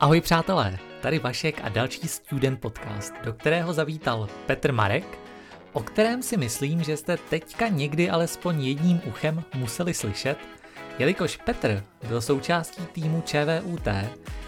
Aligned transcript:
Ahoj 0.00 0.20
přátelé, 0.20 0.78
tady 1.00 1.18
Vašek 1.18 1.60
a 1.64 1.68
další 1.68 2.08
Student 2.08 2.60
Podcast, 2.60 3.14
do 3.24 3.32
kterého 3.32 3.72
zavítal 3.72 4.28
Petr 4.46 4.72
Marek, 4.72 5.18
o 5.72 5.80
kterém 5.80 6.22
si 6.22 6.36
myslím, 6.36 6.82
že 6.82 6.96
jste 6.96 7.16
teďka 7.16 7.68
někdy 7.68 8.10
alespoň 8.10 8.64
jedním 8.64 9.00
uchem 9.06 9.42
museli 9.54 9.94
slyšet, 9.94 10.38
jelikož 10.98 11.36
Petr 11.36 11.84
byl 12.08 12.20
součástí 12.20 12.86
týmu 12.86 13.22
ČVUT, 13.26 13.88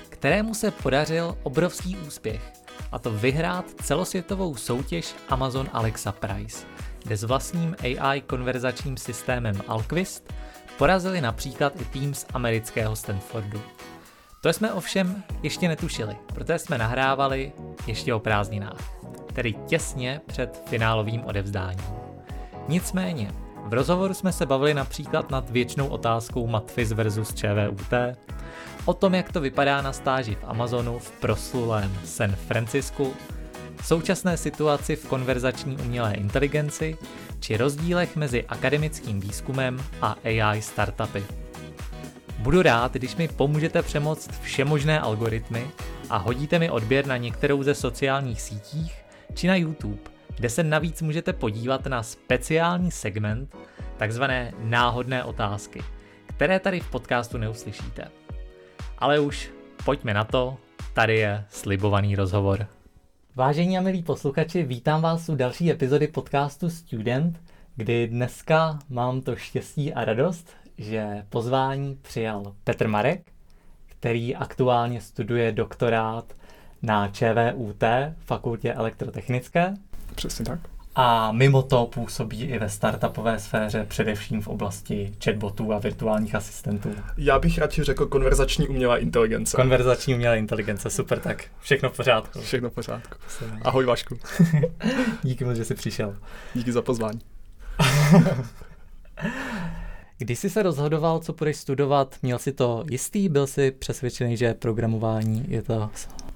kterému 0.09 0.55
se 0.55 0.71
podařil 0.71 1.39
obrovský 1.43 1.97
úspěch, 1.97 2.53
a 2.93 2.99
to 2.99 3.11
vyhrát 3.11 3.65
celosvětovou 3.83 4.57
soutěž 4.57 5.15
Amazon 5.29 5.69
Alexa 5.73 6.13
Prize, 6.13 6.67
kde 7.03 7.17
s 7.17 7.25
vlastním 7.25 7.77
AI 7.81 8.21
konverzačním 8.21 8.97
systémem 8.97 9.63
Alquist 9.69 10.33
porazili 10.79 11.21
například 11.21 11.81
i 11.81 11.85
tým 11.85 12.15
z 12.15 12.27
amerického 12.35 12.97
Stanfordu. 12.97 13.63
To 14.43 14.53
jsme 14.53 14.73
ovšem 14.73 15.23
ještě 15.43 15.69
netušili, 15.69 16.17
protože 16.27 16.59
jsme 16.59 16.79
nahrávali 16.79 17.53
ještě 17.87 18.15
o 18.15 18.19
prázdninách, 18.19 18.81
tedy 19.33 19.53
těsně 19.53 20.21
před 20.27 20.63
finálovým 20.67 21.25
odevzdáním. 21.25 21.85
Nicméně, 22.69 23.33
v 23.65 23.73
rozhovoru 23.73 24.15
jsme 24.15 24.33
se 24.33 24.47
bavili 24.47 24.75
například 24.75 25.31
nad 25.31 25.51
věčnou 25.51 25.89
otázkou 25.89 26.47
Matfis 26.47 26.93
versus 26.93 27.35
ČVUT, 27.35 27.93
o 28.85 28.95
tom, 28.95 29.15
jak 29.15 29.33
to 29.33 29.41
vypadá 29.41 29.83
na 29.83 29.93
stáži 29.93 30.35
v 30.35 30.45
Amazonu 30.45 30.99
v 30.99 31.11
proslulém 31.11 31.99
San 32.05 32.33
Francisku, 32.33 33.15
současné 33.85 34.37
situaci 34.37 34.97
v 34.97 35.07
konverzační 35.07 35.77
umělé 35.77 36.15
inteligenci 36.15 36.97
či 37.41 37.57
rozdílech 37.57 38.17
mezi 38.17 38.45
akademickým 38.45 39.21
výzkumem 39.21 39.83
a 40.01 40.17
AI 40.25 40.63
startupy. 40.63 41.42
Budu 42.43 42.63
rád, 42.63 42.93
když 42.93 43.17
mi 43.17 43.29
pomůžete 43.29 43.83
přemoct 43.83 44.41
všemožné 44.41 45.01
algoritmy 45.01 45.67
a 46.11 46.17
hodíte 46.17 46.59
mi 46.59 46.71
odběr 46.71 47.07
na 47.07 47.17
některou 47.17 47.63
ze 47.63 47.75
sociálních 47.75 48.43
sítích 48.43 49.05
či 49.35 49.47
na 49.47 49.57
YouTube, 49.57 50.01
kde 50.37 50.49
se 50.49 50.63
navíc 50.63 51.03
můžete 51.03 51.33
podívat 51.33 51.87
na 51.87 52.03
speciální 52.03 52.91
segment 52.91 53.57
takzvané 53.97 54.53
náhodné 54.59 55.25
otázky, 55.25 55.83
které 56.27 56.61
tady 56.61 56.81
v 56.81 56.91
podcastu 56.91 57.39
neuslyšíte. 57.39 58.11
Ale 58.99 59.21
už 59.21 59.51
pojďme 59.85 60.15
na 60.15 60.25
to, 60.25 60.57
tady 60.93 61.19
je 61.19 61.45
slibovaný 61.49 62.17
rozhovor. 62.17 62.67
Vážení 63.35 63.79
a 63.79 63.81
milí 63.81 64.03
posluchači, 64.03 64.63
vítám 64.63 65.03
vás 65.03 65.29
u 65.29 65.37
další 65.37 65.71
epizody 65.71 66.09
podcastu 66.09 66.71
Student, 66.71 67.41
kdy 67.77 68.09
dneska 68.09 68.79
mám 68.89 69.21
to 69.21 69.37
štěstí 69.37 69.95
a 69.95 70.05
radost, 70.05 70.57
že 70.79 71.25
pozvání 71.29 71.99
přijal 72.03 72.55
Petr 72.65 72.89
Marek, 72.89 73.33
který 73.87 74.37
aktuálně 74.37 75.01
studuje 75.01 75.53
doktorát 75.53 76.35
na 76.83 77.09
ČVUT, 77.09 77.85
Fakultě 78.25 78.75
elektrotechnické. 78.75 79.75
Přesně 80.15 80.45
tak. 80.45 80.61
A 80.95 81.33
mimo 81.33 81.63
to 81.63 81.87
působí 81.87 82.43
i 82.43 82.59
ve 82.59 82.69
startupové 82.69 83.39
sféře, 83.39 83.87
především 83.89 84.43
v 84.43 84.49
oblasti 84.49 85.13
chatbotů 85.25 85.73
a 85.73 85.79
virtuálních 85.79 86.35
asistentů. 86.35 86.95
Já 87.17 87.39
bych 87.39 87.59
radši 87.59 87.83
řekl 87.83 88.07
konverzační 88.07 88.69
umělá 88.69 88.99
inteligence. 88.99 89.57
Konverzační 89.57 90.15
umělá 90.15 90.35
inteligence, 90.35 90.91
super, 90.91 91.19
tak 91.19 91.45
všechno 91.61 91.91
v 91.91 91.97
pořádku. 91.97 92.41
Všechno 92.41 92.71
v 92.71 92.73
pořádku. 92.73 93.15
Ahoj 93.63 93.85
Vašku. 93.85 94.19
Díky 95.23 95.45
moc, 95.45 95.57
že 95.57 95.65
jsi 95.65 95.75
přišel. 95.75 96.17
Díky 96.55 96.73
za 96.73 96.83
pozvání. 96.83 97.21
Když 100.23 100.39
jsi 100.39 100.51
se 100.51 100.63
rozhodoval, 100.63 101.19
co 101.19 101.33
budeš 101.33 101.57
studovat, 101.57 102.17
měl 102.23 102.39
jsi 102.39 102.53
to 102.53 102.85
jistý? 102.91 103.29
Byl 103.29 103.47
jsi 103.47 103.71
přesvědčený, 103.71 104.37
že 104.37 104.55
programování 104.55 105.45
je 105.49 105.63
to 105.63 105.91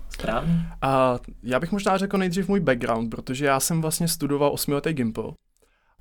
správný? 0.08 0.66
A 0.82 1.18
já 1.42 1.60
bych 1.60 1.72
možná 1.72 1.98
řekl 1.98 2.18
nejdřív 2.18 2.48
můj 2.48 2.60
background, 2.60 3.10
protože 3.10 3.46
já 3.46 3.60
jsem 3.60 3.80
vlastně 3.80 4.08
studoval 4.08 4.52
osmiletý 4.52 4.92
Gimple. 4.92 5.32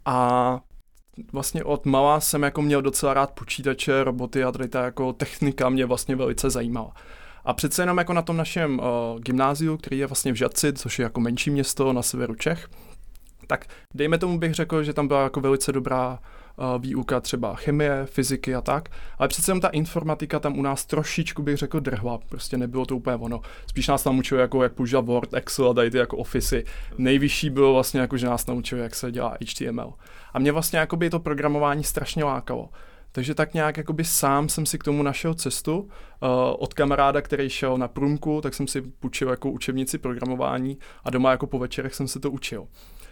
A 0.06 0.60
vlastně 1.34 1.64
od 1.64 1.86
malá 1.86 2.20
jsem 2.20 2.44
jako 2.44 2.62
měl 2.62 2.82
docela 2.82 3.14
rád 3.14 3.32
počítače, 3.32 4.04
roboty 4.04 4.44
a 4.44 4.52
tady 4.52 4.68
ta 4.68 4.86
jako 4.86 5.14
technika 5.14 5.70
mě 5.70 5.86
vlastně 5.86 6.16
velice 6.16 6.50
zajímala. 6.50 6.94
A 7.44 7.54
přece 7.54 7.82
jenom 7.82 7.98
jako 7.98 8.14
na 8.14 8.22
tom 8.22 8.38
našem 8.38 8.80
uh, 8.80 8.86
gymnáziu, 9.20 9.78
který 9.78 9.98
je 9.98 10.08
vlastně 10.08 10.32
v 10.32 10.36
Žadci, 10.36 10.74
což 10.74 11.00
je 11.00 11.04
jako 11.04 11.20
menší 11.20 11.50
město 11.50 11.94
na 11.94 12.02
severu 12.02 12.36
Čech, 12.36 12.68
tak 13.48 13.66
dejme 13.94 14.18
tomu 14.18 14.40
bych 14.40 14.54
řekl, 14.54 14.84
že 14.84 14.94
tam 14.94 15.08
byla 15.08 15.24
jako 15.24 15.42
velice 15.42 15.72
dobrá 15.72 16.20
výuka 16.80 17.20
třeba 17.20 17.56
chemie, 17.56 18.06
fyziky 18.06 18.56
a 18.56 18.62
tak, 18.62 18.90
ale 19.18 19.28
přece 19.28 19.52
jenom 19.52 19.62
ta 19.62 19.68
informatika 19.68 20.40
tam 20.40 20.60
u 20.60 20.62
nás 20.62 20.86
trošičku 20.86 21.44
bych 21.44 21.58
řekl 21.58 21.80
drhla, 21.80 22.18
prostě 22.30 22.58
nebylo 22.58 22.86
to 22.86 22.96
úplně 22.96 23.16
ono. 23.16 23.42
Spíš 23.68 23.88
nás 23.88 24.04
tam 24.04 24.20
učilo, 24.20 24.42
jako 24.42 24.64
jak 24.64 24.74
používat 24.74 25.06
Word, 25.06 25.34
Excel 25.34 25.70
a 25.70 25.74
tady 25.74 25.92
ty 25.92 25.98
jako 25.98 26.18
Office. 26.18 26.64
Nejvyšší 26.98 27.50
bylo 27.50 27.74
vlastně 27.74 28.00
jako, 28.00 28.18
že 28.18 28.28
nás 28.28 28.46
naučilo, 28.46 28.82
jak 28.82 28.96
se 28.96 29.12
dělá 29.12 29.38
HTML. 29.42 29.94
A 30.34 30.40
mě 30.40 30.52
vlastně 30.52 30.80
jako 30.80 30.98
by 30.98 31.10
to 31.10 31.20
programování 31.20 31.84
strašně 31.84 32.24
lákalo. 32.24 32.70
Takže 33.12 33.36
tak 33.36 33.54
nějak 33.54 33.78
jakoby 33.78 34.04
sám 34.04 34.50
jsem 34.50 34.66
si 34.66 34.78
k 34.78 34.84
tomu 34.84 35.04
našel 35.04 35.34
cestu. 35.34 35.80
Uh, 35.80 35.90
od 36.60 36.74
kamaráda, 36.74 37.22
který 37.22 37.50
šel 37.50 37.78
na 37.78 37.88
průmku, 37.88 38.42
tak 38.42 38.54
jsem 38.54 38.68
si 38.68 38.82
půjčil 38.82 39.30
jako 39.30 39.52
učebnici 39.52 39.98
programování 39.98 40.78
a 41.04 41.10
doma 41.10 41.32
jako 41.32 41.48
po 41.48 41.60
večerech 41.60 41.96
jsem 41.96 42.08
se 42.08 42.20
to 42.20 42.32
učil. 42.32 42.68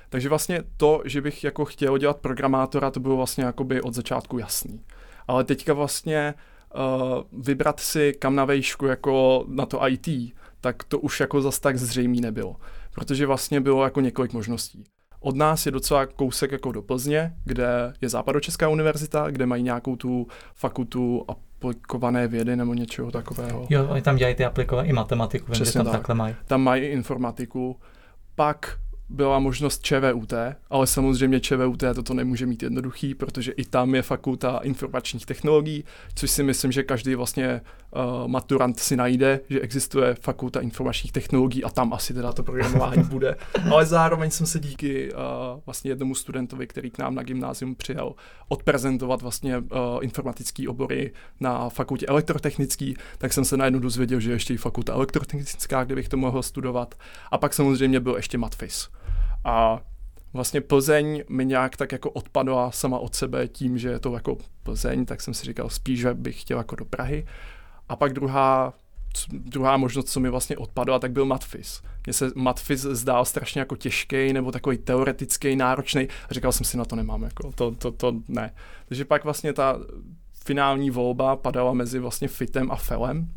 Takže 0.09 0.29
vlastně 0.29 0.63
to, 0.77 1.01
že 1.05 1.21
bych 1.21 1.43
jako 1.43 1.65
chtěl 1.65 1.97
dělat 1.97 2.17
programátora, 2.17 2.91
to 2.91 2.99
bylo 2.99 3.15
vlastně 3.15 3.43
jakoby 3.43 3.81
od 3.81 3.93
začátku 3.93 4.37
jasný. 4.37 4.81
Ale 5.27 5.43
teďka 5.43 5.73
vlastně 5.73 6.33
uh, 6.75 7.41
vybrat 7.43 7.79
si 7.79 8.13
kam 8.19 8.35
na 8.35 8.45
vejšku 8.45 8.85
jako 8.85 9.45
na 9.47 9.65
to 9.65 9.87
IT, 9.87 10.07
tak 10.61 10.83
to 10.83 10.99
už 10.99 11.19
jako 11.19 11.41
zas 11.41 11.59
tak 11.59 11.77
zřejmý 11.77 12.21
nebylo. 12.21 12.55
Protože 12.93 13.25
vlastně 13.25 13.61
bylo 13.61 13.83
jako 13.83 14.01
několik 14.01 14.33
možností. 14.33 14.83
Od 15.19 15.35
nás 15.35 15.65
je 15.65 15.71
docela 15.71 16.05
kousek 16.05 16.51
jako 16.51 16.71
do 16.71 16.81
Plzně, 16.81 17.33
kde 17.45 17.93
je 18.01 18.09
Západočeská 18.09 18.69
univerzita, 18.69 19.31
kde 19.31 19.45
mají 19.45 19.63
nějakou 19.63 19.95
tu 19.95 20.27
fakultu 20.55 21.25
aplikované 21.27 22.27
vědy 22.27 22.55
nebo 22.55 22.73
něčeho 22.73 23.11
takového. 23.11 23.67
Jo, 23.69 23.87
oni 23.89 24.01
tam 24.01 24.15
dělají 24.15 24.35
ty 24.35 24.45
aplikované 24.45 24.87
i 24.87 24.93
matematiku, 24.93 25.51
vím, 25.51 25.65
že 25.65 25.73
tam 25.73 25.85
tak. 25.85 25.93
takhle 25.93 26.15
mají. 26.15 26.35
Tam 26.45 26.61
mají 26.61 26.83
informatiku. 26.83 27.79
Pak 28.35 28.79
byla 29.09 29.39
možnost 29.39 29.83
ČVUT, 29.83 30.33
ale 30.69 30.87
samozřejmě 30.87 31.39
ČVUT 31.39 31.83
toto 31.95 32.13
nemůže 32.13 32.45
mít 32.45 32.63
jednoduchý, 32.63 33.15
protože 33.15 33.51
i 33.51 33.65
tam 33.65 33.95
je 33.95 34.01
fakulta 34.01 34.59
informačních 34.63 35.25
technologií, 35.25 35.83
což 36.15 36.31
si 36.31 36.43
myslím, 36.43 36.71
že 36.71 36.83
každý 36.83 37.15
vlastně 37.15 37.61
uh, 37.95 38.27
maturant 38.27 38.79
si 38.79 38.95
najde, 38.95 39.39
že 39.49 39.59
existuje 39.61 40.15
fakulta 40.21 40.61
informačních 40.61 41.11
technologií 41.11 41.63
a 41.63 41.69
tam 41.69 41.93
asi 41.93 42.13
teda 42.13 42.33
to 42.33 42.43
programování 42.43 43.03
bude. 43.03 43.35
Ale 43.71 43.85
zároveň 43.85 44.31
jsem 44.31 44.47
se 44.47 44.59
díky 44.59 45.13
uh, 45.13 45.19
vlastně 45.65 45.91
jednomu 45.91 46.15
studentovi, 46.15 46.67
který 46.67 46.91
k 46.91 46.97
nám 46.97 47.15
na 47.15 47.23
gymnázium 47.23 47.75
přijel, 47.75 48.13
odprezentovat 48.47 49.21
vlastně 49.21 49.57
uh, 49.57 49.65
informatický 50.01 50.67
obory 50.67 51.11
na 51.39 51.69
fakultě 51.69 52.05
elektrotechnický, 52.05 52.95
tak 53.17 53.33
jsem 53.33 53.45
se 53.45 53.57
najednou 53.57 53.79
dozvěděl, 53.79 54.19
že 54.19 54.31
ještě 54.31 54.53
i 54.53 54.57
fakulta 54.57 54.93
elektrotechnická, 54.93 55.83
kde 55.83 55.95
bych 55.95 56.09
to 56.09 56.17
mohl 56.17 56.43
studovat. 56.43 56.95
A 57.31 57.37
pak 57.37 57.53
samozřejmě 57.53 57.99
byl 57.99 58.15
ještě 58.15 58.37
matfis. 58.37 58.89
A 59.45 59.81
vlastně 60.33 60.61
Plzeň 60.61 61.23
mi 61.29 61.45
nějak 61.45 61.77
tak 61.77 61.91
jako 61.91 62.09
odpadla 62.09 62.71
sama 62.71 62.99
od 62.99 63.15
sebe 63.15 63.47
tím, 63.47 63.77
že 63.77 63.89
je 63.89 63.99
to 63.99 64.13
jako 64.13 64.37
Plzeň, 64.63 65.05
tak 65.05 65.21
jsem 65.21 65.33
si 65.33 65.45
říkal 65.45 65.69
spíš, 65.69 65.99
že 65.99 66.13
bych 66.13 66.41
chtěl 66.41 66.57
jako 66.57 66.75
do 66.75 66.85
Prahy. 66.85 67.25
A 67.89 67.95
pak 67.95 68.13
druhá, 68.13 68.73
druhá 69.29 69.77
možnost, 69.77 70.09
co 70.09 70.19
mi 70.19 70.29
vlastně 70.29 70.57
odpadla, 70.57 70.99
tak 70.99 71.11
byl 71.11 71.25
Matfis. 71.25 71.81
Mně 72.05 72.13
se 72.13 72.31
Matfis 72.35 72.81
zdál 72.81 73.25
strašně 73.25 73.59
jako 73.59 73.75
těžký 73.75 74.33
nebo 74.33 74.51
takový 74.51 74.77
teoretický, 74.77 75.55
náročný 75.55 76.07
a 76.29 76.33
říkal 76.33 76.51
jsem 76.51 76.65
si, 76.65 76.77
na 76.77 76.85
to 76.85 76.95
nemám, 76.95 77.23
jako 77.23 77.51
to, 77.51 77.71
to, 77.71 77.91
to 77.91 78.13
ne. 78.27 78.53
Takže 78.85 79.05
pak 79.05 79.23
vlastně 79.23 79.53
ta 79.53 79.79
finální 80.43 80.89
volba 80.89 81.35
padala 81.35 81.73
mezi 81.73 81.99
vlastně 81.99 82.27
Fitem 82.27 82.71
a 82.71 82.75
Felem. 82.75 83.27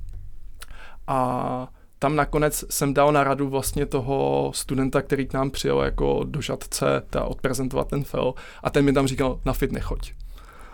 A 1.07 1.69
tam 1.99 2.17
nakonec 2.17 2.65
jsem 2.71 2.95
dal 2.95 3.13
na 3.13 3.25
radu 3.25 3.49
vlastně 3.49 3.87
toho 3.87 4.51
studenta, 4.55 5.03
který 5.03 5.27
k 5.27 5.33
nám 5.33 5.51
přijel 5.51 5.83
jako 5.83 6.25
do 6.25 6.41
žadce 6.41 7.03
ta 7.11 7.25
odprezentovat 7.25 7.89
ten 7.89 8.05
fel 8.05 8.35
a 8.63 8.71
ten 8.71 8.85
mi 8.85 8.93
tam 8.93 9.07
říkal, 9.07 9.41
na 9.45 9.53
fit 9.53 9.73
nechoď. 9.73 10.13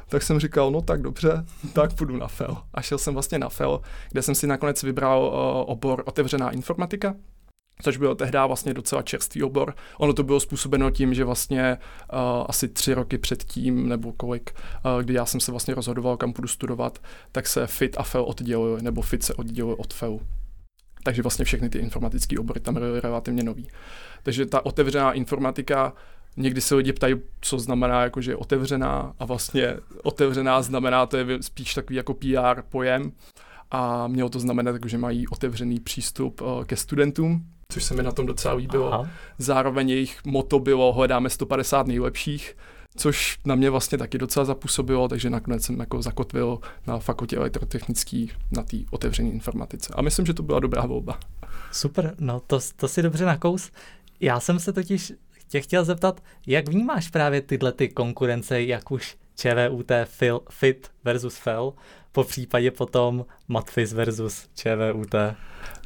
Tak 0.08 0.22
jsem 0.22 0.40
říkal, 0.40 0.70
no 0.70 0.82
tak 0.82 1.02
dobře, 1.02 1.44
tak 1.72 1.92
půjdu 1.92 2.16
na 2.16 2.28
FEL. 2.28 2.56
A 2.74 2.82
šel 2.82 2.98
jsem 2.98 3.14
vlastně 3.14 3.38
na 3.38 3.48
FEL, 3.48 3.80
kde 4.10 4.22
jsem 4.22 4.34
si 4.34 4.46
nakonec 4.46 4.82
vybral 4.82 5.22
uh, 5.22 5.72
obor 5.72 6.02
otevřená 6.06 6.50
informatika, 6.50 7.14
což 7.82 7.96
byl 7.96 8.14
tehdy 8.14 8.38
vlastně 8.46 8.74
docela 8.74 9.02
čerstvý 9.02 9.42
obor. 9.42 9.74
Ono 9.98 10.12
to 10.12 10.22
bylo 10.22 10.40
způsobeno 10.40 10.90
tím, 10.90 11.14
že 11.14 11.24
vlastně 11.24 11.78
uh, 12.12 12.18
asi 12.48 12.68
tři 12.68 12.94
roky 12.94 13.18
předtím, 13.18 13.88
nebo 13.88 14.12
kolik, 14.12 14.54
uh, 14.84 15.02
kdy 15.02 15.14
já 15.14 15.26
jsem 15.26 15.40
se 15.40 15.50
vlastně 15.50 15.74
rozhodoval, 15.74 16.16
kam 16.16 16.32
půjdu 16.32 16.48
studovat, 16.48 16.98
tak 17.32 17.46
se 17.46 17.66
FIT 17.66 17.98
a 17.98 18.02
FEL 18.02 18.24
oddělili, 18.24 18.82
nebo 18.82 19.02
FIT 19.02 19.22
se 19.22 19.34
oddělili 19.34 19.76
od 19.76 19.94
FELu. 19.94 20.20
Takže 21.02 21.22
vlastně 21.22 21.44
všechny 21.44 21.68
ty 21.68 21.78
informatické 21.78 22.38
obory 22.38 22.60
tam 22.60 22.74
byly 22.74 23.00
relativně 23.00 23.42
nový. 23.42 23.68
Takže 24.22 24.46
ta 24.46 24.66
otevřená 24.66 25.12
informatika, 25.12 25.92
někdy 26.36 26.60
se 26.60 26.74
lidi 26.74 26.92
ptají, 26.92 27.14
co 27.40 27.58
znamená, 27.58 28.02
jako, 28.02 28.20
že 28.20 28.32
je 28.32 28.36
otevřená 28.36 29.14
a 29.18 29.24
vlastně 29.24 29.76
otevřená 30.02 30.62
znamená, 30.62 31.06
to 31.06 31.16
je 31.16 31.42
spíš 31.42 31.74
takový 31.74 31.96
jako 31.96 32.14
PR 32.14 32.62
pojem. 32.68 33.12
a 33.70 34.08
mělo 34.08 34.28
to 34.28 34.40
znamenat, 34.40 34.76
že 34.86 34.98
mají 34.98 35.28
otevřený 35.28 35.80
přístup 35.80 36.40
uh, 36.40 36.64
ke 36.64 36.76
studentům, 36.76 37.46
což 37.68 37.84
se 37.84 37.94
mi 37.94 38.02
na 38.02 38.12
tom 38.12 38.26
docela 38.26 38.54
líbilo. 38.54 38.94
Aha. 38.94 39.08
Zároveň 39.38 39.90
jejich 39.90 40.24
moto 40.24 40.58
bylo 40.58 40.92
hledáme 40.92 41.30
150 41.30 41.86
nejlepších, 41.86 42.56
což 42.96 43.38
na 43.44 43.54
mě 43.54 43.70
vlastně 43.70 43.98
taky 43.98 44.18
docela 44.18 44.44
zapůsobilo, 44.44 45.08
takže 45.08 45.30
nakonec 45.30 45.64
jsem 45.64 45.80
jako 45.80 46.02
zakotvil 46.02 46.58
na 46.86 46.98
fakultě 46.98 47.36
elektrotechnický 47.36 48.32
na 48.50 48.62
té 48.62 48.76
otevřené 48.90 49.30
informatice. 49.30 49.92
A 49.96 50.02
myslím, 50.02 50.26
že 50.26 50.34
to 50.34 50.42
byla 50.42 50.60
dobrá 50.60 50.86
volba. 50.86 51.20
Super, 51.72 52.14
no 52.18 52.40
to, 52.40 52.60
to 52.76 52.88
si 52.88 53.02
dobře 53.02 53.24
nakous. 53.24 53.70
Já 54.20 54.40
jsem 54.40 54.58
se 54.58 54.72
totiž 54.72 55.12
tě 55.48 55.60
chtěl 55.60 55.84
zeptat, 55.84 56.22
jak 56.46 56.68
vnímáš 56.68 57.08
právě 57.08 57.40
tyhle 57.40 57.72
ty 57.72 57.88
konkurence, 57.88 58.62
jak 58.62 58.90
už 58.90 59.16
ČVUT 59.42 59.92
fil, 60.04 60.40
FIT 60.50 60.90
versus 61.04 61.36
FEL, 61.36 61.72
po 62.12 62.24
případě 62.24 62.70
potom 62.70 63.26
Matfis 63.48 63.92
versus 63.92 64.48
ČVUT? 64.54 65.14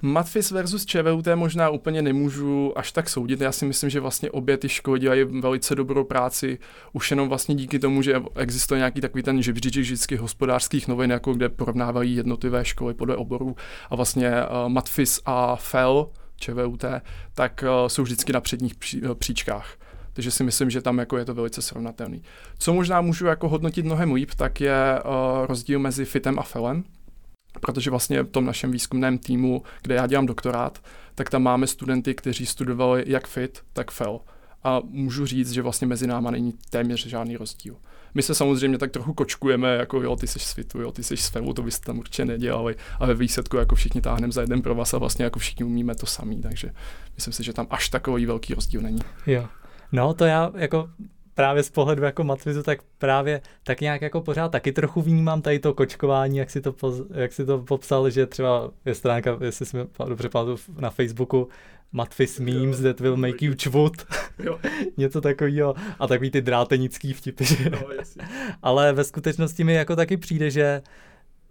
Matfis 0.02 0.50
versus 0.50 0.86
ČVUT 0.86 1.26
možná 1.34 1.68
úplně 1.68 2.02
nemůžu 2.02 2.78
až 2.78 2.92
tak 2.92 3.08
soudit. 3.08 3.40
Já 3.40 3.52
si 3.52 3.64
myslím, 3.64 3.90
že 3.90 4.00
vlastně 4.00 4.30
obě 4.30 4.56
ty 4.56 4.68
školy 4.68 5.00
dělají 5.00 5.24
velice 5.24 5.74
dobrou 5.74 6.04
práci, 6.04 6.58
už 6.92 7.10
jenom 7.10 7.28
vlastně 7.28 7.54
díky 7.54 7.78
tomu, 7.78 8.02
že 8.02 8.22
existuje 8.34 8.78
nějaký 8.78 9.00
takový 9.00 9.22
ten 9.22 9.42
žebříček 9.42 9.82
vždycky 9.82 10.16
hospodářských 10.16 10.88
novin, 10.88 11.10
jako 11.10 11.34
kde 11.34 11.48
porovnávají 11.48 12.16
jednotlivé 12.16 12.64
školy 12.64 12.94
podle 12.94 13.16
oborů 13.16 13.56
a 13.90 13.96
vlastně 13.96 14.30
uh, 14.30 14.68
Matfis 14.68 15.20
a 15.26 15.56
FEL, 15.56 16.08
ČVUT, 16.36 16.84
tak 17.34 17.64
uh, 17.82 17.88
jsou 17.88 18.02
vždycky 18.02 18.32
na 18.32 18.40
předních 18.40 18.74
pří, 18.74 19.02
uh, 19.02 19.14
příčkách. 19.14 19.76
Takže 20.16 20.30
si 20.30 20.44
myslím, 20.44 20.70
že 20.70 20.80
tam 20.80 20.98
jako 20.98 21.18
je 21.18 21.24
to 21.24 21.34
velice 21.34 21.62
srovnatelný. 21.62 22.22
Co 22.58 22.74
možná 22.74 23.00
můžu 23.00 23.26
jako 23.26 23.48
hodnotit 23.48 23.84
mnohem 23.84 24.12
líp, 24.12 24.30
tak 24.36 24.60
je 24.60 25.00
uh, 25.04 25.46
rozdíl 25.46 25.78
mezi 25.78 26.04
FITem 26.04 26.38
a 26.38 26.42
FELem, 26.42 26.84
protože 27.60 27.90
vlastně 27.90 28.22
v 28.22 28.28
tom 28.28 28.44
našem 28.44 28.70
výzkumném 28.70 29.18
týmu, 29.18 29.62
kde 29.82 29.94
já 29.94 30.06
dělám 30.06 30.26
doktorát, 30.26 30.78
tak 31.14 31.30
tam 31.30 31.42
máme 31.42 31.66
studenty, 31.66 32.14
kteří 32.14 32.46
studovali 32.46 33.04
jak 33.06 33.26
FIT, 33.26 33.62
tak 33.72 33.90
FEL. 33.90 34.20
A 34.64 34.80
můžu 34.84 35.26
říct, 35.26 35.52
že 35.52 35.62
vlastně 35.62 35.86
mezi 35.86 36.06
náma 36.06 36.30
není 36.30 36.54
téměř 36.70 37.06
žádný 37.06 37.36
rozdíl. 37.36 37.76
My 38.14 38.22
se 38.22 38.34
samozřejmě 38.34 38.78
tak 38.78 38.90
trochu 38.90 39.14
kočkujeme, 39.14 39.76
jako 39.76 40.02
jo, 40.02 40.16
ty 40.16 40.26
jsi 40.26 40.38
z 40.38 40.52
FITu, 40.52 40.80
jo, 40.80 40.92
ty 40.92 41.02
jsi 41.02 41.16
z 41.16 41.28
FELu, 41.28 41.52
to 41.52 41.62
byste 41.62 41.86
tam 41.86 41.98
určitě 41.98 42.24
nedělali, 42.24 42.76
ale 42.98 43.08
ve 43.08 43.14
výsledku 43.14 43.56
jako 43.56 43.74
všichni 43.74 44.00
táhneme 44.00 44.32
za 44.32 44.40
jeden 44.40 44.62
pro 44.62 44.74
vás 44.74 44.94
a 44.94 44.98
vlastně 44.98 45.24
jako 45.24 45.38
všichni 45.38 45.64
umíme 45.64 45.94
to 45.94 46.06
samý, 46.06 46.40
takže 46.40 46.70
myslím 47.16 47.32
si, 47.32 47.44
že 47.44 47.52
tam 47.52 47.66
až 47.70 47.88
takový 47.88 48.26
velký 48.26 48.54
rozdíl 48.54 48.80
není. 48.80 49.00
Jo. 49.26 49.48
No, 49.92 50.14
to 50.14 50.24
já 50.24 50.52
jako 50.56 50.88
právě 51.34 51.62
z 51.62 51.70
pohledu 51.70 52.02
jako 52.02 52.24
matvizu, 52.24 52.62
tak 52.62 52.78
právě 52.98 53.40
tak 53.64 53.80
nějak 53.80 54.02
jako 54.02 54.20
pořád 54.20 54.48
taky 54.48 54.72
trochu 54.72 55.02
vnímám 55.02 55.42
tady 55.42 55.58
to 55.58 55.74
kočkování, 55.74 56.36
jak 56.36 56.50
si 56.50 56.60
to, 56.60 56.72
poz, 56.72 57.02
jak 57.14 57.32
si 57.32 57.46
to 57.46 57.58
popsal, 57.58 58.10
že 58.10 58.26
třeba 58.26 58.70
je 58.84 58.94
stránka, 58.94 59.38
jestli 59.40 59.66
jsme 59.66 59.86
dobře 60.08 60.28
pamatuju, 60.28 60.58
na 60.80 60.90
Facebooku, 60.90 61.48
Matfis 61.92 62.40
memes 62.40 62.80
that 62.80 63.00
will 63.00 63.16
make 63.16 63.44
you 63.44 63.54
čvut. 63.54 63.92
Něco 64.96 65.20
takového. 65.20 65.74
A 65.98 66.06
takový 66.06 66.30
ty 66.30 66.42
drátenický 66.42 67.12
vtipy. 67.12 67.44
Že? 67.44 67.70
No, 67.70 67.78
Ale 68.62 68.92
ve 68.92 69.04
skutečnosti 69.04 69.64
mi 69.64 69.74
jako 69.74 69.96
taky 69.96 70.16
přijde, 70.16 70.50
že 70.50 70.82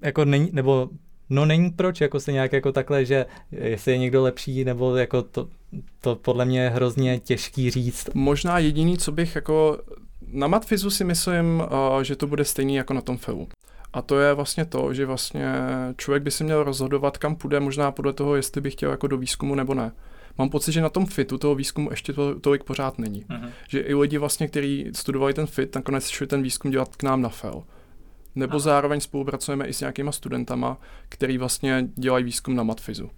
jako 0.01 0.25
není, 0.25 0.49
nebo 0.53 0.89
No 1.29 1.45
není 1.45 1.69
proč, 1.69 2.01
jako 2.01 2.19
se 2.19 2.31
nějak 2.31 2.53
jako 2.53 2.71
takhle, 2.71 3.05
že 3.05 3.25
jestli 3.51 3.91
je 3.91 3.97
někdo 3.97 4.23
lepší, 4.23 4.63
nebo 4.63 4.95
jako 4.95 5.21
to, 5.21 5.47
to 6.01 6.15
podle 6.15 6.45
mě 6.45 6.61
je 6.61 6.69
hrozně 6.69 7.19
těžký 7.19 7.71
říct. 7.71 8.09
Možná 8.13 8.59
jediný, 8.59 8.97
co 8.97 9.11
bych 9.11 9.35
jako, 9.35 9.79
na 10.31 10.47
Matfizu 10.47 10.89
si 10.89 11.03
myslím, 11.03 11.63
uh, 11.95 12.01
že 12.01 12.15
to 12.15 12.27
bude 12.27 12.45
stejný 12.45 12.75
jako 12.75 12.93
na 12.93 13.01
tom 13.01 13.17
FEU. 13.17 13.45
A 13.93 14.01
to 14.01 14.19
je 14.19 14.33
vlastně 14.33 14.65
to, 14.65 14.93
že 14.93 15.05
vlastně 15.05 15.45
člověk 15.97 16.23
by 16.23 16.31
si 16.31 16.43
měl 16.43 16.63
rozhodovat, 16.63 17.17
kam 17.17 17.35
půjde, 17.35 17.59
možná 17.59 17.91
podle 17.91 18.13
toho, 18.13 18.35
jestli 18.35 18.61
by 18.61 18.71
chtěl 18.71 18.91
jako 18.91 19.07
do 19.07 19.17
výzkumu 19.17 19.55
nebo 19.55 19.73
ne. 19.73 19.91
Mám 20.37 20.49
pocit, 20.49 20.71
že 20.71 20.81
na 20.81 20.89
tom 20.89 21.05
fitu 21.05 21.37
toho 21.37 21.55
výzkumu 21.55 21.89
ještě 21.91 22.13
to, 22.13 22.39
tolik 22.39 22.63
pořád 22.63 22.99
není. 22.99 23.25
Uh-huh. 23.25 23.49
Že 23.69 23.79
i 23.79 23.95
lidi 23.95 24.17
vlastně, 24.17 24.47
kteří 24.47 24.89
studovali 24.95 25.33
ten 25.33 25.47
fit, 25.47 25.75
nakonec 25.75 26.07
šli 26.07 26.27
ten 26.27 26.41
výzkum 26.41 26.71
dělat 26.71 26.95
k 26.95 27.03
nám 27.03 27.21
na 27.21 27.29
FEL. 27.29 27.63
Nebo 28.35 28.51
Aha. 28.51 28.59
zároveň 28.59 28.99
spolupracujeme 28.99 29.67
i 29.67 29.73
s 29.73 29.79
nějakýma 29.79 30.11
studentama, 30.11 30.77
který 31.09 31.37
vlastně 31.37 31.87
dělají 31.95 32.23
výzkum 32.23 32.55
na 32.55 32.63
matfizu. 32.63 33.09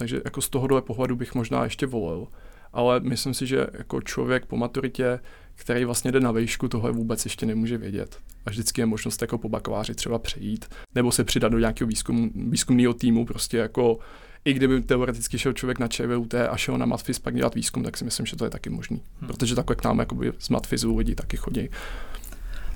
Takže 0.00 0.20
jako 0.24 0.40
z 0.40 0.48
tohohle 0.48 0.82
pohledu 0.82 1.16
bych 1.16 1.34
možná 1.34 1.64
ještě 1.64 1.86
volil. 1.86 2.26
Ale 2.72 3.00
myslím 3.00 3.34
si, 3.34 3.46
že 3.46 3.66
jako 3.72 4.00
člověk 4.00 4.46
po 4.46 4.56
maturitě, 4.56 5.20
který 5.54 5.84
vlastně 5.84 6.12
jde 6.12 6.20
na 6.20 6.32
vejšku, 6.32 6.68
tohle 6.68 6.92
vůbec 6.92 7.24
ještě 7.24 7.46
nemůže 7.46 7.78
vědět. 7.78 8.18
A 8.46 8.50
vždycky 8.50 8.80
je 8.80 8.86
možnost 8.86 9.22
jako 9.22 9.38
po 9.38 9.48
bakaláři 9.48 9.94
třeba 9.94 10.18
přejít, 10.18 10.74
nebo 10.94 11.12
se 11.12 11.24
přidat 11.24 11.48
do 11.48 11.58
nějakého 11.58 11.88
výzkum, 11.88 12.30
výzkumného 12.34 12.94
týmu, 12.94 13.26
prostě 13.26 13.56
jako 13.56 13.98
i 14.44 14.52
kdyby 14.52 14.80
teoreticky 14.80 15.38
šel 15.38 15.52
člověk 15.52 15.78
na 15.78 15.88
ČVUT 15.88 16.34
a 16.34 16.56
šel 16.56 16.78
na 16.78 16.86
Matfiz 16.86 17.18
pak 17.18 17.36
dělat 17.36 17.54
výzkum, 17.54 17.82
tak 17.82 17.96
si 17.96 18.04
myslím, 18.04 18.26
že 18.26 18.36
to 18.36 18.44
je 18.44 18.50
taky 18.50 18.70
možný. 18.70 19.02
Hmm. 19.20 19.28
Protože 19.28 19.54
takhle 19.54 19.76
k 19.76 19.84
nám 19.84 19.98
jakoby 19.98 20.32
z 20.38 20.48
Matfizu 20.48 20.96
lidi 20.96 21.14
taky 21.14 21.36
chodí. 21.36 21.68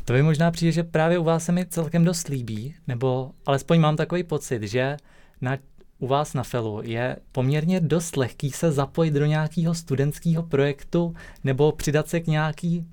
To 0.04 0.12
by 0.12 0.22
možná 0.22 0.50
přijde, 0.50 0.72
že 0.72 0.82
právě 0.82 1.18
u 1.18 1.24
vás 1.24 1.44
se 1.44 1.52
mi 1.52 1.66
celkem 1.66 2.04
dost 2.04 2.28
líbí, 2.28 2.74
nebo 2.86 3.30
alespoň 3.46 3.80
mám 3.80 3.96
takový 3.96 4.22
pocit, 4.22 4.62
že 4.62 4.96
na, 5.40 5.58
u 5.98 6.06
vás 6.06 6.34
na 6.34 6.42
FELu 6.42 6.80
je 6.82 7.16
poměrně 7.32 7.80
dost 7.80 8.16
lehký 8.16 8.50
se 8.50 8.72
zapojit 8.72 9.10
do 9.10 9.26
nějakého 9.26 9.74
studentského 9.74 10.42
projektu 10.42 11.14
nebo 11.44 11.72
přidat 11.72 12.08
se 12.08 12.20
k 12.20 12.26
nějaký 12.26 12.86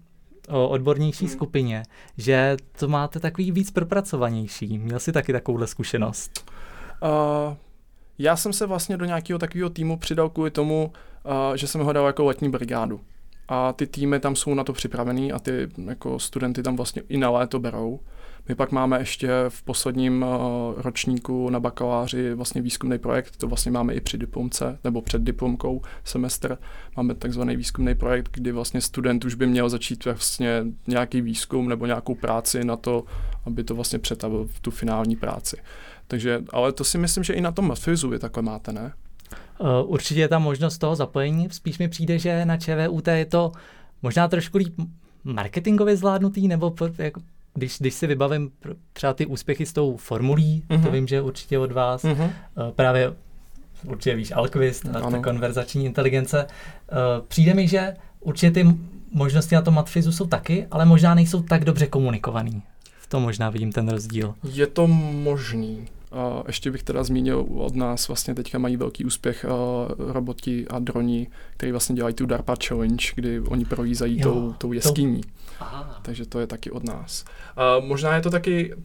o 0.49 0.69
odbornější 0.69 1.25
hmm. 1.25 1.33
skupině, 1.33 1.83
že 2.17 2.57
to 2.79 2.87
máte 2.87 3.19
takový 3.19 3.51
víc 3.51 3.71
propracovanější. 3.71 4.77
Měl 4.77 4.99
jsi 4.99 5.11
taky 5.11 5.33
takovouhle 5.33 5.67
zkušenost? 5.67 6.51
Uh, 7.03 7.55
já 8.17 8.35
jsem 8.35 8.53
se 8.53 8.65
vlastně 8.65 8.97
do 8.97 9.05
nějakého 9.05 9.39
takového 9.39 9.69
týmu 9.69 9.97
přidal 9.97 10.29
kvůli 10.29 10.51
tomu, 10.51 10.91
uh, 11.25 11.55
že 11.55 11.67
jsem 11.67 11.81
ho 11.81 11.93
dal 11.93 12.05
jako 12.05 12.25
letní 12.25 12.49
brigádu 12.49 13.01
a 13.47 13.73
ty 13.73 13.87
týmy 13.87 14.19
tam 14.19 14.35
jsou 14.35 14.53
na 14.53 14.63
to 14.63 14.73
připravený 14.73 15.31
a 15.31 15.39
ty 15.39 15.67
jako 15.85 16.19
studenty 16.19 16.63
tam 16.63 16.75
vlastně 16.75 17.01
i 17.09 17.17
na 17.17 17.29
léto 17.29 17.59
berou. 17.59 17.99
My 18.49 18.55
pak 18.55 18.71
máme 18.71 18.99
ještě 18.99 19.29
v 19.49 19.63
posledním 19.63 20.23
uh, 20.23 20.81
ročníku 20.81 21.49
na 21.49 21.59
bakaláři 21.59 22.33
vlastně 22.33 22.61
výzkumný 22.61 22.97
projekt, 22.97 23.37
to 23.37 23.47
vlastně 23.47 23.71
máme 23.71 23.93
i 23.93 24.01
při 24.01 24.17
diplomce 24.17 24.79
nebo 24.83 25.01
před 25.01 25.21
diplomkou 25.21 25.81
semestr. 26.03 26.57
Máme 26.97 27.15
takzvaný 27.15 27.55
výzkumný 27.55 27.95
projekt, 27.95 28.29
kdy 28.33 28.51
vlastně 28.51 28.81
student 28.81 29.25
už 29.25 29.35
by 29.35 29.47
měl 29.47 29.69
začít 29.69 30.05
vlastně 30.05 30.63
nějaký 30.87 31.21
výzkum 31.21 31.69
nebo 31.69 31.85
nějakou 31.85 32.15
práci 32.15 32.63
na 32.63 32.75
to, 32.75 33.03
aby 33.45 33.63
to 33.63 33.75
vlastně 33.75 33.99
přetavil 33.99 34.47
v 34.47 34.59
tu 34.59 34.71
finální 34.71 35.15
práci. 35.15 35.57
Takže, 36.07 36.43
ale 36.53 36.71
to 36.71 36.83
si 36.83 36.97
myslím, 36.97 37.23
že 37.23 37.33
i 37.33 37.41
na 37.41 37.51
tom 37.51 37.67
Matfizu 37.67 38.09
vy 38.09 38.19
takhle 38.19 38.43
máte, 38.43 38.73
ne? 38.73 38.93
Eh, 39.61 39.83
určitě 39.83 40.19
je 40.19 40.27
tam 40.27 40.43
možnost 40.43 40.77
toho 40.77 40.95
zapojení. 40.95 41.49
Spíš 41.51 41.79
mi 41.79 41.87
přijde, 41.87 42.19
že 42.19 42.45
na 42.45 42.57
ČVUT 42.57 43.07
je 43.07 43.25
to 43.25 43.51
možná 44.01 44.27
trošku 44.27 44.57
líp 44.57 44.73
marketingově 45.23 45.97
zvládnutý, 45.97 46.47
nebo 46.47 46.75
jako, 46.97 47.21
když, 47.53 47.77
když 47.79 47.93
si 47.93 48.07
vybavím 48.07 48.51
třeba 48.93 49.13
ty 49.13 49.25
úspěchy 49.25 49.65
s 49.65 49.73
tou 49.73 49.97
formulí, 49.97 50.63
uh-huh. 50.69 50.75
to 50.75 50.87
mhm. 50.87 50.91
vím, 50.91 51.07
že 51.07 51.21
určitě 51.21 51.59
od 51.59 51.71
vás, 51.71 52.03
uh-huh. 52.03 52.29
právě 52.75 53.13
určitě 53.85 54.15
víš 54.15 54.31
Alquist 54.31 54.85
a 54.85 55.11
ta 55.11 55.19
konverzační 55.19 55.85
inteligence, 55.85 56.47
eh, 56.47 56.95
přijde 57.27 57.53
mi, 57.53 57.67
že 57.67 57.95
určitě 58.19 58.51
ty 58.51 58.75
možnosti 59.13 59.55
na 59.55 59.61
tom 59.61 59.73
Matfizu 59.73 60.11
jsou 60.11 60.27
taky, 60.27 60.67
ale 60.71 60.85
možná 60.85 61.15
nejsou 61.15 61.41
tak 61.41 61.65
dobře 61.65 61.87
komunikovaný. 61.87 62.63
V 62.99 63.07
tom 63.07 63.23
možná 63.23 63.49
vidím 63.49 63.71
ten 63.71 63.89
rozdíl. 63.89 64.35
Je 64.53 64.67
to 64.67 64.87
možný. 64.87 65.87
A 66.11 66.43
ještě 66.47 66.71
bych 66.71 66.83
teda 66.83 67.03
zmínil 67.03 67.45
od 67.55 67.75
nás, 67.75 68.07
vlastně 68.07 68.35
teďka 68.35 68.57
mají 68.57 68.77
velký 68.77 69.05
úspěch 69.05 69.45
uh, 69.45 70.11
roboti 70.11 70.67
a 70.67 70.79
droni, 70.79 71.27
který 71.57 71.71
vlastně 71.71 71.95
dělají 71.95 72.15
tu 72.15 72.25
DARPA 72.25 72.55
Challenge, 72.67 73.05
kdy 73.15 73.39
oni 73.39 73.65
projízají 73.65 74.19
jo, 74.19 74.31
tou, 74.31 74.53
tou 74.57 74.73
jeskyní. 74.73 75.21
To... 75.21 75.65
Takže 76.01 76.25
to 76.25 76.39
je 76.39 76.47
taky 76.47 76.71
od 76.71 76.83
nás. 76.83 77.25
Uh, 77.79 77.85
možná 77.85 78.15
je 78.15 78.21
to 78.21 78.29
taky 78.29 78.75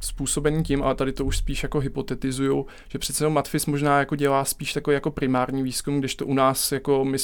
způsobený 0.00 0.62
tím, 0.62 0.82
ale 0.82 0.94
tady 0.94 1.12
to 1.12 1.24
už 1.24 1.36
spíš 1.36 1.62
jako 1.62 1.80
hypotetizuju, 1.80 2.66
že 2.88 2.98
přece 2.98 3.28
Matfis 3.28 3.66
možná 3.66 3.98
jako 3.98 4.16
dělá 4.16 4.44
spíš 4.44 4.72
takový 4.72 4.94
jako 4.94 5.10
primární 5.10 5.62
výzkum, 5.62 5.98
když 5.98 6.14
to 6.14 6.26
u 6.26 6.34
nás 6.34 6.72
jako 6.72 7.04
my, 7.04 7.18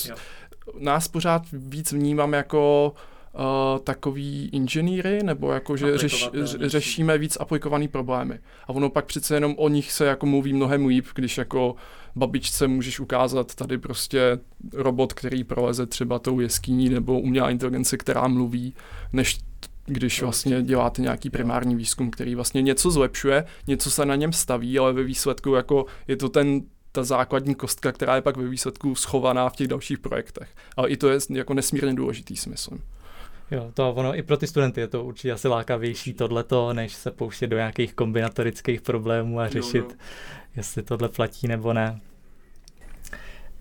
nás 0.78 1.08
pořád 1.08 1.42
víc 1.52 1.92
vnímám 1.92 2.32
jako 2.32 2.92
uh, 2.94 3.00
uh, 3.34 3.78
takový 3.78 4.48
inženýry, 4.52 5.22
nebo 5.22 5.52
jako, 5.52 5.76
že 5.76 5.98
řeš, 5.98 6.30
řešíme 6.60 7.18
víc 7.18 7.36
aplikované 7.40 7.88
problémy. 7.88 8.38
A 8.64 8.68
ono 8.68 8.90
pak 8.90 9.04
přece 9.04 9.34
jenom 9.34 9.54
o 9.58 9.68
nich 9.68 9.92
se 9.92 10.04
jako 10.04 10.26
mluví 10.26 10.52
mnohem 10.52 10.86
líp, 10.86 11.06
když 11.14 11.38
jako 11.38 11.74
babičce 12.16 12.68
můžeš 12.68 13.00
ukázat 13.00 13.54
tady 13.54 13.78
prostě 13.78 14.38
robot, 14.72 15.12
který 15.12 15.44
proleze 15.44 15.86
třeba 15.86 16.18
tou 16.18 16.40
jeskyní, 16.40 16.88
nebo 16.88 17.20
umělá 17.20 17.50
inteligence, 17.50 17.96
která 17.96 18.28
mluví, 18.28 18.74
než 19.12 19.38
když 19.86 20.22
vlastně 20.22 20.62
děláte 20.62 21.02
nějaký 21.02 21.30
primární 21.30 21.76
výzkum, 21.76 22.10
který 22.10 22.34
vlastně 22.34 22.62
něco 22.62 22.90
zlepšuje, 22.90 23.44
něco 23.66 23.90
se 23.90 24.06
na 24.06 24.16
něm 24.16 24.32
staví, 24.32 24.78
ale 24.78 24.92
ve 24.92 25.02
výsledku 25.02 25.54
jako 25.54 25.86
je 26.08 26.16
to 26.16 26.28
ten 26.28 26.62
ta 26.92 27.04
základní 27.04 27.54
kostka, 27.54 27.92
která 27.92 28.16
je 28.16 28.22
pak 28.22 28.36
ve 28.36 28.48
výsledku 28.48 28.94
schovaná 28.94 29.48
v 29.48 29.56
těch 29.56 29.68
dalších 29.68 29.98
projektech. 29.98 30.48
Ale 30.76 30.88
i 30.88 30.96
to 30.96 31.08
je 31.08 31.18
jako 31.30 31.54
nesmírně 31.54 31.94
důležitý, 31.94 32.36
si 32.36 32.50
myslím. 32.50 32.82
Jo, 33.50 33.70
to 33.74 33.92
ono 33.92 34.16
i 34.16 34.22
pro 34.22 34.36
ty 34.36 34.46
studenty 34.46 34.80
je 34.80 34.88
to 34.88 35.04
určitě 35.04 35.32
asi 35.32 35.48
lákavější 35.48 36.14
tohleto, 36.14 36.72
než 36.72 36.94
se 36.94 37.10
pouštět 37.10 37.46
do 37.46 37.56
nějakých 37.56 37.94
kombinatorických 37.94 38.80
problémů 38.80 39.40
a 39.40 39.48
řešit, 39.48 39.84
no, 39.84 39.88
no. 39.88 39.96
jestli 40.56 40.82
tohle 40.82 41.08
platí 41.08 41.48
nebo 41.48 41.72
ne. 41.72 42.00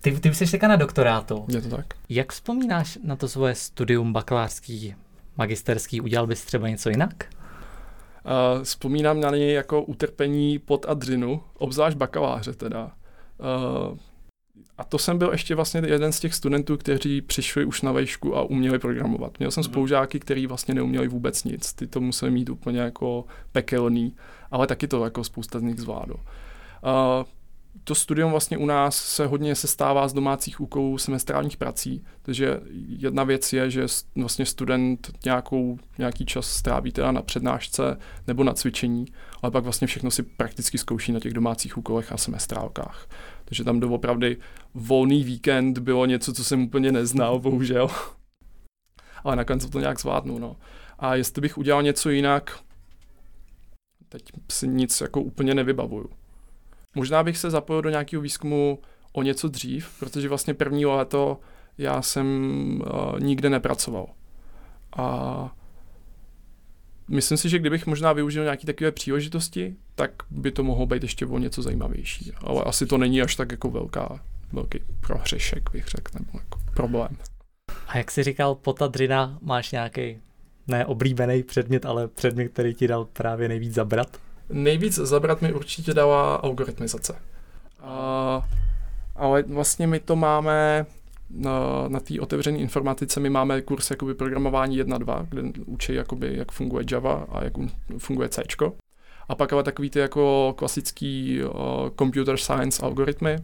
Ty, 0.00 0.20
ty 0.20 0.30
už 0.30 0.36
jsi 0.36 0.50
teďka 0.50 0.68
na 0.68 0.76
doktorátu. 0.76 1.44
Je 1.48 1.62
to 1.62 1.76
tak. 1.76 1.86
Jak 2.08 2.32
vzpomínáš 2.32 2.98
na 3.04 3.16
to 3.16 3.28
svoje 3.28 3.54
studium 3.54 4.12
bakalářský, 4.12 4.94
magisterský? 5.36 6.00
Udělal 6.00 6.26
bys 6.26 6.44
třeba 6.44 6.68
něco 6.68 6.90
jinak? 6.90 7.24
Uh, 8.24 8.62
vzpomínám 8.62 9.20
na 9.20 9.30
něj 9.30 9.52
jako 9.52 9.82
utrpení 9.82 10.58
pod 10.58 10.86
adřinu, 10.88 11.42
obzvlášť 11.58 11.96
bakaláře 11.96 12.52
teda. 12.52 12.84
Uh, 12.84 13.98
a 14.78 14.84
to 14.84 14.98
jsem 14.98 15.18
byl 15.18 15.28
ještě 15.32 15.54
vlastně 15.54 15.82
jeden 15.86 16.12
z 16.12 16.20
těch 16.20 16.34
studentů, 16.34 16.76
kteří 16.76 17.20
přišli 17.20 17.64
už 17.64 17.82
na 17.82 17.92
vejšku 17.92 18.36
a 18.36 18.42
uměli 18.42 18.78
programovat. 18.78 19.38
Měl 19.38 19.50
jsem 19.50 19.60
mhm. 19.60 19.70
spolužáky, 19.70 20.20
kteří 20.20 20.46
vlastně 20.46 20.74
neuměli 20.74 21.08
vůbec 21.08 21.44
nic. 21.44 21.72
Ty 21.72 21.86
to 21.86 22.00
museli 22.00 22.30
mít 22.30 22.50
úplně 22.50 22.80
jako 22.80 23.24
pekelný, 23.52 24.16
ale 24.50 24.66
taky 24.66 24.88
to 24.88 25.04
jako 25.04 25.24
spousta 25.24 25.58
z 25.58 25.62
nich 25.62 25.80
zvládlo. 25.80 26.16
Uh, 26.16 27.24
to 27.84 27.94
studium 27.94 28.30
vlastně 28.30 28.58
u 28.58 28.66
nás 28.66 28.96
se 28.96 29.26
hodně 29.26 29.54
sestává 29.54 30.08
z 30.08 30.12
domácích 30.12 30.60
úkolů 30.60 30.98
semestrálních 30.98 31.56
prací, 31.56 32.04
takže 32.22 32.60
jedna 32.88 33.24
věc 33.24 33.52
je, 33.52 33.70
že 33.70 33.86
vlastně 34.16 34.46
student 34.46 35.10
nějakou, 35.24 35.78
nějaký 35.98 36.26
čas 36.26 36.50
stráví 36.50 36.92
teda 36.92 37.12
na 37.12 37.22
přednášce 37.22 37.98
nebo 38.26 38.44
na 38.44 38.54
cvičení, 38.54 39.06
ale 39.42 39.50
pak 39.50 39.64
vlastně 39.64 39.86
všechno 39.86 40.10
si 40.10 40.22
prakticky 40.22 40.78
zkouší 40.78 41.12
na 41.12 41.20
těch 41.20 41.32
domácích 41.32 41.78
úkolech 41.78 42.12
a 42.12 42.16
semestrálkách. 42.16 43.08
Takže 43.50 43.64
tam 43.64 43.80
doopravdy 43.80 44.36
volný 44.74 45.24
víkend 45.24 45.78
bylo 45.78 46.06
něco, 46.06 46.32
co 46.32 46.44
jsem 46.44 46.62
úplně 46.62 46.92
neznal, 46.92 47.38
bohužel. 47.38 47.88
ale 49.24 49.36
nakonec 49.36 49.70
to 49.70 49.80
nějak 49.80 50.00
zvládnu. 50.00 50.38
No. 50.38 50.56
A 50.98 51.14
jestli 51.14 51.40
bych 51.40 51.58
udělal 51.58 51.82
něco 51.82 52.10
jinak, 52.10 52.58
teď 54.08 54.22
si 54.50 54.68
nic 54.68 55.00
jako 55.00 55.20
úplně 55.20 55.54
nevybavuju. 55.54 56.10
Možná 56.96 57.22
bych 57.22 57.38
se 57.38 57.50
zapojil 57.50 57.82
do 57.82 57.90
nějakého 57.90 58.22
výzkumu 58.22 58.78
o 59.12 59.22
něco 59.22 59.48
dřív, 59.48 59.90
protože 59.98 60.28
vlastně 60.28 60.54
první 60.54 60.86
léto 60.86 61.40
já 61.78 62.02
jsem 62.02 62.26
uh, 62.80 63.20
nikde 63.20 63.50
nepracoval. 63.50 64.06
A 64.96 65.56
myslím 67.10 67.38
si, 67.38 67.48
že 67.48 67.58
kdybych 67.58 67.86
možná 67.86 68.12
využil 68.12 68.44
nějaké 68.44 68.66
takové 68.66 68.92
příležitosti, 68.92 69.76
tak 69.94 70.10
by 70.30 70.50
to 70.50 70.64
mohlo 70.64 70.86
být 70.86 71.02
ještě 71.02 71.26
o 71.26 71.38
něco 71.38 71.62
zajímavější. 71.62 72.32
Ale 72.40 72.62
asi 72.62 72.86
to 72.86 72.98
není 72.98 73.22
až 73.22 73.36
tak 73.36 73.50
jako 73.50 73.70
velká, 73.70 74.20
velký 74.52 74.78
prohřešek, 75.00 75.70
bych 75.72 75.86
řekl, 75.86 76.12
nebo 76.18 76.38
jako 76.38 76.60
problém. 76.74 77.16
A 77.88 77.98
jak 77.98 78.10
jsi 78.10 78.22
říkal, 78.22 78.54
potadřina 78.54 79.38
máš 79.42 79.72
nějaký 79.72 80.18
neoblíbený 80.66 81.42
předmět, 81.42 81.86
ale 81.86 82.08
předmět, 82.08 82.48
který 82.48 82.74
ti 82.74 82.88
dal 82.88 83.04
právě 83.04 83.48
nejvíc 83.48 83.74
zabrat? 83.74 84.16
Nejvíc 84.48 84.94
zabrat 84.94 85.42
mi 85.42 85.52
určitě 85.52 85.94
dala 85.94 86.36
algoritmizace. 86.36 87.16
A, 87.80 88.48
ale 89.16 89.42
vlastně 89.42 89.86
my 89.86 90.00
to 90.00 90.16
máme 90.16 90.86
na, 91.30 91.84
na 91.88 92.00
té 92.00 92.20
otevřené 92.20 92.58
informatice, 92.58 93.20
my 93.20 93.30
máme 93.30 93.62
kurz 93.62 93.90
jakoby 93.90 94.14
programování 94.14 94.82
1.2, 94.82 95.26
kde 95.28 95.42
učí 95.66 95.94
jakoby, 95.94 96.36
jak 96.36 96.52
funguje 96.52 96.84
Java 96.92 97.26
a 97.32 97.44
jak 97.44 97.52
funguje 97.98 98.28
C. 98.28 98.42
A 99.28 99.34
pak 99.34 99.52
ale 99.52 99.62
takový 99.62 99.90
ty 99.90 99.98
jako 99.98 100.54
klasický 100.58 101.40
uh, 101.42 101.50
computer 101.98 102.36
science 102.36 102.82
algoritmy, 102.82 103.36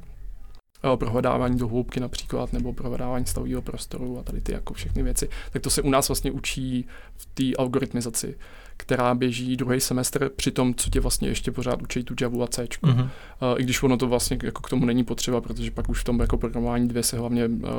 prohledávání 0.97 1.59
do 1.59 1.69
hloubky 1.69 2.01
například, 2.01 2.53
nebo 2.53 2.73
prohledávání 2.73 3.27
stavového 3.27 3.63
prostoru 3.63 4.19
a 4.19 4.23
tady 4.23 4.41
ty 4.41 4.53
jako 4.53 4.75
všechny 4.75 5.03
věci, 5.03 5.29
tak 5.53 5.63
to 5.63 5.71
se 5.71 5.83
u 5.83 5.91
nás 5.91 6.09
vlastně 6.09 6.31
učí 6.31 6.87
v 7.17 7.27
té 7.27 7.57
algoritmizaci, 7.59 8.37
která 8.77 9.15
běží 9.15 9.57
druhý 9.57 9.81
semestr 9.81 10.29
při 10.29 10.51
tom, 10.51 10.75
co 10.75 10.91
tě 10.91 11.01
vlastně 11.01 11.29
ještě 11.29 11.53
pořád 11.53 11.83
učí 11.83 12.05
tu 12.05 12.15
Java 12.21 12.45
a 12.45 12.47
C. 12.47 12.65
Mm-hmm. 12.65 13.09
I 13.57 13.63
když 13.63 13.83
ono 13.83 13.97
to 13.97 14.07
vlastně 14.07 14.39
jako 14.43 14.63
k 14.63 14.71
tomu 14.71 14.85
není 14.85 15.05
potřeba, 15.05 15.41
protože 15.41 15.71
pak 15.71 15.89
už 15.89 16.01
v 16.01 16.05
tom 16.05 16.21
jako 16.21 16.39
programování 16.39 16.89
dvě 16.89 17.03
se 17.03 17.19
hlavně 17.19 17.47
uh, 17.47 17.71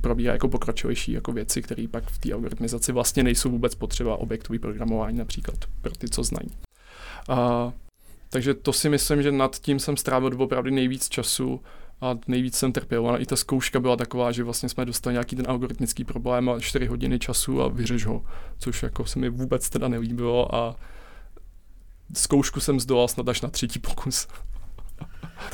probíhá 0.00 0.32
jako 0.32 0.48
pokračovější 0.48 1.12
jako 1.12 1.32
věci, 1.32 1.62
které 1.62 1.88
pak 1.88 2.10
v 2.10 2.18
té 2.18 2.32
algoritmizaci 2.32 2.92
vlastně 2.92 3.22
nejsou 3.22 3.50
vůbec 3.50 3.74
potřeba 3.74 4.16
objektový 4.16 4.58
programování 4.58 5.18
například 5.18 5.58
pro 5.82 5.92
ty, 5.92 6.08
co 6.08 6.22
znají. 6.22 6.50
Uh, 7.28 7.72
takže 8.30 8.54
to 8.54 8.72
si 8.72 8.88
myslím, 8.88 9.22
že 9.22 9.32
nad 9.32 9.56
tím 9.56 9.78
jsem 9.78 9.96
strávil 9.96 10.42
opravdu 10.42 10.70
nejvíc 10.70 11.08
času 11.08 11.60
a 12.00 12.14
nejvíc 12.26 12.56
jsem 12.56 12.72
trpěl. 12.72 13.10
A 13.10 13.16
i 13.16 13.26
ta 13.26 13.36
zkouška 13.36 13.80
byla 13.80 13.96
taková, 13.96 14.32
že 14.32 14.44
vlastně 14.44 14.68
jsme 14.68 14.84
dostali 14.84 15.14
nějaký 15.14 15.36
ten 15.36 15.44
algoritmický 15.48 16.04
problém 16.04 16.48
a 16.48 16.60
4 16.60 16.86
hodiny 16.86 17.18
času 17.18 17.62
a 17.62 17.68
vyřeš 17.68 18.06
ho, 18.06 18.24
což 18.58 18.82
jako 18.82 19.04
se 19.04 19.18
mi 19.18 19.28
vůbec 19.28 19.70
teda 19.70 19.88
nelíbilo 19.88 20.54
a 20.54 20.76
zkoušku 22.14 22.60
jsem 22.60 22.80
zdolal 22.80 23.08
snad 23.08 23.28
až 23.28 23.40
na 23.40 23.48
třetí 23.48 23.78
pokus. 23.78 24.28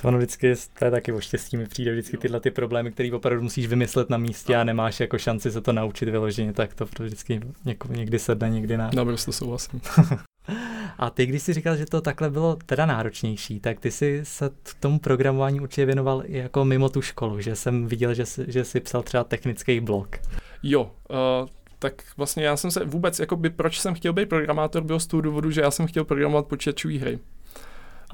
To 0.03 0.09
ono 0.09 0.19
vždycky, 0.19 0.55
to 0.79 0.85
je 0.85 0.91
taky 0.91 1.13
o 1.13 1.21
štěstí, 1.21 1.57
mi 1.57 1.67
přijde 1.67 1.93
vždycky 1.93 2.17
tyhle 2.17 2.41
ty 2.41 2.51
problémy, 2.51 2.93
které 2.93 3.13
opravdu 3.13 3.43
musíš 3.43 3.67
vymyslet 3.67 4.11
na 4.11 4.19
místě 4.19 4.57
a 4.57 4.65
nemáš 4.65 5.01
jako 5.01 5.19
šanci 5.19 5.51
se 5.51 5.61
to 5.61 5.73
naučit 5.73 6.09
vyloženě, 6.09 6.53
tak 6.53 6.75
to 6.75 6.87
vždycky 7.01 7.41
někdy 7.89 8.19
sedne, 8.19 8.51
někdy 8.51 8.77
ne. 8.77 8.91
Naprosto 8.95 9.33
souhlasím. 9.33 9.81
A 10.99 11.11
ty, 11.11 11.27
když 11.27 11.43
jsi 11.43 11.53
říkal, 11.53 11.77
že 11.77 11.87
to 11.87 12.01
takhle 12.01 12.31
bylo 12.31 12.57
teda 12.67 12.87
náročnější, 12.87 13.61
tak 13.61 13.81
ty 13.81 13.91
jsi 13.91 14.21
se 14.23 14.51
k 14.63 14.75
tomu 14.81 14.99
programování 14.99 15.61
určitě 15.61 15.87
věnoval 15.87 16.23
i 16.27 16.39
jako 16.39 16.65
mimo 16.65 16.89
tu 16.89 17.03
školu, 17.03 17.41
že 17.41 17.57
jsem 17.57 17.87
viděl, 17.87 18.15
že 18.15 18.27
jsi, 18.27 18.45
že 18.49 18.65
jsi 18.65 18.81
psal 18.81 19.03
třeba 19.03 19.25
technický 19.25 19.81
blog. 19.81 20.17
Jo, 20.63 20.83
uh, 20.83 21.49
tak 21.79 22.03
vlastně 22.17 22.45
já 22.45 22.57
jsem 22.57 22.71
se 22.71 22.85
vůbec, 22.85 23.19
jako 23.19 23.37
by, 23.37 23.51
proč 23.51 23.81
jsem 23.81 23.95
chtěl 23.95 24.13
být 24.13 24.29
programátor, 24.29 24.83
bylo 24.83 25.01
z 25.01 25.07
toho 25.07 25.21
důvodu, 25.21 25.51
že 25.51 25.61
já 25.61 25.71
jsem 25.71 25.87
chtěl 25.87 26.05
programovat 26.05 26.47
počítačové 26.47 26.99
hry. 26.99 27.19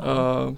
Uh, 0.01 0.57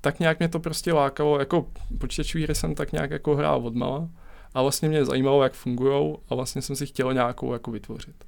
tak 0.00 0.20
nějak 0.20 0.38
mě 0.38 0.48
to 0.48 0.60
prostě 0.60 0.92
lákalo, 0.92 1.38
jako 1.38 1.66
počítačové 1.98 2.44
hry 2.44 2.54
jsem 2.54 2.74
tak 2.74 2.92
nějak 2.92 3.10
jako 3.10 3.36
hrál 3.36 3.66
odmala 3.66 4.08
a 4.54 4.62
vlastně 4.62 4.88
mě 4.88 5.04
zajímalo, 5.04 5.42
jak 5.42 5.52
fungují 5.52 6.16
a 6.28 6.34
vlastně 6.34 6.62
jsem 6.62 6.76
si 6.76 6.86
chtěl 6.86 7.14
nějakou 7.14 7.52
jako 7.52 7.70
vytvořit. 7.70 8.24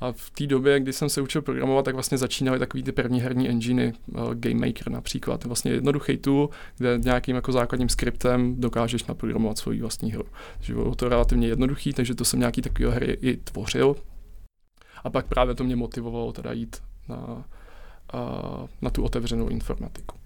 A 0.00 0.12
v 0.12 0.30
té 0.30 0.46
době, 0.46 0.80
kdy 0.80 0.92
jsem 0.92 1.08
se 1.08 1.20
učil 1.20 1.42
programovat, 1.42 1.84
tak 1.84 1.94
vlastně 1.94 2.18
začínaly 2.18 2.58
takový 2.58 2.82
ty 2.82 2.92
první 2.92 3.20
herní 3.20 3.48
enginy, 3.48 3.92
uh, 4.06 4.34
Game 4.34 4.66
Maker 4.66 4.90
například. 4.90 5.44
Vlastně 5.44 5.72
jednoduchý 5.72 6.16
tool, 6.16 6.50
kde 6.78 6.98
nějakým 6.98 7.36
jako 7.36 7.52
základním 7.52 7.88
skriptem 7.88 8.60
dokážeš 8.60 9.04
naprogramovat 9.04 9.58
svoji 9.58 9.80
vlastní 9.80 10.12
hru. 10.12 10.24
Takže 10.56 10.74
bylo 10.74 10.94
to 10.94 11.08
relativně 11.08 11.48
jednoduchý, 11.48 11.92
takže 11.92 12.14
to 12.14 12.24
jsem 12.24 12.38
nějaký 12.38 12.62
takový 12.62 12.88
hry 12.88 13.18
i 13.20 13.36
tvořil. 13.36 13.96
A 15.04 15.10
pak 15.10 15.26
právě 15.26 15.54
to 15.54 15.64
mě 15.64 15.76
motivovalo 15.76 16.32
teda 16.32 16.52
jít 16.52 16.82
na, 17.08 17.16
uh, 18.14 18.68
na 18.82 18.90
tu 18.90 19.02
otevřenou 19.02 19.48
informatiku. 19.48 20.16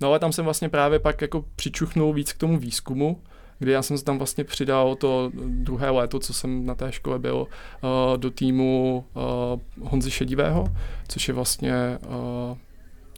No 0.00 0.08
ale 0.08 0.18
tam 0.18 0.32
jsem 0.32 0.44
vlastně 0.44 0.68
právě 0.68 0.98
pak 0.98 1.22
jako 1.22 1.44
přičuchnul 1.56 2.12
víc 2.12 2.32
k 2.32 2.38
tomu 2.38 2.58
výzkumu, 2.58 3.22
kdy 3.58 3.72
já 3.72 3.82
jsem 3.82 3.98
se 3.98 4.04
tam 4.04 4.18
vlastně 4.18 4.44
přidal 4.44 4.94
to 4.94 5.30
druhé 5.34 5.90
léto, 5.90 6.18
co 6.18 6.34
jsem 6.34 6.66
na 6.66 6.74
té 6.74 6.92
škole 6.92 7.18
byl, 7.18 7.36
uh, 7.36 8.16
do 8.16 8.30
týmu 8.30 9.04
uh, 9.14 9.88
Honzy 9.90 10.10
Šedivého, 10.10 10.64
což 11.08 11.28
je 11.28 11.34
vlastně 11.34 11.98
uh, 12.06 12.56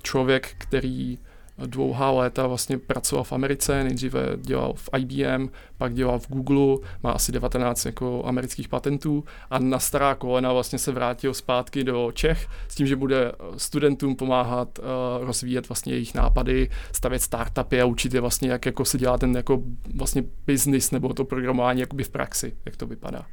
člověk, 0.03 0.55
který 0.59 1.19
dlouhá 1.67 2.11
léta 2.11 2.47
vlastně 2.47 2.79
pracoval 2.79 3.25
v 3.25 3.33
Americe, 3.33 3.85
nejdříve 3.85 4.21
dělal 4.37 4.73
v 4.77 4.89
IBM, 4.99 5.49
pak 5.79 5.95
dělal 5.95 6.19
v 6.19 6.29
Google, 6.29 6.89
má 7.03 7.13
asi 7.13 7.33
19 7.33 7.85
jako 7.85 8.23
amerických 8.27 8.69
patentů 8.69 9.25
a 9.51 9.59
na 9.59 9.79
stará 9.79 10.15
kolena 10.15 10.53
vlastně 10.53 10.79
se 10.79 10.93
vrátil 10.93 11.35
zpátky 11.35 11.85
do 11.85 12.11
Čech 12.15 12.49
s 12.69 12.75
tím, 12.75 12.87
že 12.87 12.97
bude 12.97 13.33
studentům 13.57 14.17
pomáhat 14.17 14.79
uh, 14.79 14.85
rozvíjet 15.27 15.69
vlastně 15.69 15.93
jejich 15.93 16.15
nápady, 16.15 16.71
stavět 16.93 17.23
startupy 17.23 17.81
a 17.81 17.85
učit 17.85 18.15
je 18.15 18.21
vlastně, 18.21 18.51
jak 18.51 18.67
jako 18.67 18.85
se 18.85 18.99
dělá 18.99 19.19
ten 19.19 19.37
jako 19.37 19.63
vlastně 19.95 20.25
business 20.47 20.91
nebo 20.91 21.15
to 21.15 21.25
programování 21.25 21.81
jakoby 21.81 22.05
v 22.05 22.11
praxi, 22.11 22.53
jak 22.65 22.77
to 22.77 22.87
vypadá. 22.87 23.27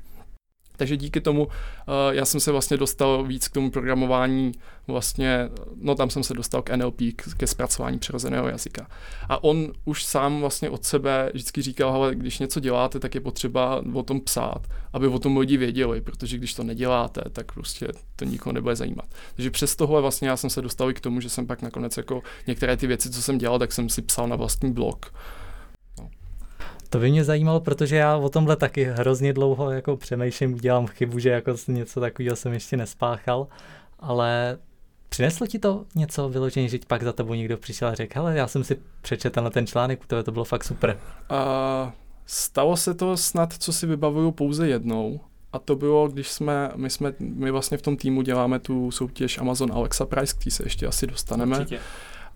Takže 0.77 0.98
díky 0.98 1.22
tomu 1.22 1.46
uh, 1.46 1.51
já 2.12 2.25
jsem 2.25 2.39
se 2.39 2.51
vlastně 2.51 2.77
dostal 2.77 3.24
víc 3.24 3.48
k 3.48 3.53
tomu 3.53 3.72
programování, 3.72 4.51
vlastně, 4.88 5.50
no 5.75 5.96
tam 5.96 6.10
jsem 6.10 6.24
se 6.24 6.34
dostal 6.34 6.62
k 6.62 6.75
NLP, 6.75 6.98
k, 7.15 7.38
ke 7.38 7.48
zpracování 7.48 8.00
přirozeného 8.00 8.48
jazyka. 8.48 8.88
A 9.29 9.43
on 9.43 9.74
už 9.86 10.05
sám 10.05 10.39
vlastně 10.39 10.69
od 10.69 10.86
sebe 10.86 11.31
vždycky 11.34 11.62
říkal, 11.62 11.89
ale 11.89 12.15
když 12.15 12.39
něco 12.39 12.60
děláte, 12.60 13.00
tak 13.00 13.15
je 13.15 13.22
potřeba 13.22 13.84
o 13.93 14.03
tom 14.03 14.22
psát, 14.22 14.67
aby 14.93 15.07
o 15.07 15.19
tom 15.19 15.38
lidi 15.38 15.57
věděli, 15.57 16.01
protože 16.01 16.38
když 16.38 16.53
to 16.53 16.63
neděláte, 16.63 17.22
tak 17.31 17.51
prostě 17.51 17.88
to 18.15 18.25
nikoho 18.25 18.53
nebude 18.53 18.75
zajímat. 18.75 19.05
Takže 19.36 19.51
přes 19.51 19.75
tohle 19.75 20.01
vlastně 20.01 20.29
já 20.29 20.38
jsem 20.38 20.50
se 20.50 20.62
dostal 20.62 20.89
i 20.89 20.93
k 20.93 21.01
tomu, 21.01 21.22
že 21.22 21.29
jsem 21.29 21.48
pak 21.48 21.62
nakonec 21.62 21.98
jako 21.98 22.22
některé 22.48 22.77
ty 22.77 22.88
věci, 22.88 23.10
co 23.10 23.22
jsem 23.22 23.38
dělal, 23.38 23.60
tak 23.60 23.72
jsem 23.72 23.89
si 23.89 24.01
psal 24.01 24.27
na 24.27 24.36
vlastní 24.36 24.74
blog. 24.74 25.13
To 26.89 27.00
by 27.00 27.12
mě 27.12 27.24
zajímalo, 27.24 27.60
protože 27.60 27.96
já 27.96 28.15
o 28.15 28.29
tomhle 28.29 28.56
taky 28.56 28.84
hrozně 28.84 29.34
dlouho 29.34 29.72
jako 29.72 29.98
přemýšlím, 29.98 30.56
dělám 30.56 30.88
chybu, 30.88 31.20
že 31.20 31.29
jako 31.29 31.53
něco 31.67 32.00
takového 32.00 32.36
jsem 32.36 32.53
ještě 32.53 32.77
nespáchal, 32.77 33.48
ale 34.00 34.58
Přineslo 35.10 35.48
ti 35.48 35.60
to 35.60 35.86
něco 35.96 36.29
vyloženě, 36.29 36.70
že 36.70 36.79
pak 36.88 37.03
za 37.03 37.13
tebou 37.13 37.34
někdo 37.34 37.58
přišel 37.58 37.88
a 37.88 37.96
řekl, 37.96 38.13
hele, 38.15 38.38
já 38.38 38.48
jsem 38.48 38.63
si 38.63 38.77
přečetl 39.01 39.41
na 39.41 39.50
ten 39.50 39.67
článek, 39.67 40.06
to, 40.06 40.24
to 40.24 40.32
bylo 40.32 40.46
fakt 40.46 40.63
super. 40.63 41.00
Uh, 41.32 41.91
stalo 42.25 42.77
se 42.77 42.94
to 42.94 43.17
snad, 43.17 43.53
co 43.53 43.74
si 43.74 43.88
vybavuju 43.88 44.32
pouze 44.32 44.67
jednou. 44.67 45.20
A 45.53 45.60
to 45.60 45.75
bylo, 45.75 46.08
když 46.08 46.32
jsme, 46.32 46.72
my 46.75 46.89
jsme, 46.89 47.13
my 47.20 47.51
vlastně 47.51 47.77
v 47.77 47.82
tom 47.82 47.98
týmu 47.98 48.22
děláme 48.22 48.60
tu 48.60 48.91
soutěž 48.91 49.38
Amazon 49.38 49.72
Alexa 49.74 50.06
Prize, 50.06 50.34
který 50.34 50.51
se 50.51 50.63
ještě 50.65 50.88
asi 50.88 51.08
dostaneme. 51.08 51.58
Určitě. 51.58 51.79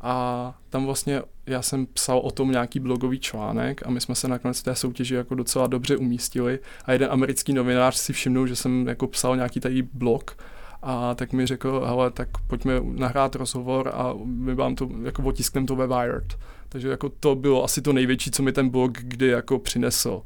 A 0.01 0.55
tam 0.69 0.85
vlastně 0.85 1.21
já 1.45 1.61
jsem 1.61 1.85
psal 1.85 2.19
o 2.19 2.31
tom 2.31 2.51
nějaký 2.51 2.79
blogový 2.79 3.19
článek 3.19 3.87
a 3.87 3.89
my 3.89 4.01
jsme 4.01 4.15
se 4.15 4.27
nakonec 4.27 4.59
v 4.59 4.63
té 4.63 4.75
soutěži 4.75 5.15
jako 5.15 5.35
docela 5.35 5.67
dobře 5.67 5.97
umístili 5.97 6.59
a 6.85 6.91
jeden 6.91 7.11
americký 7.11 7.53
novinář 7.53 7.95
si 7.95 8.13
všimnul, 8.13 8.47
že 8.47 8.55
jsem 8.55 8.87
jako 8.87 9.07
psal 9.07 9.35
nějaký 9.35 9.59
tady 9.59 9.81
blog 9.81 10.37
a 10.81 11.15
tak 11.15 11.33
mi 11.33 11.45
řekl, 11.45 11.83
hele, 11.85 12.11
tak 12.11 12.29
pojďme 12.47 12.73
nahrát 12.83 13.35
rozhovor 13.35 13.91
a 13.93 14.13
my 14.25 14.55
vám 14.55 14.75
to, 14.75 14.89
jako 15.03 15.23
otiskneme 15.23 15.67
to 15.67 15.75
ve 15.75 15.87
Wired. 15.87 16.37
Takže 16.69 16.89
jako 16.89 17.09
to 17.09 17.35
bylo 17.35 17.63
asi 17.63 17.81
to 17.81 17.93
největší, 17.93 18.31
co 18.31 18.43
mi 18.43 18.51
ten 18.51 18.69
blog 18.69 18.91
kdy 18.91 19.27
jako 19.27 19.59
přinesl. 19.59 20.21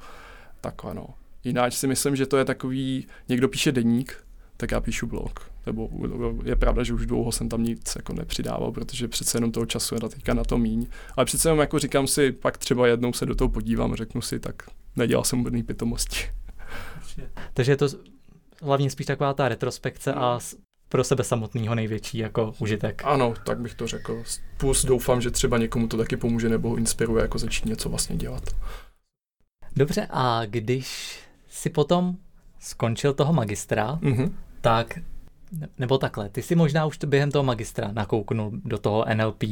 Takhle 0.62 0.94
no. 0.94 1.08
Jinak 1.44 1.74
si 1.74 1.88
myslím, 1.88 2.16
že 2.16 2.26
to 2.26 2.38
je 2.38 2.46
takový, 2.46 3.08
někdo 3.30 3.48
píše 3.48 3.72
deník, 3.72 4.25
tak 4.58 4.72
já 4.72 4.82
píšu 4.82 5.08
blog. 5.08 5.52
Nebo 5.66 5.90
je 6.44 6.56
pravda, 6.56 6.84
že 6.84 6.94
už 6.94 7.06
dlouho 7.06 7.32
jsem 7.32 7.50
tam 7.50 7.64
nic 7.64 7.96
jako 7.96 8.14
nepřidával, 8.14 8.72
protože 8.72 9.08
přece 9.08 9.38
jenom 9.38 9.52
toho 9.52 9.66
času 9.66 9.96
je 9.96 10.02
na 10.04 10.10
teďka 10.10 10.34
na 10.34 10.44
to 10.44 10.58
míň. 10.58 10.88
Ale 11.16 11.26
přece 11.26 11.48
jenom 11.48 11.60
jako 11.60 11.80
říkám 11.80 12.08
si, 12.08 12.32
pak 12.32 12.58
třeba 12.58 12.88
jednou 12.88 13.14
se 13.14 13.26
do 13.26 13.36
toho 13.36 13.50
podívám 13.50 13.94
a 13.94 13.96
řeknu 13.96 14.22
si, 14.22 14.40
tak 14.40 14.56
nedělal 14.96 15.24
jsem 15.24 15.40
úplný 15.40 15.64
pitomosti. 15.64 16.20
Takže 17.54 17.72
je 17.72 17.78
to 17.78 17.88
hlavně 18.62 18.90
spíš 18.90 19.06
taková 19.06 19.34
ta 19.34 19.50
retrospekce 19.50 20.14
a 20.14 20.40
pro 20.90 21.04
sebe 21.04 21.24
samotného 21.24 21.76
největší 21.76 22.18
jako 22.18 22.54
užitek. 22.60 23.02
Ano, 23.06 23.34
tak 23.46 23.60
bych 23.60 23.76
to 23.76 23.88
řekl. 23.88 24.24
Plus 24.58 24.86
doufám, 24.86 25.22
že 25.22 25.32
třeba 25.32 25.58
někomu 25.58 25.88
to 25.88 25.98
taky 25.98 26.18
pomůže 26.18 26.50
nebo 26.50 26.70
ho 26.70 26.76
inspiruje 26.76 27.22
jako 27.22 27.40
začít 27.40 27.66
něco 27.66 27.90
vlastně 27.90 28.16
dělat. 28.16 28.44
Dobře, 29.76 30.08
a 30.10 30.46
když 30.46 31.20
si 31.50 31.70
potom 31.70 32.16
skončil 32.60 33.14
toho 33.14 33.34
magistra, 33.34 33.96
mm-hmm. 33.96 34.32
Tak, 34.66 35.00
nebo 35.78 35.98
takhle, 35.98 36.30
ty 36.30 36.42
si 36.42 36.56
možná 36.56 36.86
už 36.86 36.98
během 37.06 37.32
toho 37.32 37.44
magistra 37.44 37.92
nakouknul 37.92 38.52
do 38.54 38.78
toho 38.78 39.06
NLP. 39.16 39.44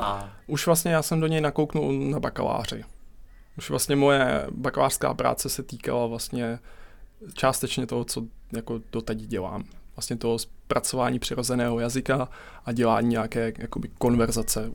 A... 0.00 0.32
Už 0.46 0.66
vlastně 0.66 0.92
já 0.92 1.02
jsem 1.02 1.20
do 1.20 1.26
něj 1.26 1.40
nakouknul 1.40 1.92
na 1.92 2.20
bakaláři. 2.20 2.84
Už 3.58 3.70
vlastně 3.70 3.96
moje 3.96 4.46
bakalářská 4.50 5.14
práce 5.14 5.48
se 5.48 5.62
týkala 5.62 6.06
vlastně 6.06 6.58
částečně 7.34 7.86
toho, 7.86 8.04
co 8.04 8.24
jako 8.52 8.80
doteď 8.92 9.18
dělám. 9.18 9.64
Vlastně 9.96 10.16
toho 10.16 10.38
zpracování 10.38 11.18
přirozeného 11.18 11.80
jazyka 11.80 12.28
a 12.64 12.72
dělání 12.72 13.08
nějaké 13.08 13.52
jakoby 13.58 13.88
konverzace. 13.88 14.70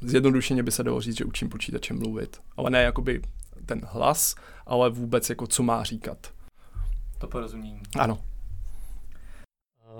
Zjednodušeně 0.00 0.62
by 0.62 0.70
se 0.70 0.82
dalo 0.82 1.00
říct, 1.00 1.16
že 1.16 1.24
učím 1.24 1.48
počítačem 1.48 1.98
mluvit. 1.98 2.40
Ale 2.56 2.70
ne 2.70 2.82
jakoby 2.82 3.22
ten 3.66 3.80
hlas, 3.84 4.34
ale 4.66 4.90
vůbec 4.90 5.30
jako 5.30 5.46
co 5.46 5.62
má 5.62 5.84
říkat. 5.84 6.18
To 7.18 7.26
porozumění. 7.26 7.80
Ano. 7.98 8.18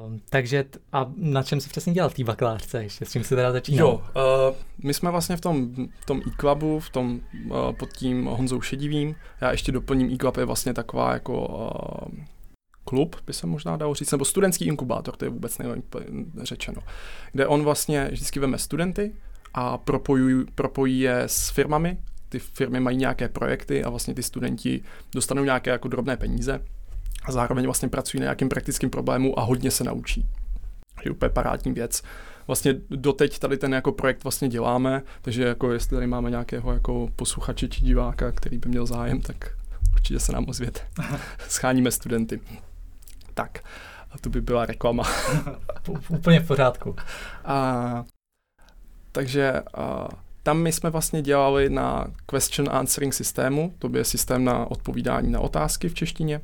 Um, 0.07 0.21
takže 0.31 0.65
t- 0.65 0.79
a 0.93 1.13
na 1.17 1.43
čem 1.43 1.61
jsi 1.61 1.69
přesně 1.69 1.93
dělal 1.93 2.11
v 2.11 2.15
té 2.15 2.25
bakalářce 2.25 2.83
ještě? 2.83 3.05
S 3.05 3.13
čím 3.13 3.25
jsi 3.25 3.35
teda 3.35 3.53
začínal? 3.53 3.89
Jo, 3.89 3.95
uh, 3.95 4.57
my 4.85 4.95
jsme 4.95 5.11
vlastně 5.11 5.37
v 5.37 5.41
tom, 5.41 5.75
v 6.01 6.07
tom 6.07 6.23
e-clubu, 6.27 6.81
v 6.81 6.91
tom, 6.91 7.21
uh, 7.45 7.73
pod 7.73 7.93
tím 7.93 8.25
Honzou 8.25 8.61
Šedivým, 8.61 9.15
já 9.41 9.51
ještě 9.51 9.73
doplním 9.73 10.11
e-club 10.11 10.37
je 10.37 10.45
vlastně 10.45 10.75
taková 10.75 11.13
jako 11.13 11.47
uh, 11.49 12.25
klub, 12.85 13.17
by 13.27 13.33
se 13.33 13.47
možná 13.47 13.77
dalo 13.77 13.95
říct, 13.95 14.13
nebo 14.13 14.25
studentský 14.25 14.67
inkubátor, 14.67 15.17
to 15.17 15.25
je 15.25 15.29
vůbec 15.29 15.59
nejlépe 15.59 15.99
řečeno, 16.43 16.83
kde 17.33 17.47
on 17.47 17.63
vlastně 17.63 18.09
vždycky 18.13 18.41
veme 18.41 18.59
studenty 18.59 19.15
a 19.55 19.79
propojí, 19.79 20.45
propojí 20.55 21.01
je 21.01 21.21
s 21.21 21.51
firmami, 21.51 21.99
ty 22.29 22.39
firmy 22.39 22.81
mají 22.81 22.97
nějaké 22.97 23.29
projekty 23.29 23.85
a 23.85 23.91
vlastně 23.91 24.15
ty 24.15 24.23
studenti 24.23 24.83
dostanou 25.15 25.45
nějaké 25.45 25.71
jako 25.71 25.89
drobné 25.89 26.17
peníze 26.17 26.61
a 27.29 27.33
zároveň 27.33 27.65
vlastně 27.65 27.89
pracují 27.89 28.21
na 28.21 28.25
nějakým 28.25 28.49
praktickým 28.49 28.91
problému 28.91 29.39
a 29.39 29.43
hodně 29.43 29.71
se 29.71 29.85
naučí. 29.85 30.27
Je 31.05 31.11
úplně 31.11 31.29
parádní 31.29 31.73
věc. 31.73 32.03
Vlastně 32.47 32.75
doteď 32.91 33.39
tady 33.39 33.57
ten 33.57 33.75
jako 33.75 33.93
projekt 33.93 34.25
vlastně 34.25 34.49
děláme, 34.49 35.03
takže 35.23 35.45
jako 35.45 35.73
jestli 35.73 35.95
tady 35.97 36.07
máme 36.07 36.31
nějakého 36.31 36.73
jako 36.73 37.09
posluchače 37.17 37.69
či 37.69 37.85
diváka, 37.85 38.33
který 38.33 38.59
by 38.59 38.69
měl 38.69 38.87
zájem, 38.87 39.21
tak 39.21 39.37
určitě 39.95 40.21
se 40.21 40.33
nám 40.33 40.45
ozvěte. 40.49 40.81
Scháníme 41.49 41.91
studenty. 41.91 42.41
Tak, 43.35 43.59
a 44.11 44.19
to 44.19 44.31
by 44.31 44.41
byla 44.41 44.67
reklama. 44.67 45.05
Úplně 46.09 46.41
v 46.41 46.47
pořádku. 46.47 46.97
A, 47.45 48.05
takže 49.13 49.53
a, 49.75 50.09
tam 50.43 50.59
my 50.59 50.73
jsme 50.73 50.91
vlastně 50.91 51.23
dělali 51.23 51.71
na 51.71 52.07
question 52.37 52.69
answering 52.73 53.15
systému, 53.15 53.75
to 53.79 53.91
je 53.97 54.05
systém 54.05 54.45
na 54.45 54.71
odpovídání 54.71 55.31
na 55.31 55.41
otázky 55.41 55.89
v 55.89 55.95
češtině, 55.95 56.41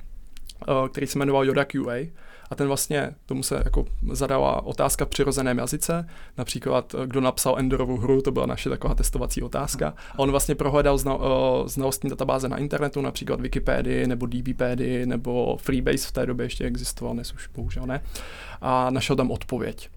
který 0.89 1.07
se 1.07 1.19
jmenoval 1.19 1.45
Yoda 1.45 1.65
QA. 1.65 1.95
A 2.51 2.55
ten 2.55 2.67
vlastně, 2.67 3.15
tomu 3.27 3.43
se 3.43 3.63
jako 3.65 3.85
zadala 4.13 4.67
otázka 4.67 5.05
v 5.05 5.09
přirozeném 5.09 5.59
jazyce, 5.59 6.09
například 6.39 6.95
eh, 6.95 7.07
kdo 7.07 7.21
napsal 7.21 7.59
Endorovou 7.59 7.97
hru, 7.97 8.23
to 8.23 8.31
byla 8.31 8.47
naše 8.47 8.71
taková 8.71 8.95
testovací 8.95 9.43
otázka. 9.43 9.95
A 10.13 10.19
on 10.19 10.31
vlastně 10.31 10.55
prohledal 10.55 10.99
zna, 10.99 11.15
uh, 11.15 11.23
znalostní 11.67 12.11
databáze 12.11 12.49
na 12.49 12.57
internetu, 12.57 13.01
například 13.01 13.41
Wikipedii 13.41 14.07
nebo 14.07 14.27
DBpedii 14.27 15.07
nebo 15.07 15.57
Freebase 15.61 16.09
v 16.09 16.13
té 16.13 16.27
době 16.27 16.47
ještě 16.47 16.65
existoval, 16.65 17.15
dnes 17.15 17.33
už 17.33 17.47
bohužel 17.47 17.87
ne. 17.87 18.03
A 18.61 18.91
našel 18.91 19.17
tam 19.17 19.31
odpověď. 19.31 19.89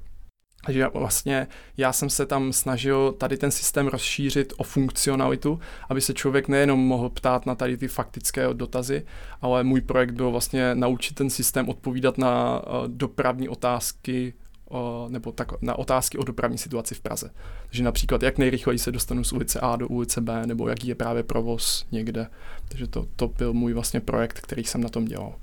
Takže 0.68 0.88
vlastně 0.94 1.48
já 1.78 1.94
jsem 1.94 2.10
se 2.10 2.26
tam 2.26 2.54
snažil 2.54 3.12
tady 3.12 3.38
ten 3.38 3.52
systém 3.52 3.88
rozšířit 3.88 4.54
o 4.58 4.64
funkcionalitu, 4.64 5.60
aby 5.90 6.02
se 6.02 6.14
člověk 6.14 6.48
nejenom 6.48 6.80
mohl 6.80 7.10
ptát 7.10 7.46
na 7.46 7.56
tady 7.56 7.78
ty 7.78 7.88
faktické 7.88 8.54
dotazy, 8.54 9.06
ale 9.42 9.64
můj 9.64 9.82
projekt 9.82 10.12
byl 10.12 10.32
vlastně 10.32 10.76
naučit 10.76 11.14
ten 11.14 11.30
systém 11.30 11.70
odpovídat 11.70 12.18
na 12.18 12.62
uh, 12.68 12.88
dopravní 12.88 13.50
otázky 13.50 14.34
uh, 14.70 15.12
nebo 15.12 15.32
tak, 15.32 15.62
na 15.62 15.80
otázky 15.80 16.18
o 16.18 16.24
dopravní 16.24 16.58
situaci 16.58 16.96
v 16.96 17.02
Praze. 17.02 17.32
Takže 17.66 17.84
například, 17.84 18.24
jak 18.24 18.38
nejrychleji 18.38 18.80
se 18.80 18.92
dostanu 18.92 19.24
z 19.24 19.34
ulice 19.34 19.60
A 19.60 19.76
do 19.76 19.88
ulice 19.88 20.22
B, 20.22 20.48
nebo 20.48 20.70
jaký 20.70 20.88
je 20.88 20.96
právě 20.96 21.24
provoz 21.24 21.86
někde. 21.92 22.28
Takže 22.68 22.88
to, 22.88 23.08
to 23.16 23.28
byl 23.28 23.54
můj 23.54 23.74
vlastně 23.74 24.00
projekt, 24.00 24.40
který 24.40 24.64
jsem 24.64 24.82
na 24.82 24.90
tom 24.90 25.06
dělal. 25.06 25.36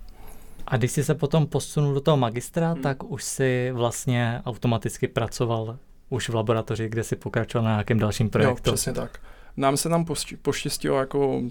A 0.67 0.77
když 0.77 0.93
jsi 0.93 1.05
se 1.05 1.15
potom 1.15 1.47
posunul 1.47 1.95
do 1.95 2.01
toho 2.01 2.17
magistra, 2.17 2.73
hmm. 2.73 2.83
tak 2.83 3.05
už 3.05 3.25
si 3.25 3.71
vlastně 3.73 4.43
automaticky 4.47 5.09
pracoval 5.09 5.79
už 6.09 6.29
v 6.29 6.35
laboratoři, 6.35 6.89
kde 6.89 7.05
si 7.05 7.17
pokračoval 7.17 7.65
na 7.65 7.71
nějakém 7.71 7.99
dalším 7.99 8.31
projektu. 8.31 8.71
Jo, 8.71 8.75
přesně 8.75 8.93
tak. 8.93 9.19
Nám 9.57 9.77
se 9.77 9.89
tam 9.89 10.07
poštěstilo 10.43 10.99
jako 10.99 11.43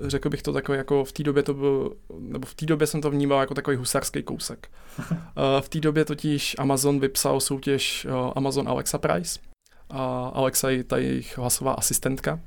řekl 0.00 0.30
bych 0.30 0.42
to 0.42 0.52
takový, 0.52 0.78
jako 0.78 1.04
v 1.04 1.12
té 1.12 1.22
době 1.22 1.42
to 1.42 1.54
byl, 1.54 1.96
nebo 2.18 2.46
v 2.46 2.54
té 2.54 2.66
době 2.66 2.86
jsem 2.86 3.00
to 3.00 3.10
vnímal 3.10 3.40
jako 3.40 3.54
takový 3.54 3.76
husarský 3.76 4.22
kousek. 4.22 4.68
Eh, 5.36 5.60
v 5.60 5.68
té 5.68 5.80
době 5.80 6.04
totiž 6.04 6.56
Amazon 6.58 7.00
vypsal 7.00 7.40
soutěž 7.40 8.04
eh, 8.04 8.32
Amazon 8.36 8.68
Alexa 8.68 8.98
Prize. 8.98 9.40
A 9.90 10.26
Alexa 10.34 10.70
je 10.70 10.84
ta 10.84 10.98
jejich 10.98 11.38
hlasová 11.38 11.72
asistentka. 11.72 12.40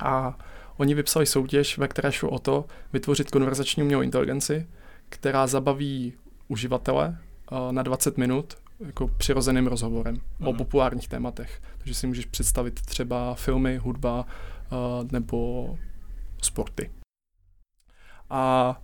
A 0.00 0.38
oni 0.76 0.94
vypsali 0.94 1.26
soutěž, 1.26 1.78
ve 1.78 1.88
které 1.88 2.12
šlo 2.12 2.30
o 2.30 2.38
to 2.38 2.64
vytvořit 2.92 3.30
konverzační 3.30 3.82
umělou 3.82 4.02
inteligenci, 4.02 4.66
která 5.12 5.46
zabaví 5.46 6.12
uživatele 6.48 7.18
uh, 7.52 7.72
na 7.72 7.82
20 7.82 8.18
minut 8.18 8.54
jako 8.86 9.08
přirozeným 9.08 9.66
rozhovorem 9.66 10.14
mm. 10.14 10.46
o 10.46 10.50
mhm. 10.50 10.58
populárních 10.58 11.08
tématech. 11.08 11.62
Takže 11.78 11.94
si 11.94 12.06
můžeš 12.06 12.24
představit 12.26 12.80
třeba 12.80 13.34
filmy, 13.34 13.76
hudba 13.76 14.20
uh, 14.20 15.08
nebo 15.12 15.78
sporty. 16.42 16.90
A 18.30 18.82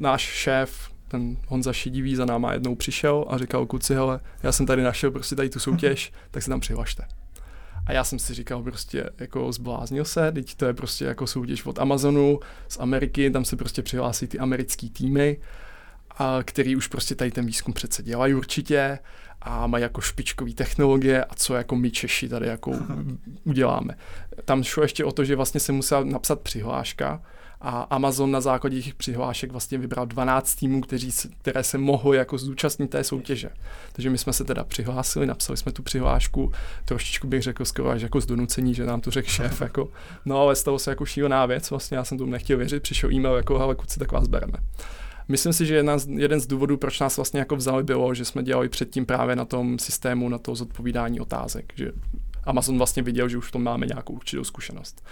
náš 0.00 0.22
šéf, 0.22 0.92
ten 1.08 1.36
Honza 1.48 1.72
Šidivý 1.72 2.16
za 2.16 2.24
náma 2.24 2.52
jednou 2.52 2.74
přišel 2.74 3.24
a 3.28 3.38
říkal, 3.38 3.66
kluci, 3.66 3.94
hele, 3.94 4.20
já 4.42 4.52
jsem 4.52 4.66
tady 4.66 4.82
našel 4.82 5.10
prostě 5.10 5.36
tady 5.36 5.50
tu 5.50 5.60
soutěž, 5.60 6.12
tak 6.30 6.42
se 6.42 6.50
tam 6.50 6.60
přihlašte. 6.60 7.04
A 7.86 7.92
já 7.92 8.04
jsem 8.04 8.18
si 8.18 8.34
říkal 8.34 8.62
prostě, 8.62 9.10
jako 9.18 9.52
zbláznil 9.52 10.04
se, 10.04 10.32
teď 10.32 10.54
to 10.54 10.66
je 10.66 10.74
prostě 10.74 11.04
jako 11.04 11.26
soutěž 11.26 11.66
od 11.66 11.78
Amazonu 11.78 12.40
z 12.68 12.78
Ameriky, 12.78 13.30
tam 13.30 13.44
se 13.44 13.56
prostě 13.56 13.82
přihlásí 13.82 14.26
ty 14.26 14.38
americký 14.38 14.90
týmy, 14.90 15.40
a 16.18 16.38
který 16.44 16.76
už 16.76 16.86
prostě 16.86 17.14
tady 17.14 17.30
ten 17.30 17.46
výzkum 17.46 17.74
přece 17.74 18.02
dělají 18.02 18.34
určitě 18.34 18.98
a 19.42 19.66
mají 19.66 19.82
jako 19.82 20.00
špičkové 20.00 20.52
technologie 20.52 21.24
a 21.24 21.34
co 21.34 21.54
jako 21.54 21.76
my 21.76 21.90
Češi 21.90 22.28
tady 22.28 22.46
jako 22.46 22.72
uděláme. 23.44 23.96
Tam 24.44 24.62
šlo 24.62 24.82
ještě 24.82 25.04
o 25.04 25.12
to, 25.12 25.24
že 25.24 25.36
vlastně 25.36 25.60
se 25.60 25.72
musela 25.72 26.04
napsat 26.04 26.40
přihláška 26.40 27.22
a 27.64 27.80
Amazon 27.90 28.30
na 28.30 28.40
základě 28.40 28.82
těch 28.82 28.94
přihlášek 28.94 29.52
vlastně 29.52 29.78
vybral 29.78 30.06
12 30.06 30.54
týmů, 30.54 30.80
kteří, 30.80 31.10
které 31.42 31.62
se 31.62 31.78
mohly 31.78 32.16
jako 32.16 32.38
zúčastnit 32.38 32.90
té 32.90 33.04
soutěže. 33.04 33.50
Takže 33.92 34.10
my 34.10 34.18
jsme 34.18 34.32
se 34.32 34.44
teda 34.44 34.64
přihlásili, 34.64 35.26
napsali 35.26 35.56
jsme 35.56 35.72
tu 35.72 35.82
přihlášku, 35.82 36.52
trošičku 36.84 37.26
bych 37.26 37.42
řekl 37.42 37.64
skoro 37.64 37.90
až 37.90 38.02
jako 38.02 38.20
z 38.20 38.26
donucení, 38.26 38.74
že 38.74 38.86
nám 38.86 39.00
to 39.00 39.10
řekl 39.10 39.28
šéf, 39.28 39.60
jako, 39.60 39.88
no 40.24 40.40
ale 40.40 40.56
stalo 40.56 40.78
se 40.78 40.90
jako 40.90 41.06
šílená 41.06 41.46
věc, 41.46 41.70
vlastně 41.70 41.96
já 41.96 42.04
jsem 42.04 42.18
tomu 42.18 42.32
nechtěl 42.32 42.58
věřit, 42.58 42.82
přišel 42.82 43.12
e-mail 43.12 43.34
jako, 43.34 43.60
ale 43.60 43.74
kuci, 43.74 43.98
tak 43.98 44.12
vás 44.12 44.28
bereme. 44.28 44.58
Myslím 45.28 45.52
si, 45.52 45.66
že 45.66 45.74
jedna 45.74 45.98
z, 45.98 46.08
jeden 46.08 46.40
z 46.40 46.46
důvodů, 46.46 46.76
proč 46.76 47.00
nás 47.00 47.16
vlastně 47.16 47.40
jako 47.40 47.56
vzali, 47.56 47.82
bylo, 47.82 48.14
že 48.14 48.24
jsme 48.24 48.42
dělali 48.42 48.68
předtím 48.68 49.06
právě 49.06 49.36
na 49.36 49.44
tom 49.44 49.78
systému, 49.78 50.28
na 50.28 50.38
to 50.38 50.54
zodpovídání 50.54 51.20
otázek. 51.20 51.72
Že 51.76 51.92
Amazon 52.44 52.78
vlastně 52.78 53.02
viděl, 53.02 53.28
že 53.28 53.38
už 53.38 53.48
v 53.48 53.52
tom 53.52 53.62
máme 53.62 53.86
nějakou 53.86 54.12
určitou 54.12 54.44
zkušenost. 54.44 55.02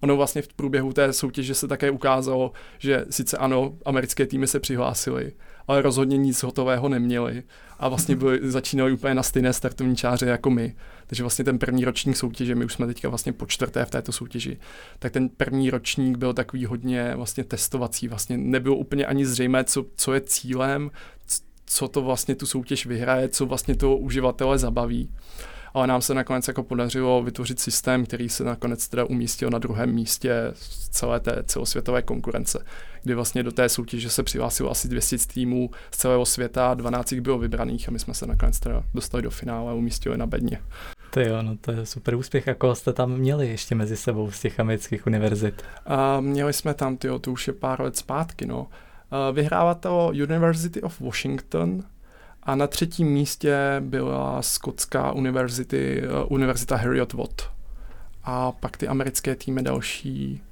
Ono 0.00 0.16
vlastně 0.16 0.42
v 0.42 0.48
průběhu 0.48 0.92
té 0.92 1.12
soutěže 1.12 1.54
se 1.54 1.68
také 1.68 1.90
ukázalo, 1.90 2.52
že 2.78 3.04
sice 3.10 3.36
ano, 3.36 3.74
americké 3.84 4.26
týmy 4.26 4.46
se 4.46 4.60
přihlásily, 4.60 5.32
ale 5.68 5.82
rozhodně 5.82 6.16
nic 6.16 6.42
hotového 6.42 6.88
neměli 6.88 7.42
a 7.78 7.88
vlastně 7.88 8.16
byli, 8.16 8.38
začínali 8.50 8.92
úplně 8.92 9.14
na 9.14 9.22
stejné 9.22 9.52
startovní 9.52 9.96
čáře 9.96 10.26
jako 10.26 10.50
my. 10.50 10.74
Takže 11.06 11.22
vlastně 11.22 11.44
ten 11.44 11.58
první 11.58 11.84
ročník 11.84 12.16
soutěže, 12.16 12.54
my 12.54 12.64
už 12.64 12.72
jsme 12.72 12.86
teďka 12.86 13.08
vlastně 13.08 13.32
po 13.32 13.46
čtvrté 13.46 13.84
v 13.84 13.90
této 13.90 14.12
soutěži, 14.12 14.58
tak 14.98 15.12
ten 15.12 15.28
první 15.28 15.70
ročník 15.70 16.18
byl 16.18 16.32
takový 16.32 16.66
hodně 16.66 17.12
vlastně 17.16 17.44
testovací, 17.44 18.08
vlastně 18.08 18.38
nebylo 18.38 18.76
úplně 18.76 19.06
ani 19.06 19.26
zřejmé, 19.26 19.64
co, 19.64 19.84
co 19.96 20.14
je 20.14 20.20
cílem, 20.20 20.90
co 21.66 21.88
to 21.88 22.02
vlastně 22.02 22.34
tu 22.34 22.46
soutěž 22.46 22.86
vyhraje, 22.86 23.28
co 23.28 23.46
vlastně 23.46 23.74
toho 23.76 23.96
uživatele 23.96 24.58
zabaví 24.58 25.10
ale 25.74 25.86
nám 25.86 26.02
se 26.02 26.14
nakonec 26.14 26.48
jako 26.48 26.62
podařilo 26.62 27.22
vytvořit 27.22 27.60
systém, 27.60 28.06
který 28.06 28.28
se 28.28 28.44
nakonec 28.44 28.88
teda 28.88 29.04
umístil 29.04 29.50
na 29.50 29.58
druhém 29.58 29.92
místě 29.92 30.50
z 30.54 30.88
celé 30.88 31.20
té 31.20 31.42
celosvětové 31.46 32.02
konkurence, 32.02 32.64
kdy 33.02 33.14
vlastně 33.14 33.42
do 33.42 33.52
té 33.52 33.68
soutěže 33.68 34.10
se 34.10 34.22
přihlásilo 34.22 34.70
asi 34.70 34.88
200 34.88 35.16
týmů 35.18 35.70
z 35.90 35.96
celého 35.96 36.26
světa, 36.26 36.74
12 36.74 37.12
bylo 37.12 37.38
vybraných 37.38 37.88
a 37.88 37.92
my 37.92 37.98
jsme 37.98 38.14
se 38.14 38.26
nakonec 38.26 38.60
teda 38.60 38.82
dostali 38.94 39.22
do 39.22 39.30
finále 39.30 39.70
a 39.70 39.74
umístili 39.74 40.18
na 40.18 40.26
bedně. 40.26 40.60
To 41.10 41.20
jo, 41.20 41.42
no 41.42 41.56
to 41.60 41.72
je 41.72 41.86
super 41.86 42.14
úspěch. 42.14 42.48
A 42.48 42.54
koho 42.54 42.74
jste 42.74 42.92
tam 42.92 43.10
měli 43.10 43.48
ještě 43.48 43.74
mezi 43.74 43.96
sebou 43.96 44.30
z 44.30 44.40
těch 44.40 44.60
amerických 44.60 45.06
univerzit? 45.06 45.62
A 45.86 46.20
měli 46.20 46.52
jsme 46.52 46.74
tam, 46.74 46.96
tyjo, 46.96 47.18
to 47.18 47.32
už 47.32 47.46
je 47.46 47.52
pár 47.52 47.80
let 47.80 47.96
zpátky, 47.96 48.46
no. 48.46 48.66
Vyhrává 49.32 49.74
to 49.74 50.10
University 50.12 50.82
of 50.82 51.00
Washington, 51.00 51.82
a 52.50 52.54
na 52.54 52.66
třetím 52.66 53.08
místě 53.08 53.56
byla 53.80 54.42
skotská 54.42 55.12
univerzity, 55.12 56.02
uh, 56.02 56.32
univerzita 56.32 56.76
Harriet 56.76 57.12
Watt. 57.12 57.42
A 58.24 58.52
pak 58.52 58.76
ty 58.76 58.88
americké 58.88 59.36
týmy 59.36 59.62
další. 59.62 60.42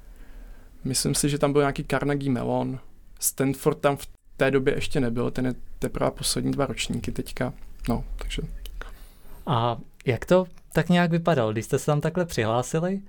Myslím 0.83 1.15
si, 1.15 1.29
že 1.29 1.37
tam 1.37 1.53
byl 1.53 1.61
nějaký 1.61 1.85
Carnegie 1.91 2.31
Mellon. 2.31 2.79
Stanford 3.19 3.79
tam 3.79 3.97
v 3.97 4.07
té 4.37 4.51
době 4.51 4.75
ještě 4.75 4.99
nebyl, 4.99 5.31
ten 5.31 5.45
je 5.45 5.53
teprve 5.79 6.11
poslední 6.11 6.51
dva 6.51 6.65
ročníky 6.65 7.11
teďka. 7.11 7.53
No, 7.89 8.03
takže... 8.17 8.41
A 9.45 9.77
jak 10.05 10.25
to 10.25 10.45
tak 10.73 10.89
nějak 10.89 11.11
vypadalo? 11.11 11.51
Když 11.51 11.65
jste 11.65 11.79
se 11.79 11.85
tam 11.85 12.01
takhle 12.01 12.25
přihlásili, 12.25 13.01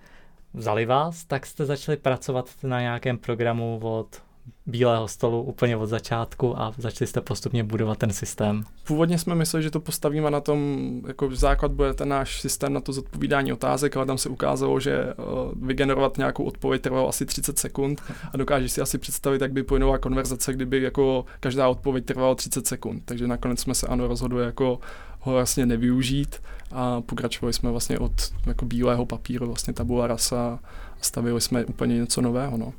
vzali 0.55 0.87
vás, 0.87 1.25
tak 1.25 1.47
jste 1.47 1.67
začali 1.67 1.97
pracovat 1.97 2.51
na 2.63 2.81
nějakém 2.81 3.19
programu 3.19 3.81
od 3.83 4.23
bílého 4.67 5.09
stolu 5.09 5.43
úplně 5.43 5.77
od 5.77 5.87
začátku 5.87 6.61
a 6.61 6.75
začali 6.79 7.09
jste 7.09 7.21
postupně 7.21 7.65
budovat 7.65 7.99
ten 7.99 8.13
systém? 8.13 8.65
Původně 8.87 9.19
jsme 9.19 9.35
mysleli, 9.35 9.63
že 9.63 9.71
to 9.71 9.81
postavíme 9.81 10.31
na 10.31 10.41
tom, 10.41 10.91
jako 11.07 11.37
základ 11.37 11.73
bude 11.73 11.95
ten 11.95 12.09
náš 12.09 12.41
systém 12.41 12.73
na 12.73 12.81
to 12.81 12.93
zodpovídání 12.93 13.53
otázek, 13.53 13.97
ale 13.97 14.07
tam 14.07 14.19
se 14.19 14.29
ukázalo, 14.29 14.81
že 14.81 14.93
eh, 14.93 15.15
vygenerovat 15.63 16.19
nějakou 16.19 16.45
odpověď 16.45 16.83
trvalo 16.83 17.09
asi 17.09 17.27
30 17.27 17.59
sekund 17.59 18.03
a 18.33 18.37
dokážeš 18.37 18.73
si 18.73 18.81
asi 18.81 18.99
představit, 18.99 19.43
jak 19.43 19.53
by 19.53 19.63
pojinová 19.63 19.99
konverzace, 19.99 20.53
kdyby 20.53 20.83
jako 20.83 21.25
každá 21.41 21.69
odpověď 21.69 22.05
trvala 22.05 22.35
30 22.35 22.67
sekund. 22.67 23.03
Takže 23.05 23.27
nakonec 23.27 23.61
jsme 23.61 23.75
se 23.75 23.87
ano 23.87 24.09
rozhodli 24.09 24.45
jako 24.45 24.79
ho 25.21 25.33
vlastně 25.33 25.67
nevyužít 25.67 26.37
a 26.73 27.01
pokračovali 27.01 27.53
jsme 27.53 27.71
vlastně 27.71 27.99
od 27.99 28.13
jako 28.47 28.65
bílého 28.65 29.07
papíru, 29.07 29.47
vlastně 29.47 29.75
tabula 29.75 30.07
rasa 30.07 30.59
a 31.01 31.03
stavili 31.03 31.41
jsme 31.41 31.65
úplně 31.65 31.99
něco 31.99 32.21
nového. 32.21 32.57
No. 32.57 32.73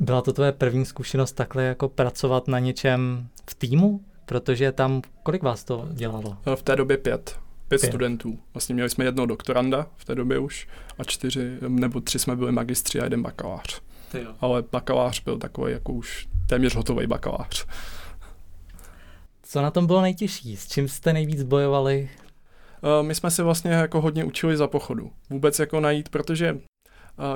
Byla 0.00 0.22
to 0.22 0.32
tvoje 0.32 0.52
první 0.52 0.86
zkušenost 0.86 1.32
takhle 1.32 1.64
jako 1.64 1.88
pracovat 1.88 2.48
na 2.48 2.58
něčem 2.58 3.28
v 3.50 3.54
týmu? 3.54 4.00
Protože 4.26 4.72
tam, 4.72 5.02
kolik 5.22 5.42
vás 5.42 5.64
to 5.64 5.88
dělalo? 5.92 6.36
Eh, 6.46 6.56
v 6.56 6.62
té 6.62 6.76
době 6.76 6.96
pět. 6.96 7.38
Pět, 7.68 7.80
pět. 7.80 7.88
studentů. 7.88 8.38
Vlastně 8.54 8.74
měli 8.74 8.90
jsme 8.90 9.04
jednoho 9.04 9.26
doktoranda 9.26 9.86
v 9.96 10.04
té 10.04 10.14
době 10.14 10.38
už 10.38 10.68
a 10.98 11.04
čtyři, 11.04 11.58
nebo 11.68 12.00
tři 12.00 12.18
jsme 12.18 12.36
byli 12.36 12.52
magistři 12.52 13.00
a 13.00 13.04
jeden 13.04 13.22
bakalář. 13.22 13.80
Ale 14.40 14.64
bakalář 14.72 15.24
byl 15.24 15.38
takový 15.38 15.72
jako 15.72 15.92
už 15.92 16.28
téměř 16.46 16.74
hotový 16.74 17.06
bakalář. 17.06 17.66
Co 19.42 19.62
na 19.62 19.70
tom 19.70 19.86
bylo 19.86 20.00
nejtěžší? 20.00 20.56
S 20.56 20.68
čím 20.68 20.88
jste 20.88 21.12
nejvíc 21.12 21.42
bojovali? 21.42 22.10
Uh, 23.00 23.06
my 23.06 23.14
jsme 23.14 23.30
se 23.30 23.42
vlastně 23.42 23.70
jako 23.70 24.00
hodně 24.00 24.24
učili 24.24 24.56
za 24.56 24.66
pochodu. 24.66 25.10
Vůbec 25.30 25.58
jako 25.58 25.80
najít, 25.80 26.08
protože 26.08 26.58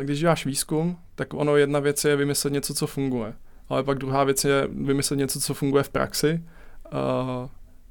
když 0.03 0.21
děláš 0.21 0.47
výzkum, 0.47 0.99
tak 1.15 1.35
ono 1.35 1.57
jedna 1.57 1.81
věc 1.81 2.05
je 2.05 2.17
vymyslet 2.17 2.53
něco, 2.53 2.75
co 2.75 2.87
funguje. 2.87 3.33
Ale 3.69 3.83
pak 3.83 3.99
druhá 3.99 4.25
věc 4.25 4.45
je 4.45 4.69
vymyslet 4.71 5.17
něco, 5.17 5.41
co 5.41 5.55
funguje 5.55 5.83
v 5.83 5.89
praxi. 5.89 6.45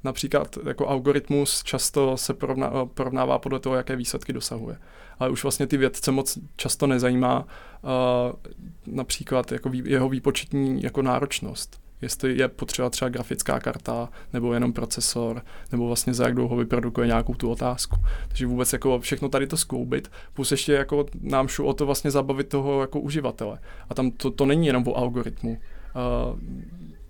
Například 0.04 0.58
jako 0.66 0.88
algoritmus 0.88 1.62
často 1.62 2.16
se 2.16 2.34
porovná, 2.34 2.86
porovnává 2.86 3.38
podle 3.38 3.60
toho, 3.60 3.74
jaké 3.74 3.96
výsledky 3.96 4.32
dosahuje. 4.32 4.76
Ale 5.18 5.30
už 5.30 5.42
vlastně 5.42 5.66
ty 5.66 5.76
vědce 5.76 6.10
moc 6.10 6.38
často 6.56 6.86
nezajímá 6.86 7.46
například 8.86 9.52
jako 9.52 9.70
jeho 9.84 10.08
výpočetní 10.08 10.82
jako 10.82 11.02
náročnost 11.02 11.81
jestli 12.02 12.38
je 12.38 12.48
potřeba 12.48 12.90
třeba 12.90 13.08
grafická 13.08 13.60
karta, 13.60 14.08
nebo 14.32 14.54
jenom 14.54 14.72
procesor, 14.72 15.42
nebo 15.72 15.86
vlastně 15.86 16.14
za 16.14 16.24
jak 16.24 16.34
dlouho 16.34 16.56
vyprodukuje 16.56 17.06
nějakou 17.06 17.34
tu 17.34 17.50
otázku. 17.50 17.96
Takže 18.28 18.46
vůbec 18.46 18.72
jako 18.72 19.00
všechno 19.00 19.28
tady 19.28 19.46
to 19.46 19.56
skloubit, 19.56 20.10
plus 20.34 20.50
ještě 20.50 20.72
jako 20.72 21.06
nám 21.20 21.48
šlo 21.48 21.66
o 21.66 21.72
to 21.72 21.86
vlastně 21.86 22.10
zabavit 22.10 22.48
toho 22.48 22.80
jako 22.80 23.00
uživatele. 23.00 23.58
A 23.88 23.94
tam 23.94 24.10
to, 24.10 24.30
to 24.30 24.46
není 24.46 24.66
jenom 24.66 24.84
o 24.88 24.96
algoritmu. 24.96 25.50
Uh, 25.50 26.38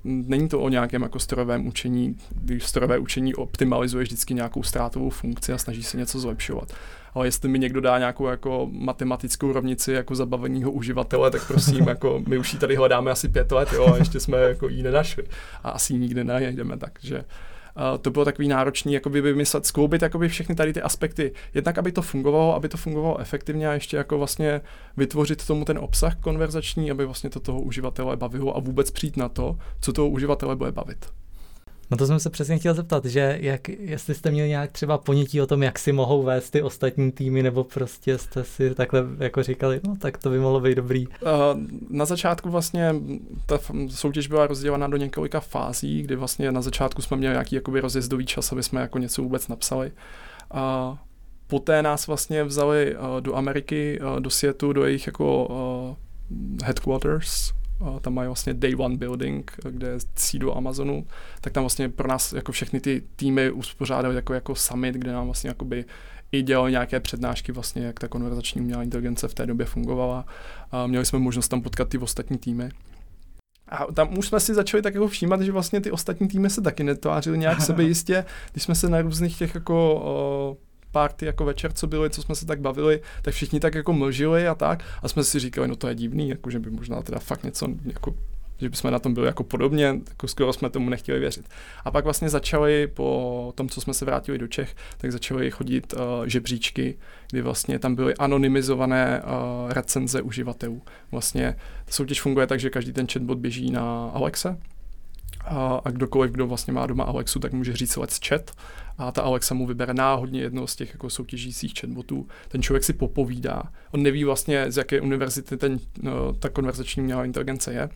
není 0.04 0.48
to 0.48 0.60
o 0.60 0.68
nějakém 0.68 1.02
jako 1.02 1.18
strojovém 1.18 1.66
učení, 1.66 2.16
když 2.30 2.66
strojové 2.66 2.98
učení 2.98 3.34
optimalizuje 3.34 4.02
vždycky 4.02 4.34
nějakou 4.34 4.62
ztrátovou 4.62 5.10
funkci 5.10 5.52
a 5.52 5.58
snaží 5.58 5.82
se 5.82 5.96
něco 5.96 6.20
zlepšovat 6.20 6.72
ale 7.14 7.26
jestli 7.26 7.48
mi 7.48 7.58
někdo 7.58 7.80
dá 7.80 7.98
nějakou 7.98 8.26
jako 8.26 8.68
matematickou 8.72 9.52
rovnici 9.52 9.92
jako 9.92 10.14
zabaveného 10.14 10.70
uživatele, 10.70 11.30
tak 11.30 11.46
prosím, 11.46 11.84
jako 11.88 12.22
my 12.28 12.38
už 12.38 12.52
ji 12.52 12.58
tady 12.58 12.76
hledáme 12.76 13.10
asi 13.10 13.28
pět 13.28 13.52
let, 13.52 13.72
jo, 13.72 13.94
a 13.94 13.96
ještě 13.96 14.20
jsme 14.20 14.38
jako 14.38 14.68
ji 14.68 14.82
nenašli 14.82 15.24
a 15.62 15.70
asi 15.70 15.94
nikdy 15.94 16.24
nenajdeme, 16.24 16.76
takže 16.76 17.24
Uh, 17.76 17.98
to 17.98 18.10
bylo 18.10 18.24
takový 18.24 18.48
náročný 18.48 18.92
jakoby 18.92 19.20
vymyslet, 19.20 19.66
skloubit 19.66 20.02
jakoby 20.02 20.28
všechny 20.28 20.54
tady 20.54 20.72
ty 20.72 20.82
aspekty. 20.82 21.32
Jednak, 21.54 21.78
aby 21.78 21.92
to 21.92 22.02
fungovalo, 22.02 22.54
aby 22.54 22.68
to 22.68 22.76
fungovalo 22.76 23.20
efektivně 23.20 23.68
a 23.68 23.72
ještě 23.72 23.96
jako 23.96 24.18
vlastně 24.18 24.60
vytvořit 24.96 25.46
tomu 25.46 25.64
ten 25.64 25.78
obsah 25.78 26.16
konverzační, 26.16 26.90
aby 26.90 27.06
vlastně 27.06 27.30
to 27.30 27.40
toho 27.40 27.60
uživatele 27.60 28.16
bavilo 28.16 28.56
a 28.56 28.60
vůbec 28.60 28.90
přijít 28.90 29.16
na 29.16 29.28
to, 29.28 29.58
co 29.80 29.92
toho 29.92 30.08
uživatele 30.08 30.56
bude 30.56 30.72
bavit. 30.72 31.06
No 31.92 31.98
to 31.98 32.06
jsem 32.06 32.20
se 32.20 32.30
přesně 32.30 32.58
chtěl 32.58 32.74
zeptat, 32.74 33.04
že 33.04 33.38
jak, 33.40 33.68
jestli 33.68 34.14
jste 34.14 34.30
měli 34.30 34.48
nějak 34.48 34.72
třeba 34.72 34.98
ponětí 34.98 35.40
o 35.40 35.46
tom, 35.46 35.62
jak 35.62 35.78
si 35.78 35.92
mohou 35.92 36.22
vést 36.22 36.50
ty 36.50 36.62
ostatní 36.62 37.12
týmy, 37.12 37.42
nebo 37.42 37.64
prostě 37.64 38.18
jste 38.18 38.44
si 38.44 38.74
takhle 38.74 39.04
jako 39.18 39.42
říkali, 39.42 39.80
no 39.86 39.96
tak 39.96 40.18
to 40.18 40.30
by 40.30 40.38
mohlo 40.38 40.60
být 40.60 40.74
dobrý. 40.74 41.06
Uh, 41.06 41.12
na 41.90 42.04
začátku 42.04 42.50
vlastně 42.50 42.94
ta 43.46 43.58
soutěž 43.88 44.28
byla 44.28 44.46
rozdělena 44.46 44.86
do 44.86 44.96
několika 44.96 45.40
fází, 45.40 46.02
kdy 46.02 46.16
vlastně 46.16 46.52
na 46.52 46.60
začátku 46.60 47.02
jsme 47.02 47.16
měli 47.16 47.34
nějaký 47.34 47.54
jakoby 47.54 47.80
rozjezdový 47.80 48.26
čas, 48.26 48.52
aby 48.52 48.62
jsme 48.62 48.80
jako 48.80 48.98
něco 48.98 49.22
vůbec 49.22 49.48
napsali. 49.48 49.92
A 50.50 50.96
poté 51.46 51.82
nás 51.82 52.06
vlastně 52.06 52.44
vzali 52.44 52.96
uh, 52.96 53.20
do 53.20 53.34
Ameriky, 53.34 54.00
uh, 54.00 54.20
do 54.20 54.30
světu, 54.30 54.72
do 54.72 54.84
jejich 54.84 55.06
jako 55.06 55.48
headquarters, 56.64 57.52
tam 58.00 58.14
mají 58.14 58.26
vlastně 58.26 58.54
Day 58.54 58.74
One 58.78 58.96
Building, 58.96 59.52
kde 59.70 59.86
je 59.86 59.98
sídlo 60.16 60.56
Amazonu, 60.56 61.06
tak 61.40 61.52
tam 61.52 61.62
vlastně 61.62 61.88
pro 61.88 62.08
nás 62.08 62.32
jako 62.32 62.52
všechny 62.52 62.80
ty 62.80 63.02
týmy 63.16 63.50
uspořádali 63.50 64.14
jako, 64.14 64.34
jako 64.34 64.54
summit, 64.54 64.94
kde 64.94 65.12
nám 65.12 65.24
vlastně 65.24 65.48
jakoby 65.48 65.84
i 66.32 66.42
dělali 66.42 66.70
nějaké 66.70 67.00
přednášky 67.00 67.52
vlastně, 67.52 67.82
jak 67.82 68.00
ta 68.00 68.08
konverzační 68.08 68.60
umělá 68.60 68.82
inteligence 68.82 69.28
v 69.28 69.34
té 69.34 69.46
době 69.46 69.66
fungovala. 69.66 70.26
A 70.70 70.86
měli 70.86 71.06
jsme 71.06 71.18
možnost 71.18 71.48
tam 71.48 71.62
potkat 71.62 71.88
ty 71.88 71.98
ostatní 71.98 72.38
týmy. 72.38 72.70
A 73.68 73.92
tam 73.92 74.18
už 74.18 74.28
jsme 74.28 74.40
si 74.40 74.54
začali 74.54 74.82
tak 74.82 74.94
jako 74.94 75.08
všímat, 75.08 75.40
že 75.40 75.52
vlastně 75.52 75.80
ty 75.80 75.90
ostatní 75.90 76.28
týmy 76.28 76.50
se 76.50 76.60
taky 76.60 76.84
netvářily 76.84 77.38
nějak 77.38 77.60
sebejistě, 77.62 78.24
když 78.52 78.64
jsme 78.64 78.74
se 78.74 78.88
na 78.88 79.02
různých 79.02 79.38
těch 79.38 79.54
jako 79.54 80.56
party 80.92 81.26
jako 81.26 81.44
večer, 81.44 81.72
co 81.72 81.86
byly, 81.86 82.10
co 82.10 82.22
jsme 82.22 82.34
se 82.34 82.46
tak 82.46 82.60
bavili, 82.60 83.00
tak 83.22 83.34
všichni 83.34 83.60
tak 83.60 83.74
jako 83.74 83.92
mlžili 83.92 84.48
a 84.48 84.54
tak. 84.54 84.84
A 85.02 85.08
jsme 85.08 85.24
si 85.24 85.38
říkali, 85.38 85.68
no 85.68 85.76
to 85.76 85.88
je 85.88 85.94
divný, 85.94 86.28
jako 86.28 86.50
že 86.50 86.58
by 86.58 86.70
možná 86.70 87.02
teda 87.02 87.18
fakt 87.18 87.44
něco 87.44 87.68
jako 87.84 88.14
že 88.62 88.68
bychom 88.68 88.90
na 88.90 88.98
tom 88.98 89.14
byli 89.14 89.26
jako 89.26 89.44
podobně, 89.44 89.84
jako 90.08 90.28
skoro 90.28 90.52
jsme 90.52 90.70
tomu 90.70 90.90
nechtěli 90.90 91.20
věřit. 91.20 91.48
A 91.84 91.90
pak 91.90 92.04
vlastně 92.04 92.28
začali 92.28 92.86
po 92.86 93.52
tom, 93.56 93.68
co 93.68 93.80
jsme 93.80 93.94
se 93.94 94.04
vrátili 94.04 94.38
do 94.38 94.48
Čech, 94.48 94.76
tak 94.98 95.12
začaly 95.12 95.50
chodit 95.50 95.94
uh, 95.94 96.00
žebříčky, 96.26 96.98
kdy 97.30 97.42
vlastně 97.42 97.78
tam 97.78 97.94
byly 97.94 98.14
anonymizované 98.14 99.22
uh, 99.22 99.72
recenze 99.72 100.22
uživatelů. 100.22 100.82
Vlastně 101.10 101.56
ta 101.84 101.92
soutěž 101.92 102.20
funguje 102.20 102.46
tak, 102.46 102.60
že 102.60 102.70
každý 102.70 102.92
ten 102.92 103.06
chatbot 103.06 103.38
běží 103.38 103.70
na 103.70 104.10
Alexe, 104.14 104.58
a, 105.44 105.80
a 105.84 105.90
kdokoliv, 105.90 106.30
kdo 106.30 106.46
vlastně 106.46 106.72
má 106.72 106.86
doma 106.86 107.04
Alexu, 107.04 107.38
tak 107.38 107.52
může 107.52 107.76
říct 107.76 107.96
let's 107.96 108.20
chat 108.28 108.50
a 108.98 109.12
ta 109.12 109.22
Alexa 109.22 109.54
mu 109.54 109.66
vybere 109.66 109.94
náhodně 109.94 110.40
jedno 110.40 110.66
z 110.66 110.76
těch 110.76 110.92
jako 110.92 111.10
soutěžících 111.10 111.72
chatbotů. 111.80 112.28
Ten 112.48 112.62
člověk 112.62 112.84
si 112.84 112.92
popovídá. 112.92 113.62
On 113.90 114.02
neví 114.02 114.24
vlastně, 114.24 114.72
z 114.72 114.76
jaké 114.76 115.00
univerzity 115.00 115.56
ten, 115.56 115.78
no, 116.02 116.32
ta 116.32 116.48
konverzační 116.48 117.02
umělá 117.02 117.24
inteligence 117.24 117.72
je. 117.72 117.88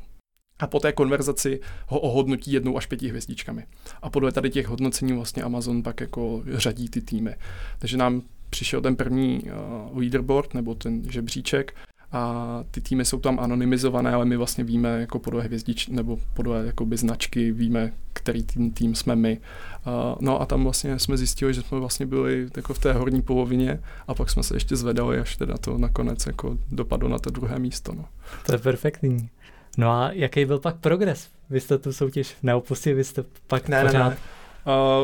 A 0.58 0.66
po 0.66 0.80
té 0.80 0.92
konverzaci 0.92 1.60
ho 1.88 2.00
ohodnotí 2.00 2.52
jednou 2.52 2.76
až 2.76 2.86
pěti 2.86 3.08
hvězdičkami. 3.08 3.66
A 4.02 4.10
podle 4.10 4.32
tady 4.32 4.50
těch 4.50 4.66
hodnocení 4.66 5.12
vlastně 5.12 5.42
Amazon 5.42 5.82
pak 5.82 6.00
jako 6.00 6.42
řadí 6.46 6.88
ty 6.88 7.00
týmy. 7.00 7.36
Takže 7.78 7.96
nám 7.96 8.22
přišel 8.50 8.80
ten 8.80 8.96
první 8.96 9.42
uh, 9.42 9.98
leaderboard 9.98 10.54
nebo 10.54 10.74
ten 10.74 11.10
žebříček 11.10 11.74
a 12.16 12.64
ty 12.70 12.80
týmy 12.80 13.04
jsou 13.04 13.20
tam 13.20 13.40
anonymizované, 13.40 14.12
ale 14.12 14.24
my 14.24 14.36
vlastně 14.36 14.64
víme 14.64 15.00
jako 15.00 15.18
podle 15.18 15.42
hvězdič 15.42 15.88
nebo 15.88 16.18
podle 16.34 16.66
jakoby 16.66 16.96
značky, 16.96 17.52
víme, 17.52 17.92
který 18.12 18.42
tým, 18.42 18.70
tým 18.70 18.94
jsme 18.94 19.16
my. 19.16 19.40
Uh, 19.86 19.92
no 20.20 20.40
a 20.40 20.46
tam 20.46 20.62
vlastně 20.62 20.98
jsme 20.98 21.16
zjistili, 21.16 21.54
že 21.54 21.62
jsme 21.62 21.78
vlastně 21.78 22.06
byli 22.06 22.48
jako 22.56 22.74
v 22.74 22.78
té 22.78 22.92
horní 22.92 23.22
polovině 23.22 23.80
a 24.08 24.14
pak 24.14 24.30
jsme 24.30 24.42
se 24.42 24.56
ještě 24.56 24.76
zvedali, 24.76 25.18
až 25.18 25.36
teda 25.36 25.58
to 25.58 25.78
nakonec 25.78 26.26
jako 26.26 26.58
dopadlo 26.70 27.08
na 27.08 27.18
to 27.18 27.30
druhé 27.30 27.58
místo. 27.58 27.92
No. 27.92 28.04
To 28.46 28.52
je 28.52 28.58
perfektní. 28.58 29.30
No 29.78 29.90
a 29.90 30.12
jaký 30.12 30.44
byl 30.44 30.58
pak 30.58 30.76
progres? 30.76 31.28
Vy 31.50 31.60
jste 31.60 31.78
tu 31.78 31.92
soutěž 31.92 32.36
neopustili, 32.42 32.94
vy 32.94 33.04
jste 33.04 33.24
pak 33.46 33.68
ne, 33.68 33.84
pořád... 33.84 34.08
Ne, 34.08 34.08
ne. 34.08 34.16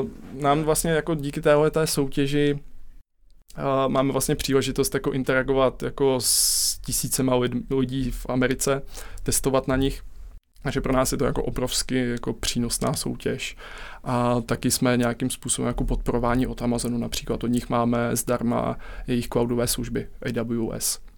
Uh, 0.03 0.09
nám 0.42 0.62
vlastně 0.62 0.90
jako 0.90 1.14
díky 1.14 1.40
téhle 1.40 1.70
té 1.70 1.87
soutěži 1.87 2.59
uh, 3.59 3.92
máme 3.92 4.12
vlastně 4.12 4.37
příležitost 4.37 4.94
jako 4.94 5.12
interagovat 5.12 5.83
jako 5.83 6.16
s 6.20 6.71
tisícema 6.85 7.35
lidí 7.71 8.11
v 8.11 8.27
Americe, 8.29 8.83
testovat 9.23 9.68
na 9.68 9.77
nich. 9.77 10.03
Takže 10.62 10.81
pro 10.81 10.92
nás 10.92 11.12
je 11.12 11.18
to 11.18 11.25
jako 11.25 11.42
obrovsky 11.42 12.09
jako 12.09 12.33
přínosná 12.33 12.95
soutěž. 12.95 13.57
A 14.05 14.40
taky 14.40 14.71
jsme 14.71 14.97
nějakým 14.97 15.31
způsobem 15.31 15.66
jako 15.66 15.85
podporování 15.85 16.47
od 16.47 16.62
Amazonu, 16.62 16.99
například 16.99 17.45
od 17.45 17.47
nich 17.47 17.68
máme 17.68 18.16
zdarma 18.16 18.79
jejich 19.07 19.29
cloudové 19.29 19.66
služby 19.66 20.09
AWS. 20.40 21.12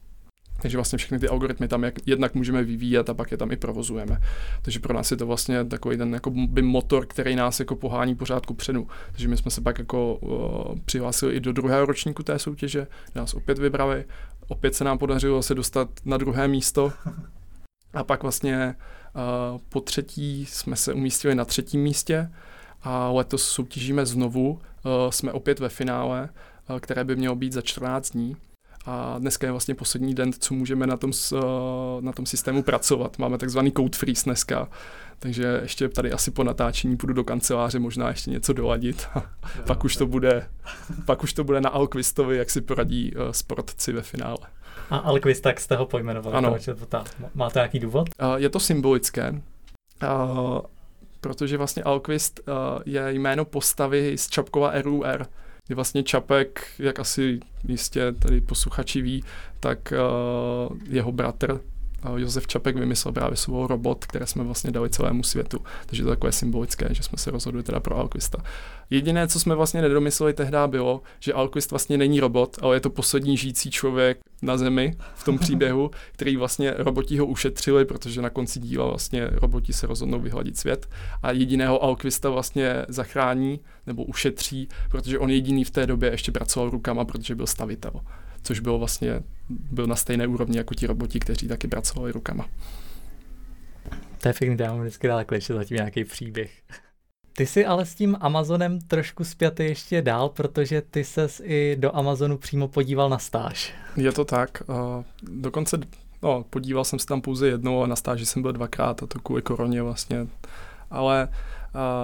Takže 0.64 0.77
vlastně 0.77 0.98
všechny 0.98 1.18
ty 1.18 1.29
algoritmy 1.29 1.68
tam 1.68 1.85
jak, 1.85 1.94
jednak 2.07 2.35
můžeme 2.35 2.64
vyvíjet 2.64 3.11
a 3.11 3.14
pak 3.14 3.31
je 3.31 3.37
tam 3.37 3.50
i 3.50 3.57
provozujeme. 3.57 4.20
Takže 4.62 4.81
pro 4.81 4.94
nás 4.94 5.11
je 5.11 5.16
to 5.16 5.27
vlastně 5.27 5.64
takový 5.64 5.96
ten 5.96 6.14
jako 6.14 6.31
by 6.31 6.62
motor, 6.62 7.07
který 7.07 7.37
nás 7.37 7.61
jako 7.61 7.77
pohání 7.77 8.14
pořádku 8.14 8.55
předu. 8.55 8.88
Takže 9.12 9.29
my 9.29 9.37
jsme 9.37 9.50
se 9.50 9.61
pak 9.61 9.79
jako 9.79 10.14
uh, 10.14 10.79
přihlásili 10.85 11.35
i 11.35 11.40
do 11.40 11.53
druhého 11.53 11.87
ročníku 11.87 12.22
té 12.22 12.38
soutěže, 12.38 12.87
nás 13.14 13.35
opět 13.35 13.59
vybrali, 13.59 14.05
opět 14.48 14.74
se 14.74 14.85
nám 14.85 14.98
podařilo 14.98 15.42
se 15.42 15.55
dostat 15.55 15.88
na 16.05 16.16
druhé 16.16 16.48
místo 16.48 16.92
a 17.94 18.05
pak 18.05 18.22
vlastně 18.22 18.74
uh, 19.55 19.61
po 19.68 19.81
třetí 19.81 20.46
jsme 20.46 20.77
se 20.77 20.92
umístili 20.92 21.35
na 21.35 21.44
třetím 21.44 21.83
místě 21.83 22.31
a 22.83 23.11
letos 23.11 23.48
soutěžíme 23.48 24.07
znovu, 24.07 24.50
uh, 24.50 24.61
jsme 25.11 25.33
opět 25.33 25.59
ve 25.59 25.68
finále, 25.68 26.29
uh, 26.70 26.79
které 26.79 27.05
by 27.05 27.16
mělo 27.16 27.37
být 27.37 27.53
za 27.53 27.62
14 27.62 28.11
dní. 28.11 28.37
A 28.86 29.18
dneska 29.18 29.46
je 29.46 29.50
vlastně 29.50 29.74
poslední 29.74 30.14
den, 30.14 30.32
co 30.32 30.54
můžeme 30.54 30.86
na 30.86 30.96
tom, 30.96 31.12
na 32.00 32.12
tom 32.12 32.26
systému 32.26 32.62
pracovat. 32.62 33.18
Máme 33.18 33.38
takzvaný 33.38 33.72
code 33.72 33.98
freeze 33.98 34.24
dneska, 34.24 34.68
takže 35.18 35.60
ještě 35.62 35.88
tady 35.88 36.12
asi 36.12 36.30
po 36.30 36.44
natáčení 36.44 36.96
půjdu 36.96 37.14
do 37.14 37.24
kanceláře, 37.24 37.78
možná 37.78 38.08
ještě 38.08 38.30
něco 38.30 38.52
doladit. 38.52 39.06
A 39.14 39.22
pak 39.66 39.84
už 39.84 39.96
to 39.96 40.06
bude, 40.06 40.48
pak 41.04 41.22
už 41.22 41.32
to 41.32 41.44
bude 41.44 41.60
na 41.60 41.70
Alquistovi, 41.70 42.36
jak 42.36 42.50
si 42.50 42.60
poradí 42.60 43.12
uh, 43.14 43.30
sportci 43.30 43.92
ve 43.92 44.02
finále. 44.02 44.38
A 44.90 44.96
Alquist, 44.96 45.42
tak 45.42 45.60
jste 45.60 45.76
ho 45.76 45.86
pojmenovali. 45.86 46.36
Ano. 46.36 46.56
Má 47.34 47.50
to 47.50 47.58
nějaký 47.58 47.78
důvod? 47.78 48.08
Uh, 48.22 48.34
je 48.34 48.48
to 48.48 48.60
symbolické. 48.60 49.42
Protože 51.20 51.56
vlastně 51.56 51.82
Alquist 51.82 52.40
je 52.84 53.12
jméno 53.12 53.44
postavy 53.44 54.18
z 54.18 54.28
Čapkova 54.28 54.82
RUR, 54.82 55.26
kdy 55.66 55.74
vlastně 55.74 56.03
Čapek, 56.03 56.66
jak 56.79 56.98
asi 56.98 57.40
jistě 57.68 58.12
tady 58.12 58.40
posluchači 58.40 59.03
ví, 59.03 59.24
tak 59.61 59.92
uh, 59.92 60.77
jeho 60.88 61.12
bratr 61.12 61.61
Josef 62.16 62.46
Čapek 62.46 62.76
vymyslel 62.76 63.12
právě 63.12 63.36
svou 63.36 63.66
robot, 63.66 64.04
které 64.04 64.26
jsme 64.26 64.44
vlastně 64.44 64.70
dali 64.70 64.90
celému 64.90 65.22
světu. 65.22 65.58
Takže 65.86 66.02
to 66.02 66.08
je 66.08 66.16
takové 66.16 66.32
symbolické, 66.32 66.88
že 66.90 67.02
jsme 67.02 67.18
se 67.18 67.30
rozhodli 67.30 67.62
teda 67.62 67.80
pro 67.80 67.96
Alquista. 67.96 68.38
Jediné, 68.90 69.28
co 69.28 69.40
jsme 69.40 69.54
vlastně 69.54 69.82
nedomysleli 69.82 70.34
tehdy, 70.34 70.56
bylo, 70.66 71.02
že 71.20 71.32
Alquist 71.32 71.70
vlastně 71.70 71.98
není 71.98 72.20
robot, 72.20 72.56
ale 72.62 72.76
je 72.76 72.80
to 72.80 72.90
poslední 72.90 73.36
žijící 73.36 73.70
člověk 73.70 74.18
na 74.42 74.56
Zemi 74.56 74.96
v 75.14 75.24
tom 75.24 75.38
příběhu, 75.38 75.90
který 76.12 76.36
vlastně 76.36 76.74
roboti 76.76 77.18
ho 77.18 77.26
ušetřili, 77.26 77.84
protože 77.84 78.22
na 78.22 78.30
konci 78.30 78.60
díla 78.60 78.86
vlastně 78.86 79.26
roboti 79.26 79.72
se 79.72 79.86
rozhodnou 79.86 80.20
vyhladit 80.20 80.58
svět 80.58 80.88
a 81.22 81.32
jediného 81.32 81.84
Alquista 81.84 82.30
vlastně 82.30 82.86
zachrání 82.88 83.60
nebo 83.86 84.04
ušetří, 84.04 84.68
protože 84.90 85.18
on 85.18 85.30
jediný 85.30 85.64
v 85.64 85.70
té 85.70 85.86
době 85.86 86.10
ještě 86.10 86.32
pracoval 86.32 86.70
rukama, 86.70 87.04
protože 87.04 87.34
byl 87.34 87.46
stavitel 87.46 88.00
což 88.44 88.61
bylo 88.61 88.78
vlastně 88.78 89.22
byl 89.48 89.87
na 89.87 89.96
stejné 89.96 90.26
úrovni 90.26 90.59
jako 90.59 90.74
ti 90.74 90.87
roboti, 90.87 91.20
kteří 91.20 91.48
taky 91.48 91.68
pracovali 91.68 92.12
rukama. 92.12 92.46
To 94.20 94.28
je 94.28 94.33
fakt, 94.33 94.57
dám 94.57 94.80
vždycky 94.80 95.09
daleko 95.09 95.35
ještě 95.35 95.54
zatím 95.54 95.76
nějaký 95.76 96.04
příběh. 96.04 96.62
Ty 97.37 97.46
jsi 97.46 97.66
ale 97.66 97.87
s 97.87 97.94
tím 97.94 98.16
Amazonem 98.20 98.80
trošku 98.80 99.24
zpětý 99.24 99.62
ještě 99.64 100.02
dál, 100.02 100.28
protože 100.28 100.83
ty 100.83 101.04
ses 101.04 101.42
i 101.44 101.76
do 101.80 101.96
Amazonu 101.96 102.38
přímo 102.38 102.68
podíval 102.68 103.09
na 103.11 103.18
stáž. 103.18 103.74
Je 103.96 104.12
to 104.12 104.24
tak. 104.24 104.62
Dokonce 105.22 105.78
no, 106.22 106.44
podíval 106.50 106.85
jsem 106.85 106.98
se 106.98 107.07
tam 107.07 107.20
pouze 107.20 107.48
jednou 107.48 107.83
a 107.83 107.87
na 107.87 107.96
stáži 107.96 108.26
jsem 108.26 108.42
byl 108.42 108.52
dvakrát 108.52 109.02
a 109.02 109.07
to 109.07 109.20
kvůli 109.20 109.42
koroně 109.42 109.83
vlastně. 109.83 110.26
Ale 110.94 111.28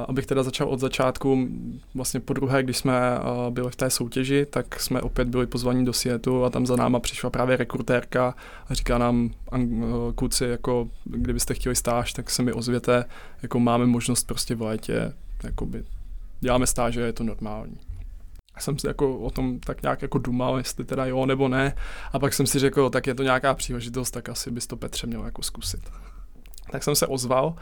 abych 0.09 0.27
teda 0.27 0.43
začal 0.43 0.69
od 0.69 0.81
začátku, 0.81 1.49
vlastně 1.95 2.21
po 2.21 2.33
druhé, 2.33 2.63
když 2.63 2.77
jsme 2.77 3.01
byli 3.51 3.71
v 3.71 3.77
té 3.77 3.91
soutěži, 3.91 4.47
tak 4.47 4.81
jsme 4.81 5.01
opět 5.01 5.29
byli 5.29 5.47
pozvaní 5.47 5.85
do 5.85 5.93
světu 5.93 6.45
a 6.45 6.51
tam 6.51 6.67
za 6.67 6.77
náma 6.77 7.01
přišla 7.01 7.31
právě 7.31 7.57
rekrutérka 7.57 8.35
a 8.69 8.75
říká 8.75 8.99
nám, 8.99 9.31
kluci, 10.15 10.45
jako 10.45 10.89
kdybyste 11.05 11.55
chtěli 11.55 11.77
stáž, 11.77 12.13
tak 12.13 12.31
se 12.31 12.43
mi 12.43 12.53
ozvěte, 12.53 13.05
jako 13.43 13.61
máme 13.61 13.87
možnost 13.87 14.25
prostě 14.25 14.55
v 14.55 14.63
létě, 14.63 15.13
jakoby 15.45 15.85
děláme 16.41 16.67
stáže, 16.67 17.01
je 17.01 17.13
to 17.13 17.25
normální 17.25 17.79
jsem 18.61 18.79
si 18.79 18.87
jako 18.87 19.19
o 19.19 19.31
tom 19.31 19.61
tak 19.61 19.83
nějak 19.83 20.03
jako 20.03 20.19
dumal, 20.19 20.59
jestli 20.59 20.85
teda 20.85 21.07
jo 21.07 21.27
nebo 21.27 21.49
ne. 21.49 21.75
A 22.13 22.19
pak 22.19 22.35
jsem 22.35 22.47
si 22.47 22.59
řekl, 22.59 22.91
tak 22.91 23.07
je 23.07 23.15
to 23.15 23.23
nějaká 23.23 23.55
příležitost, 23.55 24.11
tak 24.11 24.29
asi 24.29 24.51
bys 24.51 24.67
to 24.67 24.77
Petře 24.77 25.07
měl 25.07 25.25
jako 25.25 25.43
zkusit. 25.43 25.91
Tak 26.71 26.85
jsem 26.85 26.95
se 26.95 27.07
ozval 27.07 27.55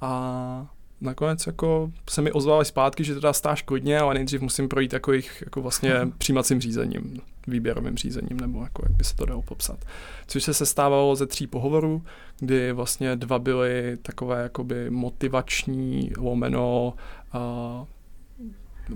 a 0.00 0.66
nakonec 1.00 1.46
jako 1.46 1.92
se 2.10 2.22
mi 2.22 2.32
ozvali 2.32 2.64
zpátky, 2.64 3.04
že 3.04 3.14
teda 3.14 3.32
stáš 3.32 3.62
klidně, 3.62 3.98
ale 3.98 4.14
nejdřív 4.14 4.40
musím 4.40 4.68
projít 4.68 4.92
jako 4.92 5.12
jich 5.12 5.42
jako 5.44 5.62
vlastně 5.62 5.94
přijímacím 6.18 6.60
řízením, 6.60 7.20
výběrovým 7.46 7.96
řízením, 7.96 8.40
nebo 8.40 8.62
jako 8.62 8.82
jak 8.84 8.92
by 8.92 9.04
se 9.04 9.16
to 9.16 9.26
dalo 9.26 9.42
popsat. 9.42 9.78
Což 10.26 10.42
se 10.42 10.54
sestávalo 10.54 11.16
ze 11.16 11.26
tří 11.26 11.46
pohovorů, 11.46 12.02
kdy 12.38 12.72
vlastně 12.72 13.16
dva 13.16 13.38
byly 13.38 13.98
takové 14.02 14.42
jakoby 14.42 14.90
motivační, 14.90 16.12
lomeno, 16.18 16.94
a 17.32 17.84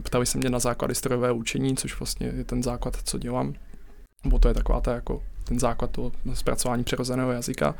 ptali 0.02 0.26
se 0.26 0.38
mě 0.38 0.50
na 0.50 0.58
základy 0.58 0.94
strojové 0.94 1.32
učení, 1.32 1.76
což 1.76 1.98
vlastně 2.00 2.32
je 2.36 2.44
ten 2.44 2.62
základ, 2.62 2.96
co 3.04 3.18
dělám. 3.18 3.54
Nebo 4.24 4.38
to 4.38 4.48
je 4.48 4.54
taková 4.54 4.80
ta 4.80 4.94
jako 4.94 5.22
ten 5.44 5.58
základ 5.58 5.90
toho 5.90 6.12
zpracování 6.34 6.84
přirozeného 6.84 7.32
jazyka 7.32 7.74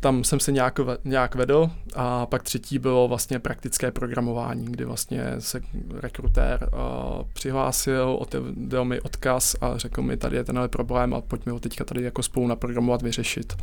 tam 0.00 0.24
jsem 0.24 0.40
se 0.40 0.52
nějak, 0.52 0.78
nějak 1.04 1.34
vedl 1.34 1.70
a 1.94 2.26
pak 2.26 2.42
třetí 2.42 2.78
bylo 2.78 3.08
vlastně 3.08 3.38
praktické 3.38 3.90
programování, 3.90 4.64
kdy 4.64 4.84
vlastně 4.84 5.24
se 5.38 5.60
rekrutér 5.94 6.68
uh, 6.72 7.22
přihlásil, 7.32 8.18
dal 8.50 8.84
mi 8.84 9.00
odkaz 9.00 9.56
a 9.60 9.78
řekl 9.78 10.02
mi, 10.02 10.16
tady 10.16 10.36
je 10.36 10.44
tenhle 10.44 10.68
problém 10.68 11.14
a 11.14 11.20
pojďme 11.20 11.52
ho 11.52 11.60
teďka 11.60 11.84
tady 11.84 12.02
jako 12.02 12.22
spolu 12.22 12.46
naprogramovat, 12.46 13.02
vyřešit. 13.02 13.56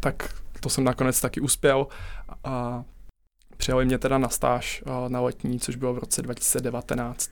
Tak 0.00 0.34
to 0.60 0.68
jsem 0.68 0.84
nakonec 0.84 1.20
taky 1.20 1.40
uspěl 1.40 1.86
a 2.44 2.84
přijali 3.56 3.84
mě 3.84 3.98
teda 3.98 4.18
na 4.18 4.28
stáž 4.28 4.82
uh, 4.86 5.08
na 5.08 5.20
letní, 5.20 5.60
což 5.60 5.76
bylo 5.76 5.94
v 5.94 5.98
roce 5.98 6.22
2019 6.22 7.30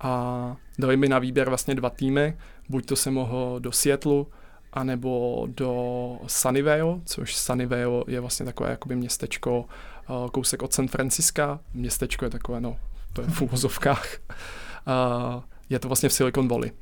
a 0.00 0.56
dali 0.78 0.96
mi 0.96 1.08
na 1.08 1.18
výběr 1.18 1.48
vlastně 1.48 1.74
dva 1.74 1.90
týmy, 1.90 2.36
buď 2.68 2.86
to 2.86 2.96
se 2.96 3.10
mohlo 3.10 3.58
do 3.58 3.72
Seattleu, 3.72 4.26
anebo 4.72 5.44
do 5.48 6.18
Sunnyvale, 6.26 7.00
což 7.04 7.36
Sunnyvale 7.36 8.04
je 8.06 8.20
vlastně 8.20 8.46
takové 8.46 8.70
jakoby 8.70 8.96
městečko, 8.96 9.64
uh, 10.08 10.28
kousek 10.28 10.62
od 10.62 10.74
San 10.74 10.88
Francisca. 10.88 11.60
Městečko 11.74 12.24
je 12.24 12.30
takové, 12.30 12.60
no, 12.60 12.76
to 13.12 13.22
je 13.22 13.28
v 13.28 13.42
úvozovkách. 13.42 14.16
Uh, 14.86 15.42
je 15.70 15.78
to 15.78 15.88
vlastně 15.88 16.08
v 16.08 16.12
Silicon 16.12 16.48
Valley. 16.48 16.72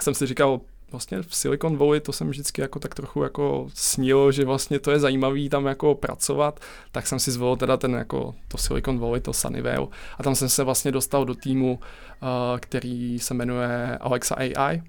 Jsem 0.00 0.14
si 0.14 0.26
říkal, 0.26 0.60
vlastně 0.90 1.22
v 1.22 1.34
Silicon 1.34 1.76
Valley 1.76 2.00
to 2.00 2.12
jsem 2.12 2.30
vždycky 2.30 2.60
jako 2.60 2.78
tak 2.78 2.94
trochu 2.94 3.22
jako 3.22 3.68
snil, 3.74 4.32
že 4.32 4.44
vlastně 4.44 4.78
to 4.78 4.90
je 4.90 4.98
zajímavý 4.98 5.48
tam 5.48 5.66
jako 5.66 5.94
pracovat, 5.94 6.60
tak 6.92 7.06
jsem 7.06 7.18
si 7.18 7.30
zvolil 7.30 7.56
teda 7.56 7.76
ten 7.76 7.94
jako 7.94 8.34
to 8.48 8.58
Silicon 8.58 8.98
Valley, 8.98 9.20
to 9.20 9.32
Sunnyvale 9.32 9.86
a 10.18 10.22
tam 10.22 10.34
jsem 10.34 10.48
se 10.48 10.64
vlastně 10.64 10.92
dostal 10.92 11.24
do 11.24 11.34
týmu, 11.34 11.78
uh, 12.22 12.28
který 12.60 13.18
se 13.18 13.34
jmenuje 13.34 13.98
Alexa 14.00 14.34
AI, 14.34 14.82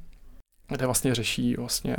kde 0.75 0.85
vlastně 0.85 1.15
řeší 1.15 1.55
vlastně 1.55 1.97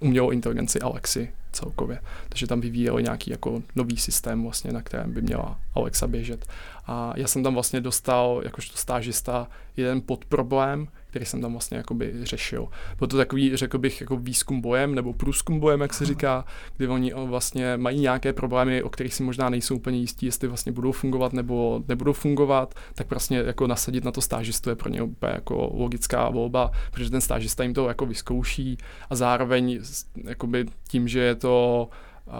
umělou 0.00 0.30
inteligenci 0.30 0.80
Alexy 0.80 1.32
celkově. 1.52 2.00
Takže 2.28 2.46
tam 2.46 2.60
vyvíjeli 2.60 3.02
nějaký 3.02 3.30
jako 3.30 3.62
nový 3.76 3.96
systém 3.96 4.42
vlastně, 4.42 4.72
na 4.72 4.82
kterém 4.82 5.12
by 5.12 5.22
měla 5.22 5.58
Alexa 5.74 6.06
běžet. 6.06 6.46
A 6.86 7.12
já 7.16 7.26
jsem 7.26 7.42
tam 7.42 7.54
vlastně 7.54 7.80
dostal, 7.80 8.40
jakožto 8.44 8.76
stážista, 8.76 9.48
jeden 9.76 10.00
podproblém, 10.00 10.88
který 11.12 11.24
jsem 11.24 11.40
tam 11.40 11.52
vlastně 11.52 11.76
jakoby 11.76 12.12
řešil. 12.22 12.68
Byl 12.98 13.08
to 13.08 13.16
takový, 13.16 13.56
řekl 13.56 13.78
bych, 13.78 14.00
jako 14.00 14.16
výzkum 14.16 14.60
bojem 14.60 14.94
nebo 14.94 15.12
průzkum 15.12 15.60
bojem, 15.60 15.80
jak 15.80 15.94
se 15.94 16.06
říká, 16.06 16.44
kdy 16.76 16.88
oni 16.88 17.12
vlastně 17.26 17.76
mají 17.76 18.00
nějaké 18.00 18.32
problémy, 18.32 18.82
o 18.82 18.88
kterých 18.88 19.14
si 19.14 19.22
možná 19.22 19.48
nejsou 19.48 19.76
úplně 19.76 19.98
jistí, 19.98 20.26
jestli 20.26 20.48
vlastně 20.48 20.72
budou 20.72 20.92
fungovat 20.92 21.32
nebo 21.32 21.82
nebudou 21.88 22.12
fungovat, 22.12 22.74
tak 22.94 23.10
vlastně 23.10 23.38
jako 23.38 23.66
nasadit 23.66 24.04
na 24.04 24.12
to 24.12 24.20
stážistu 24.20 24.70
je 24.70 24.76
pro 24.76 24.88
ně 24.88 25.02
úplně 25.02 25.32
jako 25.32 25.70
logická 25.74 26.30
volba, 26.30 26.70
protože 26.90 27.10
ten 27.10 27.20
stážista 27.20 27.62
jim 27.62 27.74
to 27.74 27.88
jako 27.88 28.06
vyzkouší 28.06 28.78
a 29.10 29.14
zároveň 29.14 29.80
jakoby 30.24 30.66
tím, 30.88 31.08
že 31.08 31.20
je 31.20 31.34
to 31.34 31.88
uh, 32.26 32.34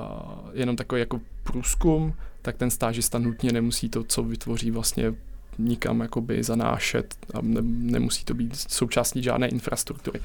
jenom 0.53 0.77
takový 0.77 1.01
jako 1.01 1.21
průzkum, 1.43 2.15
tak 2.43 2.57
ten 2.57 2.71
stážista 2.71 3.19
nutně 3.19 3.53
nemusí 3.53 3.89
to, 3.89 4.05
co 4.05 4.23
vytvoří 4.23 4.71
vlastně 4.71 5.15
nikam 5.59 6.01
jakoby 6.01 6.43
zanášet 6.43 7.15
a 7.35 7.39
ne, 7.43 7.61
nemusí 7.63 8.25
to 8.25 8.35
být 8.35 8.57
součástí 8.57 9.23
žádné 9.23 9.49
infrastruktury. 9.49 10.21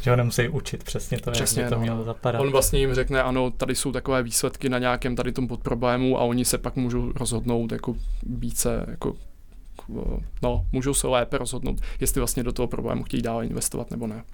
Že 0.00 0.10
ho 0.10 0.16
nemusí 0.16 0.48
učit 0.48 0.84
přesně 0.84 1.18
to, 1.18 1.30
přesně, 1.30 1.62
jak 1.62 1.70
to 1.70 1.74
no. 1.74 1.80
mělo 1.80 2.04
zapadat. 2.04 2.40
On 2.40 2.50
vlastně 2.50 2.78
jim 2.78 2.94
řekne, 2.94 3.22
ano, 3.22 3.50
tady 3.50 3.74
jsou 3.74 3.92
takové 3.92 4.22
výsledky 4.22 4.68
na 4.68 4.78
nějakém 4.78 5.16
tady 5.16 5.32
tom 5.32 5.48
podproblému 5.48 6.18
a 6.18 6.22
oni 6.22 6.44
se 6.44 6.58
pak 6.58 6.76
můžou 6.76 7.12
rozhodnout 7.12 7.72
jako 7.72 7.96
více, 8.22 8.84
jako 8.88 9.14
no, 10.42 10.66
můžou 10.72 10.94
se 10.94 11.08
lépe 11.08 11.38
rozhodnout, 11.38 11.80
jestli 12.00 12.20
vlastně 12.20 12.42
do 12.42 12.52
toho 12.52 12.68
problému 12.68 13.02
chtějí 13.02 13.22
dále 13.22 13.46
investovat 13.46 13.90
nebo 13.90 14.06
ne. 14.06 14.24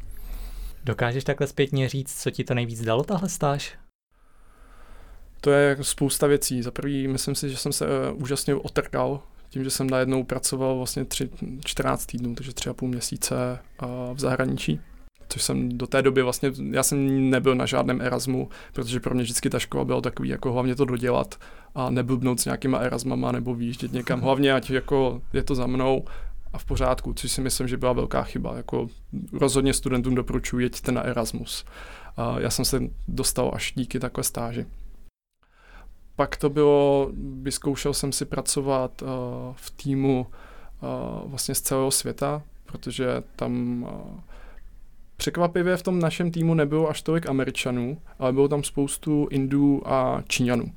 Dokážeš 0.84 1.24
takhle 1.24 1.46
zpětně 1.46 1.88
říct, 1.88 2.22
co 2.22 2.30
ti 2.30 2.44
to 2.44 2.54
nejvíc 2.54 2.84
dalo 2.84 3.04
tahle 3.04 3.28
stáž? 3.28 3.78
To 5.40 5.50
je 5.50 5.76
spousta 5.82 6.26
věcí. 6.26 6.62
Za 6.62 6.70
prvý, 6.70 7.08
myslím 7.08 7.34
si, 7.34 7.50
že 7.50 7.56
jsem 7.56 7.72
se 7.72 7.86
uh, 7.86 8.22
úžasně 8.22 8.54
otrkal 8.54 9.22
tím, 9.50 9.64
že 9.64 9.70
jsem 9.70 9.90
najednou 9.90 10.24
pracoval 10.24 10.76
vlastně 10.76 11.04
tři, 11.04 11.30
14 11.64 12.06
týdnů, 12.06 12.34
takže 12.34 12.52
tři 12.52 12.70
a 12.70 12.72
půl 12.72 12.88
měsíce 12.88 13.58
uh, 13.82 14.14
v 14.14 14.20
zahraničí 14.20 14.80
což 15.28 15.42
jsem 15.42 15.78
do 15.78 15.86
té 15.86 16.02
doby 16.02 16.22
vlastně, 16.22 16.52
já 16.70 16.82
jsem 16.82 17.30
nebyl 17.30 17.54
na 17.54 17.66
žádném 17.66 18.00
Erasmu, 18.00 18.48
protože 18.72 19.00
pro 19.00 19.14
mě 19.14 19.22
vždycky 19.22 19.50
ta 19.50 19.58
škola 19.58 19.84
byla 19.84 20.00
takový, 20.00 20.28
jako 20.28 20.52
hlavně 20.52 20.74
to 20.74 20.84
dodělat 20.84 21.34
a 21.74 21.90
neblbnout 21.90 22.40
s 22.40 22.44
nějakýma 22.44 22.78
Erasmama 22.78 23.32
nebo 23.32 23.54
výjíždět 23.54 23.92
někam, 23.92 24.20
hlavně 24.22 24.52
ať 24.52 24.70
jako 24.70 25.22
je 25.32 25.42
to 25.42 25.54
za 25.54 25.66
mnou 25.66 26.04
a 26.52 26.58
v 26.58 26.64
pořádku, 26.64 27.14
což 27.14 27.32
si 27.32 27.40
myslím, 27.40 27.68
že 27.68 27.76
byla 27.76 27.92
velká 27.92 28.22
chyba. 28.22 28.56
Jako 28.56 28.88
rozhodně 29.32 29.74
studentům 29.74 30.14
doporučuji, 30.14 30.58
jeďte 30.66 30.92
na 30.92 31.02
Erasmus. 31.02 31.64
A 32.16 32.40
já 32.40 32.50
jsem 32.50 32.64
se 32.64 32.80
dostal 33.08 33.50
až 33.54 33.72
díky 33.76 34.00
takové 34.00 34.24
stáži. 34.24 34.66
Pak 36.18 36.36
to 36.36 36.50
bylo, 36.50 37.10
vyzkoušel 37.42 37.94
jsem 37.94 38.12
si 38.12 38.24
pracovat 38.24 39.02
uh, 39.02 39.08
v 39.54 39.70
týmu 39.70 40.26
uh, 40.82 41.30
vlastně 41.30 41.54
z 41.54 41.60
celého 41.60 41.90
světa, 41.90 42.42
protože 42.64 43.22
tam 43.36 43.82
uh, 43.82 44.20
překvapivě 45.16 45.76
v 45.76 45.82
tom 45.82 45.98
našem 45.98 46.30
týmu 46.30 46.54
nebylo 46.54 46.88
až 46.88 47.02
tolik 47.02 47.28
Američanů, 47.28 47.98
ale 48.18 48.32
bylo 48.32 48.48
tam 48.48 48.64
spoustu 48.64 49.28
Indů 49.30 49.82
a 49.84 50.22
Číňanů 50.28 50.72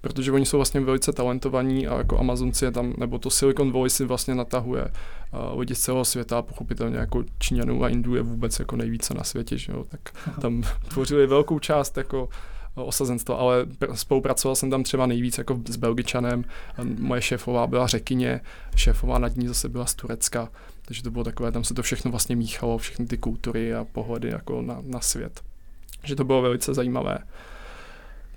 protože 0.00 0.32
oni 0.32 0.46
jsou 0.46 0.58
vlastně 0.58 0.80
velice 0.80 1.12
talentovaní 1.12 1.86
a 1.86 1.98
jako 1.98 2.18
Amazonci 2.18 2.64
je 2.64 2.70
tam, 2.70 2.94
nebo 2.98 3.18
to 3.18 3.30
Silicon 3.30 3.72
Valley 3.72 3.90
si 3.90 4.04
vlastně 4.04 4.34
natahuje 4.34 4.84
uh, 4.84 5.58
lidi 5.58 5.74
z 5.74 5.80
celého 5.80 6.04
světa 6.04 6.38
a 6.38 6.42
pochopitelně 6.42 6.96
jako 6.96 7.24
Číňanů 7.38 7.84
a 7.84 7.88
Indů 7.88 8.14
je 8.14 8.22
vůbec 8.22 8.58
jako 8.58 8.76
nejvíce 8.76 9.14
na 9.14 9.24
světě, 9.24 9.58
že 9.58 9.72
jo? 9.72 9.84
tak 9.88 10.00
tam 10.40 10.62
tvořili 10.88 11.26
velkou 11.26 11.58
část 11.58 11.96
jako 11.96 12.28
osazenstva, 12.74 13.36
ale 13.36 13.66
spolupracoval 13.94 14.56
jsem 14.56 14.70
tam 14.70 14.82
třeba 14.82 15.06
nejvíc 15.06 15.38
jako 15.38 15.60
s 15.68 15.76
Belgičanem. 15.76 16.44
Moje 16.98 17.22
šéfová 17.22 17.66
byla 17.66 17.86
řekyně, 17.86 18.40
šéfová 18.76 19.18
nad 19.18 19.36
ní 19.36 19.48
zase 19.48 19.68
byla 19.68 19.86
z 19.86 19.94
Turecka, 19.94 20.48
takže 20.84 21.02
to 21.02 21.10
bylo 21.10 21.24
takové, 21.24 21.52
tam 21.52 21.64
se 21.64 21.74
to 21.74 21.82
všechno 21.82 22.10
vlastně 22.10 22.36
míchalo, 22.36 22.78
všechny 22.78 23.06
ty 23.06 23.18
kultury 23.18 23.74
a 23.74 23.84
pohledy 23.84 24.28
jako 24.28 24.62
na, 24.62 24.78
na 24.82 25.00
svět. 25.00 25.40
že 26.04 26.16
to 26.16 26.24
bylo 26.24 26.42
velice 26.42 26.74
zajímavé. 26.74 27.18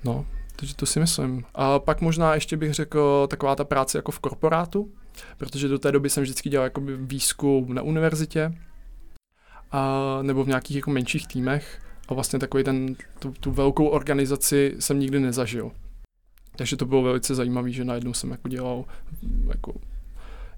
No, 0.04 0.26
takže 0.56 0.76
to 0.76 0.86
si 0.86 1.00
myslím. 1.00 1.45
A 1.56 1.80
pak 1.80 2.02
možná 2.02 2.36
ještě 2.36 2.58
bych 2.58 2.74
řekl 2.74 3.28
taková 3.30 3.56
ta 3.56 3.63
práce 3.63 3.98
jako 3.98 4.12
v 4.12 4.19
korporátu, 4.19 4.91
protože 5.38 5.67
do 5.67 5.80
té 5.80 5.91
doby 5.91 6.10
jsem 6.10 6.24
vždycky 6.24 6.50
dělal 6.50 6.63
jakoby 6.63 6.98
výzkum 6.98 7.74
na 7.74 7.82
univerzitě 7.82 8.54
a, 9.71 10.19
nebo 10.21 10.43
v 10.43 10.48
nějakých 10.48 10.76
jako 10.76 10.91
menších 10.91 11.28
týmech 11.28 11.80
a 12.08 12.13
vlastně 12.13 12.39
takový 12.39 12.63
ten, 12.63 12.96
tu, 13.20 13.32
tu 13.32 13.52
velkou 13.52 13.88
organizaci 13.88 14.76
jsem 14.80 15.00
nikdy 15.00 15.20
nezažil. 15.20 15.72
Takže 16.56 16.78
to 16.78 16.86
bylo 16.86 17.02
velice 17.02 17.36
zajímavé, 17.36 17.72
že 17.72 17.86
najednou 17.86 18.13
jsem 18.13 18.32
jako 18.32 18.48
dělal 18.48 18.86
jako 19.48 19.74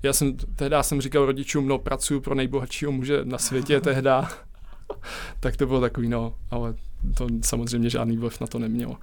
já 0.04 0.14
jsem, 0.14 0.38
tehdy 0.56 0.76
jsem 0.82 1.02
říkal 1.02 1.26
rodičům, 1.26 1.68
no 1.68 1.78
pracuji 1.78 2.22
pro 2.22 2.36
nejbohatšího 2.36 2.92
muže 2.92 3.26
na 3.26 3.38
světě 3.38 3.82
tehda, 3.82 4.30
tak 5.40 5.58
to 5.58 5.66
bylo 5.66 5.82
takový, 5.82 6.10
no, 6.10 6.34
ale 6.52 6.76
to 7.18 7.28
samozřejmě 7.42 7.90
žádný 7.90 8.18
vliv 8.18 8.42
na 8.42 8.48
to 8.48 8.60
nemělo. 8.60 8.92
Uh, 8.92 8.98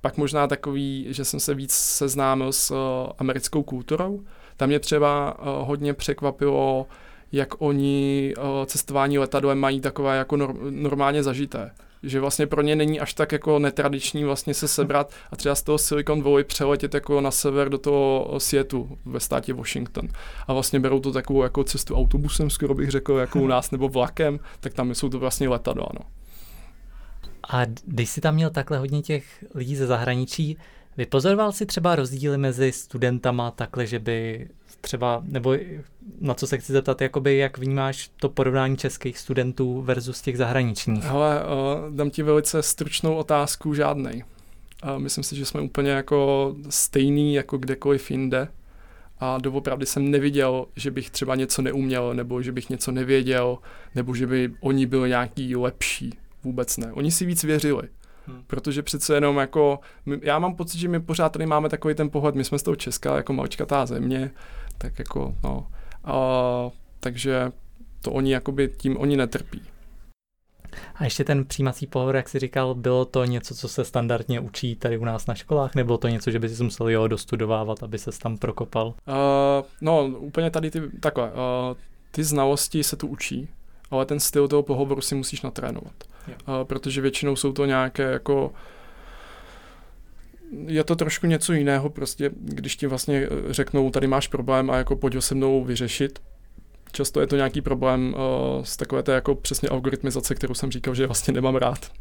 pak 0.00 0.16
možná 0.16 0.46
takový, 0.46 1.06
že 1.08 1.24
jsem 1.24 1.40
se 1.40 1.54
víc 1.54 1.72
seznámil 1.72 2.52
s 2.52 2.70
uh, 2.70 2.76
americkou 3.18 3.62
kulturou. 3.62 4.20
Tam 4.56 4.68
mě 4.68 4.80
třeba 4.80 5.38
uh, 5.38 5.68
hodně 5.68 5.94
překvapilo, 5.94 6.86
jak 7.34 7.62
oni 7.62 8.34
uh, 8.38 8.44
cestování 8.66 9.18
letadlem 9.18 9.58
mají 9.58 9.80
takové 9.80 10.16
jako 10.16 10.36
nor- 10.36 10.70
normálně 10.70 11.22
zažité 11.22 11.70
že 12.04 12.20
vlastně 12.20 12.46
pro 12.46 12.62
ně 12.62 12.76
není 12.76 13.00
až 13.00 13.14
tak 13.14 13.32
jako 13.32 13.58
netradiční 13.58 14.24
vlastně 14.24 14.54
se 14.54 14.68
sebrat 14.68 15.12
a 15.30 15.36
třeba 15.36 15.54
z 15.54 15.62
toho 15.62 15.78
Silicon 15.78 16.22
Valley 16.22 16.44
přeletět 16.44 16.94
jako 16.94 17.20
na 17.20 17.30
sever 17.30 17.68
do 17.68 17.78
toho 17.78 18.34
Seattle 18.38 18.84
ve 19.04 19.20
státě 19.20 19.52
Washington. 19.52 20.08
A 20.46 20.52
vlastně 20.52 20.80
berou 20.80 21.00
to 21.00 21.12
takovou 21.12 21.42
jako 21.42 21.64
cestu 21.64 21.96
autobusem, 21.96 22.50
skoro 22.50 22.74
bych 22.74 22.90
řekl, 22.90 23.12
jako 23.12 23.40
u 23.40 23.46
nás, 23.46 23.70
nebo 23.70 23.88
vlakem, 23.88 24.40
tak 24.60 24.74
tam 24.74 24.94
jsou 24.94 25.08
to 25.08 25.18
vlastně 25.18 25.48
letadla, 25.48 25.88
no. 25.94 26.00
A 27.50 27.64
když 27.84 28.10
jsi 28.10 28.20
tam 28.20 28.34
měl 28.34 28.50
takhle 28.50 28.78
hodně 28.78 29.02
těch 29.02 29.44
lidí 29.54 29.76
ze 29.76 29.86
zahraničí, 29.86 30.58
vypozoroval 30.96 31.52
jsi 31.52 31.66
třeba 31.66 31.96
rozdíly 31.96 32.38
mezi 32.38 32.72
studentama 32.72 33.50
takhle, 33.50 33.86
že 33.86 33.98
by 33.98 34.48
třeba, 34.80 35.22
nebo 35.26 35.56
na 36.20 36.34
co 36.34 36.46
se 36.46 36.58
chci 36.58 36.72
zeptat, 36.72 37.00
jakoby 37.00 37.36
jak 37.36 37.58
vnímáš 37.58 38.10
to 38.16 38.28
porovnání 38.28 38.76
českých 38.76 39.18
studentů 39.18 39.82
versus 39.82 40.22
těch 40.22 40.38
zahraničních? 40.38 41.04
Hele, 41.04 41.40
uh, 41.44 41.96
dám 41.96 42.10
ti 42.10 42.22
velice 42.22 42.62
stručnou 42.62 43.14
otázku, 43.14 43.74
žádnej. 43.74 44.24
Uh, 44.84 44.98
myslím 44.98 45.24
si, 45.24 45.36
že 45.36 45.44
jsme 45.44 45.60
úplně 45.60 45.90
jako 45.90 46.54
stejný 46.70 47.34
jako 47.34 47.58
kdekoliv 47.58 48.10
jinde 48.10 48.48
a 49.18 49.38
doopravdy 49.38 49.86
jsem 49.86 50.10
neviděl, 50.10 50.66
že 50.76 50.90
bych 50.90 51.10
třeba 51.10 51.34
něco 51.34 51.62
neuměl, 51.62 52.14
nebo 52.14 52.42
že 52.42 52.52
bych 52.52 52.70
něco 52.70 52.92
nevěděl, 52.92 53.58
nebo 53.94 54.14
že 54.14 54.26
by 54.26 54.52
oni 54.60 54.86
byli 54.86 55.08
nějaký 55.08 55.56
lepší. 55.56 56.14
Vůbec 56.42 56.76
ne. 56.76 56.92
Oni 56.92 57.10
si 57.10 57.26
víc 57.26 57.44
věřili. 57.44 57.88
Hmm. 58.26 58.42
Protože 58.46 58.82
přece 58.82 59.14
jenom 59.14 59.36
jako, 59.36 59.78
my, 60.06 60.20
já 60.22 60.38
mám 60.38 60.56
pocit, 60.56 60.78
že 60.78 60.88
my 60.88 61.00
pořád 61.00 61.28
tady 61.28 61.46
máme 61.46 61.68
takový 61.68 61.94
ten 61.94 62.10
pohled, 62.10 62.34
my 62.34 62.44
jsme 62.44 62.58
z 62.58 62.62
toho 62.62 62.76
Česka 62.76 63.16
jako 63.16 63.32
maličkatá 63.32 63.86
země, 63.86 64.30
tak 64.78 64.98
jako 64.98 65.34
no. 65.44 65.66
A, 66.04 66.70
takže 67.00 67.52
to 68.00 68.12
oni 68.12 68.32
jakoby, 68.32 68.68
tím 68.76 68.96
oni 68.96 69.16
netrpí. 69.16 69.62
A 70.94 71.04
ještě 71.04 71.24
ten 71.24 71.44
přijímací 71.44 71.86
pohovor, 71.86 72.16
jak 72.16 72.28
jsi 72.28 72.38
říkal, 72.38 72.74
bylo 72.74 73.04
to 73.04 73.24
něco, 73.24 73.54
co 73.54 73.68
se 73.68 73.84
standardně 73.84 74.40
učí 74.40 74.76
tady 74.76 74.98
u 74.98 75.04
nás 75.04 75.26
na 75.26 75.34
školách, 75.34 75.74
nebo 75.74 75.98
to 75.98 76.08
něco, 76.08 76.30
že 76.30 76.38
by 76.38 76.48
si 76.48 76.64
musel 76.64 76.88
jo 76.88 77.08
dostudovávat, 77.08 77.82
aby 77.82 77.98
se 77.98 78.10
tam 78.22 78.38
prokopal? 78.38 78.86
Uh, 78.86 79.66
no, 79.80 80.06
úplně 80.06 80.50
tady 80.50 80.70
ty, 80.70 80.82
takhle, 81.00 81.24
uh, 81.24 81.76
ty 82.10 82.24
znalosti 82.24 82.84
se 82.84 82.96
tu 82.96 83.06
učí, 83.06 83.48
ale 83.90 84.06
ten 84.06 84.20
styl 84.20 84.48
toho 84.48 84.62
pohovoru 84.62 85.00
si 85.00 85.14
musíš 85.14 85.42
natrénovat. 85.42 85.94
Uh, 86.28 86.64
protože 86.64 87.00
většinou 87.00 87.36
jsou 87.36 87.52
to 87.52 87.64
nějaké 87.64 88.02
jako 88.02 88.52
je 90.66 90.84
to 90.84 90.96
trošku 90.96 91.26
něco 91.26 91.52
jiného, 91.52 91.90
prostě, 91.90 92.30
když 92.34 92.76
ti 92.76 92.86
vlastně 92.86 93.28
eh, 93.30 93.52
řeknou, 93.52 93.90
tady 93.90 94.06
máš 94.06 94.28
problém 94.28 94.70
a 94.70 94.76
jako 94.76 94.96
pojď 94.96 95.14
ho 95.14 95.22
se 95.22 95.34
mnou 95.34 95.64
vyřešit. 95.64 96.18
Často 96.92 97.20
je 97.20 97.26
to 97.26 97.36
nějaký 97.36 97.60
problém 97.60 98.14
uh, 98.14 98.64
s 98.64 98.76
takové 98.76 99.02
té 99.02 99.12
jako 99.12 99.34
přesně 99.34 99.68
algoritmizace, 99.68 100.34
kterou 100.34 100.54
jsem 100.54 100.70
říkal, 100.70 100.94
že 100.94 101.06
vlastně 101.06 101.34
nemám 101.34 101.56
rád. 101.56 101.92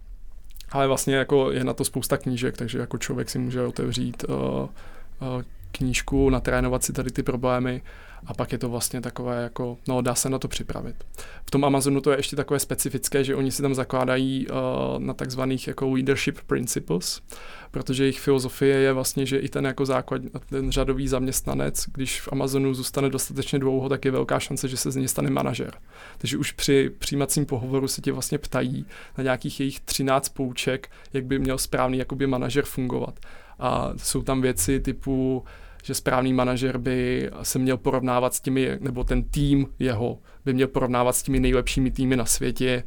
Ale 0.72 0.88
vlastně 0.88 1.16
jako 1.16 1.52
je 1.52 1.64
na 1.64 1.74
to 1.74 1.86
spousta 1.86 2.18
knížek, 2.18 2.58
takže 2.58 2.80
jako 2.80 2.98
člověk 2.98 3.30
si 3.30 3.40
může 3.40 3.62
otevřít 3.62 4.26
uh, 4.30 4.36
uh, 4.36 4.68
knížku, 5.72 6.30
natrénovat 6.30 6.84
si 6.84 6.94
tady 6.94 7.12
ty 7.12 7.24
problémy 7.24 7.82
a 8.26 8.34
pak 8.34 8.52
je 8.52 8.58
to 8.58 8.70
vlastně 8.70 9.02
takové 9.02 9.44
jako, 9.44 9.78
no 9.88 10.02
dá 10.02 10.16
se 10.16 10.30
na 10.30 10.40
to 10.40 10.48
připravit. 10.48 10.96
V 11.46 11.52
tom 11.52 11.66
Amazonu 11.66 12.02
to 12.02 12.12
je 12.12 12.18
ještě 12.18 12.36
takové 12.36 12.60
specifické, 12.60 13.24
že 13.24 13.36
oni 13.36 13.52
si 13.52 13.62
tam 13.62 13.76
zakládají 13.76 14.48
uh, 14.48 14.56
na 15.00 15.14
takzvaných 15.14 15.68
jako 15.68 15.90
leadership 15.90 16.40
principles, 16.48 17.22
protože 17.72 18.04
jejich 18.04 18.20
filozofie 18.20 18.76
je 18.76 18.94
vlastně, 18.94 19.26
že 19.26 19.38
i 19.38 19.50
ten 19.50 19.66
jako 19.66 19.86
základ, 19.86 20.22
ten 20.50 20.72
řadový 20.72 21.08
zaměstnanec, 21.08 21.86
když 21.94 22.22
v 22.22 22.30
Amazonu 22.32 22.74
zůstane 22.74 23.10
dostatečně 23.10 23.60
dlouho, 23.60 23.90
tak 23.90 24.06
je 24.06 24.12
velká 24.12 24.40
šance, 24.40 24.68
že 24.68 24.78
se 24.78 24.92
z 24.92 24.96
něj 24.96 25.08
stane 25.08 25.30
manažer. 25.30 25.74
Takže 26.18 26.38
už 26.38 26.52
při 26.52 26.92
přijímacím 27.00 27.46
pohovoru 27.46 27.88
se 27.88 28.02
tě 28.02 28.12
vlastně 28.12 28.38
ptají 28.38 28.86
na 29.18 29.24
nějakých 29.24 29.60
jejich 29.60 29.80
13 29.80 30.30
pouček, 30.30 30.92
jak 31.14 31.26
by 31.26 31.40
měl 31.40 31.58
správný 31.58 31.98
jakoby 31.98 32.28
manažer 32.28 32.66
fungovat. 32.66 33.20
A 33.60 33.94
jsou 33.98 34.22
tam 34.22 34.42
věci 34.42 34.80
typu 34.80 35.44
že 35.84 35.94
správný 35.94 36.34
manažer 36.34 36.78
by 36.78 37.30
se 37.44 37.60
měl 37.60 37.78
porovnávat 37.78 38.34
s 38.34 38.42
těmi, 38.42 38.78
nebo 38.80 39.04
ten 39.04 39.24
tým 39.24 39.68
jeho 39.80 40.20
by 40.46 40.54
měl 40.54 40.68
porovnávat 40.68 41.16
s 41.16 41.24
těmi 41.24 41.40
nejlepšími 41.40 41.92
týmy 41.92 42.16
na 42.16 42.26
světě, 42.26 42.84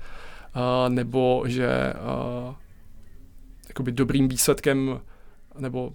uh, 0.57 0.94
nebo 0.94 1.44
že 1.47 1.94
uh, 2.49 2.55
jakoby 3.68 3.92
dobrým 3.92 4.28
výsledkem 4.28 5.01
nebo 5.59 5.92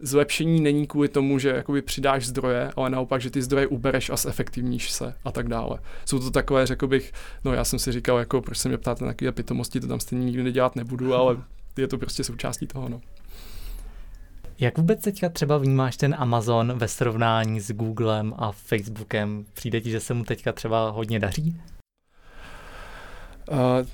zlepšení 0.00 0.60
není 0.60 0.86
kvůli 0.86 1.08
tomu, 1.08 1.38
že 1.38 1.48
jakoby 1.48 1.82
přidáš 1.82 2.26
zdroje, 2.26 2.70
ale 2.76 2.90
naopak, 2.90 3.20
že 3.20 3.30
ty 3.30 3.42
zdroje 3.42 3.66
ubereš 3.66 4.10
a 4.10 4.16
zefektivníš 4.16 4.90
se 4.90 5.14
a 5.24 5.32
tak 5.32 5.48
dále. 5.48 5.78
Jsou 6.04 6.18
to 6.18 6.30
takové, 6.30 6.66
řekl 6.66 6.86
bych, 6.86 7.12
no 7.44 7.52
já 7.52 7.64
jsem 7.64 7.78
si 7.78 7.92
říkal, 7.92 8.18
jako 8.18 8.40
proč 8.40 8.58
se 8.58 8.68
mě 8.68 8.78
ptáte 8.78 9.04
na 9.04 9.10
takové 9.10 9.32
pitomosti, 9.32 9.80
to 9.80 9.86
tam 9.86 10.00
stejně 10.00 10.24
nikdy 10.24 10.42
nedělat 10.42 10.76
nebudu, 10.76 11.14
ale 11.14 11.36
je 11.76 11.88
to 11.88 11.98
prostě 11.98 12.24
součástí 12.24 12.66
toho, 12.66 12.88
no. 12.88 13.00
Jak 14.60 14.78
vůbec 14.78 15.00
teďka 15.00 15.28
třeba 15.28 15.58
vnímáš 15.58 15.96
ten 15.96 16.14
Amazon 16.18 16.78
ve 16.78 16.88
srovnání 16.88 17.60
s 17.60 17.70
Googlem 17.70 18.34
a 18.36 18.52
Facebookem? 18.52 19.44
Přijde 19.54 19.80
ti, 19.80 19.90
že 19.90 20.00
se 20.00 20.14
mu 20.14 20.24
teďka 20.24 20.52
třeba 20.52 20.90
hodně 20.90 21.18
daří? 21.18 21.60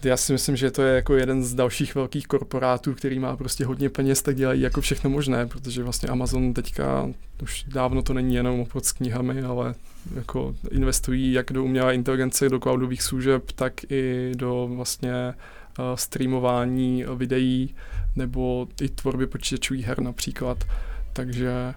Já 0.04 0.16
si 0.16 0.32
myslím, 0.32 0.56
že 0.56 0.70
to 0.70 0.82
je 0.82 0.94
jako 0.94 1.16
jeden 1.16 1.44
z 1.44 1.54
dalších 1.54 1.94
velkých 1.94 2.26
korporátů, 2.26 2.94
který 2.94 3.18
má 3.18 3.36
prostě 3.36 3.64
hodně 3.64 3.90
peněz, 3.90 4.22
tak 4.22 4.36
dělají 4.36 4.60
jako 4.60 4.80
všechno 4.80 5.10
možné, 5.10 5.46
protože 5.46 5.82
vlastně 5.82 6.08
Amazon 6.08 6.54
teďka 6.54 7.10
už 7.42 7.64
dávno 7.68 8.02
to 8.02 8.14
není 8.14 8.34
jenom 8.34 8.60
obchod 8.60 8.84
s 8.84 8.92
knihami, 8.92 9.42
ale 9.42 9.74
jako 10.14 10.54
investují 10.70 11.32
jak 11.32 11.52
do 11.52 11.64
umělé 11.64 11.94
inteligence, 11.94 12.48
do 12.48 12.60
cloudových 12.60 13.02
služeb, 13.02 13.52
tak 13.52 13.90
i 13.90 14.32
do 14.36 14.70
vlastně 14.74 15.34
uh, 15.78 15.84
streamování 15.94 17.04
videí 17.16 17.74
nebo 18.16 18.68
i 18.82 18.88
tvorby 18.88 19.26
počítačových 19.26 19.86
her 19.86 20.00
například. 20.00 20.64
Takže 21.12 21.74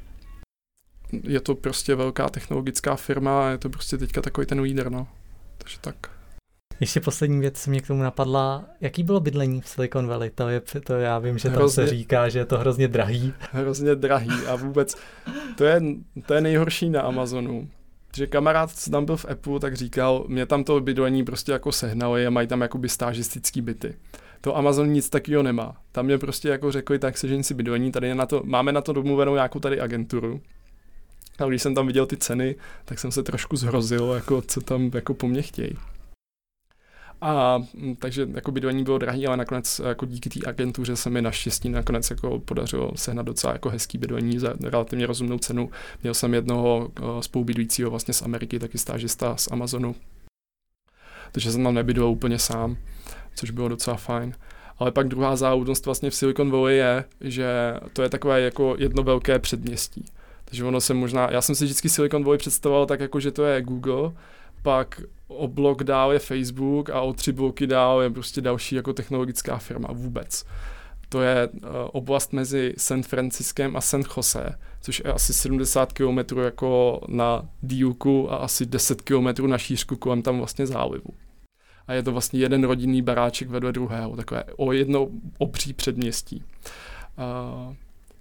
je 1.11 1.39
to 1.39 1.55
prostě 1.55 1.95
velká 1.95 2.29
technologická 2.29 2.95
firma 2.95 3.47
a 3.47 3.49
je 3.49 3.57
to 3.57 3.69
prostě 3.69 3.97
teďka 3.97 4.21
takový 4.21 4.47
ten 4.47 4.61
líder, 4.61 4.91
no. 4.91 5.07
Takže 5.57 5.77
tak. 5.81 5.95
Ještě 6.79 6.99
poslední 6.99 7.39
věc 7.39 7.67
mě 7.67 7.81
k 7.81 7.87
tomu 7.87 8.03
napadla. 8.03 8.65
Jaký 8.81 9.03
bylo 9.03 9.19
bydlení 9.19 9.61
v 9.61 9.67
Silicon 9.67 10.07
Valley? 10.07 10.29
To, 10.29 10.49
je, 10.49 10.61
to 10.83 10.93
já 10.93 11.19
vím, 11.19 11.37
že 11.37 11.49
tam 11.49 11.57
hrozně, 11.57 11.85
se 11.85 11.87
říká, 11.87 12.29
že 12.29 12.39
je 12.39 12.45
to 12.45 12.57
hrozně 12.57 12.87
drahý. 12.87 13.33
Hrozně 13.51 13.95
drahý 13.95 14.31
a 14.47 14.55
vůbec 14.55 14.95
to 15.57 15.65
je, 15.65 15.81
to 16.25 16.33
je 16.33 16.41
nejhorší 16.41 16.89
na 16.89 17.01
Amazonu. 17.01 17.69
Že 18.15 18.27
kamarád, 18.27 18.71
co 18.71 18.91
tam 18.91 19.05
byl 19.05 19.17
v 19.17 19.25
Apple, 19.25 19.59
tak 19.59 19.75
říkal, 19.75 20.25
mě 20.27 20.45
tam 20.45 20.63
to 20.63 20.79
bydlení 20.79 21.23
prostě 21.23 21.51
jako 21.51 21.71
sehnali 21.71 22.27
a 22.27 22.29
mají 22.29 22.47
tam 22.47 22.61
jakoby 22.61 22.89
stážistický 22.89 23.61
byty. 23.61 23.93
To 24.41 24.57
Amazon 24.57 24.89
nic 24.89 25.09
takového 25.09 25.43
nemá. 25.43 25.75
Tam 25.91 26.05
mě 26.05 26.17
prostě 26.17 26.49
jako 26.49 26.71
řekli, 26.71 26.99
tak 26.99 27.17
sežen 27.17 27.43
si 27.43 27.53
bydlení, 27.53 27.91
tady 27.91 28.15
na 28.15 28.25
to, 28.25 28.41
máme 28.45 28.71
na 28.71 28.81
to 28.81 28.93
domluvenou 28.93 29.33
nějakou 29.33 29.59
tady 29.59 29.79
agenturu. 29.79 30.41
A 31.39 31.45
když 31.45 31.61
jsem 31.61 31.75
tam 31.75 31.87
viděl 31.87 32.05
ty 32.05 32.17
ceny, 32.17 32.55
tak 32.85 32.99
jsem 32.99 33.11
se 33.11 33.23
trošku 33.23 33.57
zhrozil, 33.57 34.11
jako 34.15 34.41
co 34.41 34.61
tam 34.61 34.91
jako 34.93 35.13
po 35.13 35.27
mně 35.27 35.41
chtějí. 35.41 35.77
A 37.21 37.57
mm, 37.73 37.95
takže 37.95 38.27
jako 38.33 38.51
bydlení 38.51 38.83
bylo 38.83 38.97
drahý, 38.97 39.27
ale 39.27 39.37
nakonec 39.37 39.81
jako 39.87 40.05
díky 40.05 40.29
té 40.29 40.39
agentuře 40.49 40.95
se 40.95 41.09
mi 41.09 41.21
naštěstí 41.21 41.69
nakonec 41.69 42.09
jako 42.09 42.39
podařilo 42.39 42.91
sehnat 42.95 43.25
docela 43.25 43.53
jako 43.53 43.69
hezký 43.69 43.97
bydlení 43.97 44.39
za 44.39 44.53
relativně 44.63 45.07
rozumnou 45.07 45.37
cenu. 45.37 45.69
Měl 46.03 46.13
jsem 46.13 46.33
jednoho 46.33 46.91
uh, 47.01 47.19
spolubydlícího 47.19 47.89
vlastně 47.89 48.13
z 48.13 48.21
Ameriky, 48.21 48.59
taky 48.59 48.77
stážista 48.77 49.37
z 49.37 49.47
Amazonu. 49.51 49.95
Takže 51.37 51.51
jsem 51.51 51.63
tam 51.63 51.73
nebydlel 51.73 52.09
úplně 52.09 52.39
sám, 52.39 52.77
což 53.35 53.51
bylo 53.51 53.67
docela 53.67 53.97
fajn. 53.97 54.33
Ale 54.77 54.91
pak 54.91 55.07
druhá 55.07 55.35
záudnost 55.35 55.85
vlastně 55.85 56.09
v 56.09 56.15
Silicon 56.15 56.51
Valley 56.51 56.77
je, 56.77 57.03
že 57.21 57.73
to 57.93 58.01
je 58.01 58.09
takové 58.09 58.41
jako 58.41 58.75
jedno 58.79 59.03
velké 59.03 59.39
předměstí. 59.39 60.05
Takže 60.45 60.63
ono 60.63 60.81
se 60.81 60.93
možná, 60.93 61.31
já 61.31 61.41
jsem 61.41 61.55
si 61.55 61.65
vždycky 61.65 61.89
Silicon 61.89 62.23
Valley 62.23 62.37
představoval 62.37 62.85
tak 62.85 62.99
jako, 62.99 63.19
že 63.19 63.31
to 63.31 63.45
je 63.45 63.61
Google, 63.61 64.11
pak 64.61 65.01
o 65.27 65.47
blok 65.47 65.83
dál 65.83 66.13
je 66.13 66.19
Facebook 66.19 66.89
a 66.89 67.01
o 67.01 67.13
tři 67.13 67.31
bloky 67.31 67.67
dál 67.67 68.01
je 68.01 68.09
prostě 68.09 68.41
další 68.41 68.75
jako 68.75 68.93
technologická 68.93 69.57
firma 69.57 69.87
vůbec. 69.91 70.45
To 71.09 71.21
je 71.21 71.47
uh, 71.47 71.69
oblast 71.91 72.33
mezi 72.33 72.73
San 72.77 73.03
Franciskem 73.03 73.77
a 73.77 73.81
San 73.81 74.03
Jose, 74.17 74.49
což 74.81 75.01
je 75.05 75.13
asi 75.13 75.33
70 75.33 75.93
km 75.93 76.39
jako 76.39 77.01
na 77.07 77.49
dílku 77.61 78.31
a 78.31 78.35
asi 78.35 78.65
10 78.65 79.01
km 79.01 79.47
na 79.47 79.57
šířku 79.57 79.95
kolem 79.95 80.21
tam 80.21 80.37
vlastně 80.37 80.67
zálivu. 80.67 81.26
A 81.87 81.93
je 81.93 82.03
to 82.03 82.11
vlastně 82.11 82.39
jeden 82.39 82.63
rodinný 82.63 83.01
baráček 83.01 83.49
vedle 83.49 83.71
druhého, 83.71 84.15
takové 84.15 84.43
o 84.57 84.71
jedno 84.71 85.07
obří 85.37 85.73
předměstí. 85.73 86.43
Uh, 87.17 87.73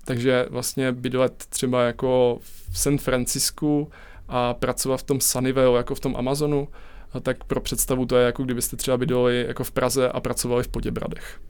takže 0.04 0.46
vlastně 0.50 0.92
bydlet 0.92 1.46
třeba 1.48 1.82
jako 1.82 2.38
v 2.70 2.78
San 2.78 2.98
Francisku 2.98 3.90
a 4.28 4.54
pracovat 4.54 4.96
v 4.96 5.02
tom 5.02 5.20
Sunnyvale, 5.20 5.76
jako 5.76 5.94
v 5.94 6.00
tom 6.00 6.16
Amazonu, 6.16 6.68
tak 7.22 7.44
pro 7.44 7.60
představu 7.60 8.06
to 8.06 8.16
je 8.16 8.26
jako 8.26 8.42
kdybyste 8.42 8.76
třeba 8.76 8.96
bydleli 8.96 9.44
jako 9.48 9.64
v 9.64 9.70
Praze 9.70 10.08
a 10.08 10.20
pracovali 10.20 10.62
v 10.62 10.68
Poděbradech. 10.68 11.40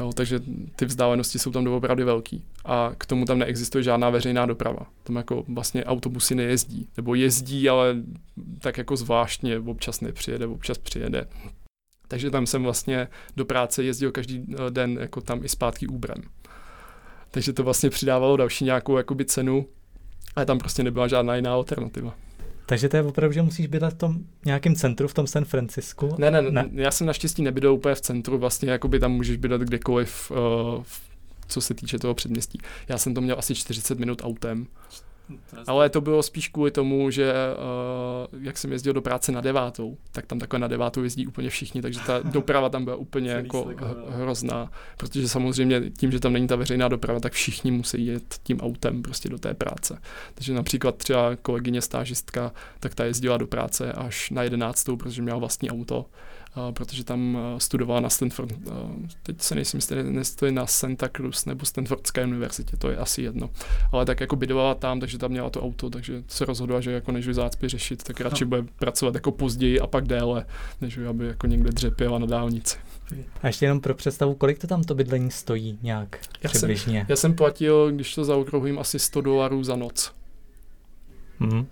Jo, 0.00 0.12
takže 0.12 0.40
ty 0.76 0.84
vzdálenosti 0.84 1.38
jsou 1.38 1.50
tam 1.50 1.64
doopravdy 1.64 2.04
velký. 2.04 2.44
A 2.64 2.92
k 2.98 3.06
tomu 3.06 3.24
tam 3.24 3.38
neexistuje 3.38 3.84
žádná 3.84 4.10
veřejná 4.10 4.46
doprava. 4.46 4.86
Tam 5.02 5.16
jako 5.16 5.44
vlastně 5.48 5.84
autobusy 5.84 6.34
nejezdí. 6.34 6.88
Nebo 6.96 7.14
jezdí, 7.14 7.68
ale 7.68 7.96
tak 8.60 8.78
jako 8.78 8.96
zvláštně, 8.96 9.58
občas 9.58 10.00
nepřijede, 10.00 10.46
občas 10.46 10.78
přijede. 10.78 11.28
Takže 12.08 12.30
tam 12.30 12.46
jsem 12.46 12.62
vlastně 12.62 13.08
do 13.36 13.44
práce 13.44 13.84
jezdil 13.84 14.12
každý 14.12 14.44
eh, 14.52 14.70
den 14.70 14.98
jako 15.00 15.20
tam 15.20 15.44
i 15.44 15.48
zpátky 15.48 15.86
úbrem. 15.86 16.22
Takže 17.30 17.52
to 17.52 17.64
vlastně 17.64 17.90
přidávalo 17.90 18.36
další 18.36 18.64
nějakou 18.64 18.96
jakoby 18.96 19.24
cenu 19.24 19.66
ale 20.38 20.46
tam 20.46 20.58
prostě 20.58 20.82
nebyla 20.82 21.08
žádná 21.08 21.36
jiná 21.36 21.52
alternativa. 21.52 22.14
Takže 22.68 22.88
to 22.88 22.96
je 22.96 23.02
opravdu, 23.02 23.32
že 23.32 23.42
musíš 23.42 23.66
bydlet 23.66 23.94
v 23.94 23.98
tom 23.98 24.18
nějakém 24.44 24.74
centru, 24.74 25.08
v 25.08 25.14
tom 25.14 25.26
San 25.26 25.44
Francisku? 25.44 26.14
Ne, 26.18 26.30
ne, 26.30 26.42
ne. 26.42 26.68
já 26.72 26.90
jsem 26.90 27.06
naštěstí 27.06 27.42
nebydl 27.42 27.68
úplně 27.68 27.94
v 27.94 28.00
centru, 28.00 28.38
vlastně 28.38 28.70
jakoby 28.70 29.00
tam 29.00 29.12
můžeš 29.12 29.36
bydlet 29.36 29.60
kdekoliv, 29.62 30.30
uh, 30.30 30.82
co 31.48 31.60
se 31.60 31.74
týče 31.74 31.98
toho 31.98 32.14
předměstí. 32.14 32.60
Já 32.88 32.98
jsem 32.98 33.14
to 33.14 33.20
měl 33.20 33.36
asi 33.38 33.54
40 33.54 33.98
minut 33.98 34.22
autem. 34.24 34.66
Ale 35.66 35.88
to 35.88 36.00
bylo 36.00 36.22
spíš 36.22 36.48
kvůli 36.48 36.70
tomu, 36.70 37.10
že 37.10 37.32
uh, 38.32 38.44
jak 38.44 38.58
jsem 38.58 38.72
jezdil 38.72 38.92
do 38.92 39.02
práce 39.02 39.32
na 39.32 39.40
devátou, 39.40 39.96
tak 40.12 40.26
tam 40.26 40.38
takhle 40.38 40.58
na 40.58 40.68
devátou 40.68 41.02
jezdí 41.02 41.26
úplně 41.26 41.50
všichni, 41.50 41.82
takže 41.82 42.00
ta 42.06 42.18
doprava 42.24 42.68
tam 42.68 42.84
byla 42.84 42.96
úplně 42.96 43.30
jako 43.30 43.70
hrozná, 44.08 44.70
protože 44.96 45.28
samozřejmě 45.28 45.90
tím, 45.90 46.10
že 46.10 46.20
tam 46.20 46.32
není 46.32 46.46
ta 46.46 46.56
veřejná 46.56 46.88
doprava, 46.88 47.20
tak 47.20 47.32
všichni 47.32 47.70
musí 47.70 48.06
jet 48.06 48.34
tím 48.42 48.60
autem 48.60 49.02
prostě 49.02 49.28
do 49.28 49.38
té 49.38 49.54
práce. 49.54 50.00
Takže 50.34 50.54
například 50.54 50.96
třeba 50.96 51.36
kolegyně 51.36 51.82
stážistka, 51.82 52.52
tak 52.80 52.94
ta 52.94 53.04
jezdila 53.04 53.36
do 53.36 53.46
práce 53.46 53.92
až 53.92 54.30
na 54.30 54.42
jedenáctou, 54.42 54.96
protože 54.96 55.22
měla 55.22 55.38
vlastní 55.38 55.70
auto 55.70 56.06
protože 56.70 57.04
tam 57.04 57.38
studovala 57.58 58.00
na 58.00 58.10
Stanford, 58.10 58.54
teď 59.22 59.42
se 59.42 59.54
nejsem 59.54 59.78
jistý, 59.78 59.94
jestli 60.10 60.52
na 60.52 60.66
Santa 60.66 61.08
Cruz 61.08 61.44
nebo 61.44 61.66
Stanfordské 61.66 62.24
univerzitě, 62.24 62.76
to 62.76 62.90
je 62.90 62.96
asi 62.96 63.22
jedno. 63.22 63.50
Ale 63.92 64.06
tak 64.06 64.20
jako 64.20 64.36
bydlela 64.36 64.74
tam, 64.74 65.00
takže 65.00 65.18
tam 65.18 65.30
měla 65.30 65.50
to 65.50 65.62
auto, 65.62 65.90
takže 65.90 66.22
se 66.28 66.44
rozhodla, 66.44 66.80
že 66.80 66.92
jako 66.92 67.12
než 67.12 67.26
zácpy 67.26 67.68
řešit, 67.68 68.02
tak 68.02 68.20
radši 68.20 68.44
bude 68.44 68.62
pracovat 68.62 69.14
jako 69.14 69.32
později 69.32 69.80
a 69.80 69.86
pak 69.86 70.04
déle, 70.04 70.46
než 70.80 70.98
aby 70.98 71.26
jako 71.26 71.46
někde 71.46 71.70
dřepěla 71.70 72.18
na 72.18 72.26
dálnici. 72.26 72.76
A 73.42 73.46
ještě 73.46 73.64
jenom 73.64 73.80
pro 73.80 73.94
představu, 73.94 74.34
kolik 74.34 74.58
to 74.58 74.66
tam 74.66 74.82
to 74.82 74.94
bydlení 74.94 75.30
stojí 75.30 75.78
nějak 75.82 76.20
já 76.42 76.50
přibližně? 76.50 76.98
Jsem, 76.98 77.06
já 77.08 77.16
jsem 77.16 77.34
platil, 77.34 77.92
když 77.92 78.14
to 78.14 78.24
zaokrouhlím, 78.24 78.78
asi 78.78 78.98
100 78.98 79.20
dolarů 79.20 79.64
za 79.64 79.76
noc. 79.76 80.12
Mm-hmm. 81.40 81.66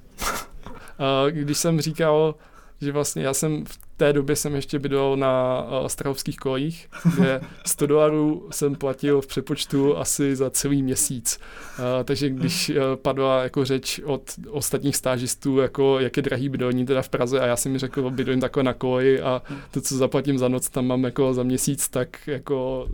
když 1.31 1.59
jsem 1.59 1.81
říkal, 1.81 2.35
že 2.81 2.93
vlastně 2.93 3.23
já 3.23 3.35
jsem 3.35 3.65
v 3.65 3.86
té 3.97 4.13
době 4.13 4.37
jsem 4.37 4.55
ještě 4.55 4.79
bydlel 4.79 5.17
na 5.17 5.63
uh, 5.63 5.87
Strahovských 5.87 6.37
kolejích, 6.37 6.89
kde 7.17 7.41
100 7.67 7.87
dolarů 7.87 8.49
jsem 8.51 8.75
platil 8.75 9.21
v 9.21 9.27
přepočtu 9.27 9.97
asi 9.97 10.37
za 10.37 10.51
celý 10.51 10.83
měsíc. 10.83 11.41
Uh, 11.79 11.85
takže 12.05 12.31
když 12.31 12.69
uh, 12.71 12.77
padla 12.97 13.43
jako 13.43 13.65
řeč 13.65 14.01
od 14.05 14.23
ostatních 14.51 14.97
stážistů, 14.97 15.59
jako 15.59 16.01
jak 16.01 16.17
je 16.17 16.23
drahý 16.23 16.49
bydlení 16.49 16.87
teda 16.87 17.03
v 17.03 17.09
Praze 17.09 17.41
a 17.41 17.47
já 17.47 17.57
jsem 17.57 17.73
mi 17.73 17.79
řekl, 17.79 18.11
bydlím 18.11 18.41
takhle 18.41 18.63
na 18.63 18.73
koleji 18.73 19.21
a 19.21 19.43
to, 19.71 19.81
co 19.81 19.97
zaplatím 19.97 20.39
za 20.39 20.49
noc, 20.49 20.69
tam 20.69 20.87
mám 20.87 21.05
jako 21.05 21.35
za 21.35 21.43
měsíc, 21.43 21.89
tak 21.89 22.27
jako 22.27 22.89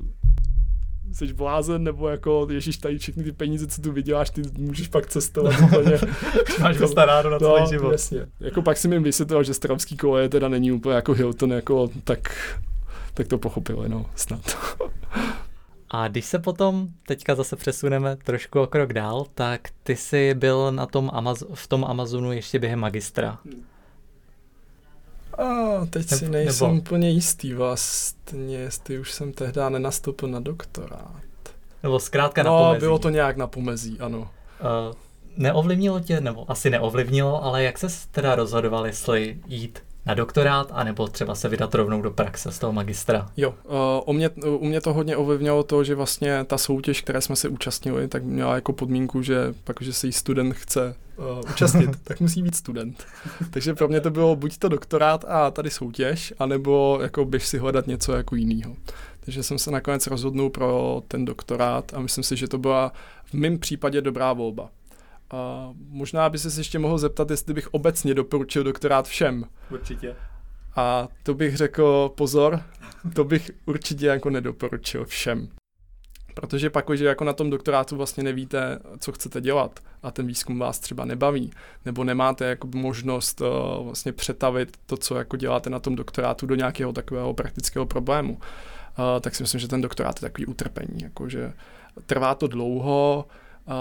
jsi 1.14 1.32
blázen, 1.32 1.84
nebo 1.84 2.08
jako, 2.08 2.46
ježíš, 2.50 2.76
tady 2.76 2.98
všechny 2.98 3.24
ty 3.24 3.32
peníze, 3.32 3.66
co 3.66 3.82
tu 3.82 3.92
vyděláš, 3.92 4.30
ty 4.30 4.42
můžeš 4.58 4.88
pak 4.88 5.06
cestovat 5.06 5.54
úplně. 5.60 5.98
Máš 6.60 6.76
jako, 6.76 6.88
staráno 6.88 7.30
na 7.30 7.38
celý 7.38 7.60
no, 7.60 7.66
život. 7.66 7.92
Jasně. 7.92 8.26
Jako 8.40 8.62
pak 8.62 8.76
jsem 8.76 8.92
jim 8.92 9.02
vysvětlil, 9.02 9.42
že 9.42 9.54
stravský 9.54 9.96
koleje 9.96 10.28
teda 10.28 10.48
není 10.48 10.72
úplně 10.72 10.94
jako 10.94 11.12
Hilton, 11.12 11.52
jako, 11.52 11.90
tak, 12.04 12.58
tak 13.14 13.28
to 13.28 13.38
pochopili, 13.38 13.88
no, 13.88 14.06
snad. 14.16 14.40
A 15.90 16.08
když 16.08 16.24
se 16.24 16.38
potom 16.38 16.88
teďka 17.06 17.34
zase 17.34 17.56
přesuneme 17.56 18.16
trošku 18.16 18.60
o 18.60 18.66
krok 18.66 18.92
dál, 18.92 19.26
tak 19.34 19.60
ty 19.82 19.96
jsi 19.96 20.34
byl 20.34 20.72
na 20.72 20.86
tom 20.86 21.08
Amaz- 21.08 21.46
v 21.54 21.66
tom 21.66 21.84
Amazonu 21.84 22.32
ještě 22.32 22.58
během 22.58 22.78
magistra. 22.78 23.38
Hmm. 23.44 23.71
A 25.38 25.86
teď 25.90 26.08
si 26.08 26.28
nejsem 26.28 26.68
nebo... 26.68 26.80
úplně 26.80 27.10
jistý 27.10 27.54
vlastně, 27.54 28.56
jestli 28.56 28.98
už 28.98 29.12
jsem 29.12 29.32
tehdy 29.32 29.60
nenastoupil 29.68 30.28
na 30.28 30.40
doktorát. 30.40 31.22
Nebo 31.82 32.00
zkrátka 32.00 32.42
no, 32.42 32.50
na 32.50 32.64
pomezí. 32.64 32.80
bylo 32.80 32.98
to 32.98 33.08
nějak 33.08 33.36
na 33.36 33.46
pomezí, 33.46 34.00
ano. 34.00 34.18
Uh, 34.18 34.94
neovlivnilo 35.36 36.00
tě, 36.00 36.20
nebo 36.20 36.50
asi 36.50 36.70
neovlivnilo, 36.70 37.44
ale 37.44 37.62
jak 37.62 37.78
se 37.78 37.86
teda 38.10 38.34
rozhodoval, 38.34 38.86
jestli 38.86 39.38
jít 39.46 39.82
na 40.06 40.14
doktorát, 40.14 40.68
anebo 40.72 41.08
třeba 41.08 41.34
se 41.34 41.48
vydat 41.48 41.74
rovnou 41.74 42.02
do 42.02 42.10
praxe 42.10 42.52
z 42.52 42.58
toho 42.58 42.72
magistra? 42.72 43.30
Jo, 43.36 43.54
uh, 43.64 43.74
u, 44.06 44.12
mě, 44.12 44.30
u 44.30 44.66
mě 44.66 44.80
to 44.80 44.92
hodně 44.92 45.16
ovlivnilo 45.16 45.62
to, 45.62 45.84
že 45.84 45.94
vlastně 45.94 46.44
ta 46.44 46.58
soutěž, 46.58 47.02
které 47.02 47.20
jsme 47.20 47.36
se 47.36 47.48
účastnili, 47.48 48.08
tak 48.08 48.22
měla 48.24 48.54
jako 48.54 48.72
podmínku, 48.72 49.22
že 49.22 49.54
pak, 49.64 49.82
že 49.82 49.92
se 49.92 50.06
jí 50.06 50.12
student 50.12 50.54
chce 50.54 50.94
uh, 51.16 51.50
účastnit, 51.50 51.90
tak 52.04 52.20
musí 52.20 52.42
být 52.42 52.56
student. 52.56 53.04
Takže 53.50 53.74
pro 53.74 53.88
mě 53.88 54.00
to 54.00 54.10
bylo 54.10 54.36
buď 54.36 54.58
to 54.58 54.68
doktorát 54.68 55.24
a 55.28 55.50
tady 55.50 55.70
soutěž, 55.70 56.34
anebo 56.38 56.98
jako 57.02 57.24
běž 57.24 57.46
si 57.46 57.58
hledat 57.58 57.86
něco 57.86 58.12
jako 58.12 58.36
jiného. 58.36 58.76
Takže 59.24 59.42
jsem 59.42 59.58
se 59.58 59.70
nakonec 59.70 60.06
rozhodnul 60.06 60.50
pro 60.50 61.02
ten 61.08 61.24
doktorát 61.24 61.94
a 61.94 62.00
myslím 62.00 62.24
si, 62.24 62.36
že 62.36 62.48
to 62.48 62.58
byla 62.58 62.92
v 63.24 63.34
mém 63.34 63.58
případě 63.58 64.00
dobrá 64.00 64.32
volba. 64.32 64.70
A 65.32 65.70
možná 65.88 66.28
by 66.28 66.38
se 66.38 66.60
ještě 66.60 66.78
mohl 66.78 66.98
zeptat, 66.98 67.30
jestli 67.30 67.54
bych 67.54 67.74
obecně 67.74 68.14
doporučil 68.14 68.64
doktorát 68.64 69.08
všem. 69.08 69.44
Určitě. 69.70 70.16
A 70.76 71.08
to 71.22 71.34
bych 71.34 71.56
řekl, 71.56 72.12
pozor, 72.16 72.62
to 73.14 73.24
bych 73.24 73.50
určitě 73.66 74.06
jako 74.06 74.30
nedoporučil 74.30 75.04
všem. 75.04 75.48
Protože 76.34 76.70
pak, 76.70 76.84
že 76.94 77.04
jako 77.04 77.24
na 77.24 77.32
tom 77.32 77.50
doktorátu 77.50 77.96
vlastně 77.96 78.22
nevíte, 78.22 78.78
co 78.98 79.12
chcete 79.12 79.40
dělat 79.40 79.80
a 80.02 80.10
ten 80.10 80.26
výzkum 80.26 80.58
vás 80.58 80.78
třeba 80.78 81.04
nebaví, 81.04 81.50
nebo 81.84 82.04
nemáte 82.04 82.44
jako 82.44 82.68
možnost 82.74 83.40
uh, 83.40 83.84
vlastně 83.84 84.12
přetavit 84.12 84.76
to, 84.86 84.96
co 84.96 85.16
jako 85.16 85.36
děláte 85.36 85.70
na 85.70 85.78
tom 85.78 85.96
doktorátu 85.96 86.46
do 86.46 86.54
nějakého 86.54 86.92
takového 86.92 87.34
praktického 87.34 87.86
problému, 87.86 88.32
uh, 88.32 88.40
tak 89.20 89.34
si 89.34 89.42
myslím, 89.42 89.60
že 89.60 89.68
ten 89.68 89.80
doktorát 89.80 90.22
je 90.22 90.28
takový 90.28 90.46
utrpení, 90.46 91.02
jakože 91.02 91.52
trvá 92.06 92.34
to 92.34 92.46
dlouho, 92.46 93.26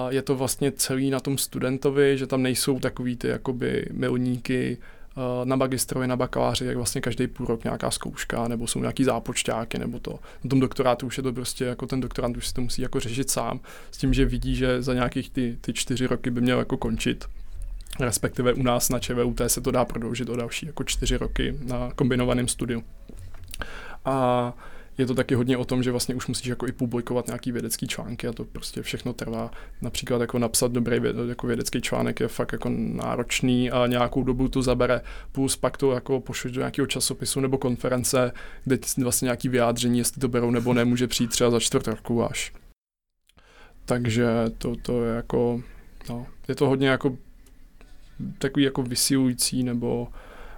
je 0.09 0.21
to 0.21 0.35
vlastně 0.35 0.71
celý 0.71 1.09
na 1.09 1.19
tom 1.19 1.37
studentovi, 1.37 2.17
že 2.17 2.27
tam 2.27 2.43
nejsou 2.43 2.79
takový 2.79 3.17
ty 3.17 3.27
jakoby 3.27 3.85
milníky 3.91 4.77
na 5.43 5.55
magistrovi, 5.55 6.07
na 6.07 6.15
bakaláři, 6.15 6.65
jak 6.65 6.75
vlastně 6.75 7.01
každý 7.01 7.27
půl 7.27 7.45
rok 7.45 7.63
nějaká 7.63 7.91
zkouška, 7.91 8.47
nebo 8.47 8.67
jsou 8.67 8.79
nějaký 8.79 9.03
zápočťáky, 9.03 9.79
nebo 9.79 9.99
to. 9.99 10.19
Na 10.43 10.49
tom 10.49 10.59
doktorátu 10.59 11.07
už 11.07 11.17
je 11.17 11.23
to 11.23 11.33
prostě, 11.33 11.65
jako 11.65 11.87
ten 11.87 12.01
doktorant 12.01 12.37
už 12.37 12.47
si 12.47 12.53
to 12.53 12.61
musí 12.61 12.81
jako 12.81 12.99
řešit 12.99 13.29
sám, 13.29 13.59
s 13.91 13.97
tím, 13.97 14.13
že 14.13 14.25
vidí, 14.25 14.55
že 14.55 14.81
za 14.81 14.93
nějakých 14.93 15.29
ty, 15.29 15.57
ty 15.61 15.73
čtyři 15.73 16.07
roky 16.07 16.31
by 16.31 16.41
měl 16.41 16.59
jako 16.59 16.77
končit. 16.77 17.25
Respektive 17.99 18.53
u 18.53 18.63
nás 18.63 18.89
na 18.89 18.99
ČVUT 18.99 19.41
se 19.47 19.61
to 19.61 19.71
dá 19.71 19.85
prodloužit 19.85 20.29
o 20.29 20.35
další 20.35 20.65
jako 20.65 20.83
čtyři 20.83 21.17
roky 21.17 21.55
na 21.63 21.91
kombinovaném 21.95 22.47
studiu. 22.47 22.83
A 24.05 24.53
je 24.97 25.05
to 25.05 25.15
taky 25.15 25.35
hodně 25.35 25.57
o 25.57 25.65
tom, 25.65 25.83
že 25.83 25.91
vlastně 25.91 26.15
už 26.15 26.27
musíš 26.27 26.47
jako 26.47 26.67
i 26.67 26.71
publikovat 26.71 27.27
nějaký 27.27 27.51
vědecký 27.51 27.87
články 27.87 28.27
a 28.27 28.33
to 28.33 28.45
prostě 28.45 28.81
všechno 28.81 29.13
trvá. 29.13 29.51
Například 29.81 30.21
jako 30.21 30.39
napsat 30.39 30.71
dobrý 30.71 30.99
věd, 30.99 31.15
jako 31.29 31.47
vědecký 31.47 31.81
článek 31.81 32.19
je 32.19 32.27
fakt 32.27 32.51
jako 32.51 32.69
náročný 32.77 33.71
a 33.71 33.87
nějakou 33.87 34.23
dobu 34.23 34.47
to 34.47 34.61
zabere. 34.61 35.01
Plus 35.31 35.55
pak 35.55 35.77
to 35.77 35.91
jako 35.91 36.19
pošleš 36.19 36.53
do 36.53 36.61
nějakého 36.61 36.85
časopisu 36.85 37.39
nebo 37.39 37.57
konference, 37.57 38.31
kde 38.65 38.77
vlastně 39.03 39.25
nějaký 39.25 39.49
vyjádření, 39.49 39.97
jestli 39.97 40.21
to 40.21 40.27
berou 40.27 40.51
nebo 40.51 40.73
ne, 40.73 40.85
může 40.85 41.07
přijít 41.07 41.31
třeba 41.31 41.49
za 41.51 41.59
čtvrt 41.59 41.87
roku 41.87 42.23
až. 42.23 42.53
Takže 43.85 44.27
to, 44.57 44.75
to 44.75 45.03
je 45.03 45.15
jako, 45.15 45.61
no, 46.09 46.27
je 46.47 46.55
to 46.55 46.67
hodně 46.67 46.87
jako 46.87 47.17
takový 48.37 48.65
jako 48.65 48.83
vysilující 48.83 49.63
nebo 49.63 50.07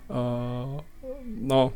uh, 0.09 0.81
no, 1.41 1.73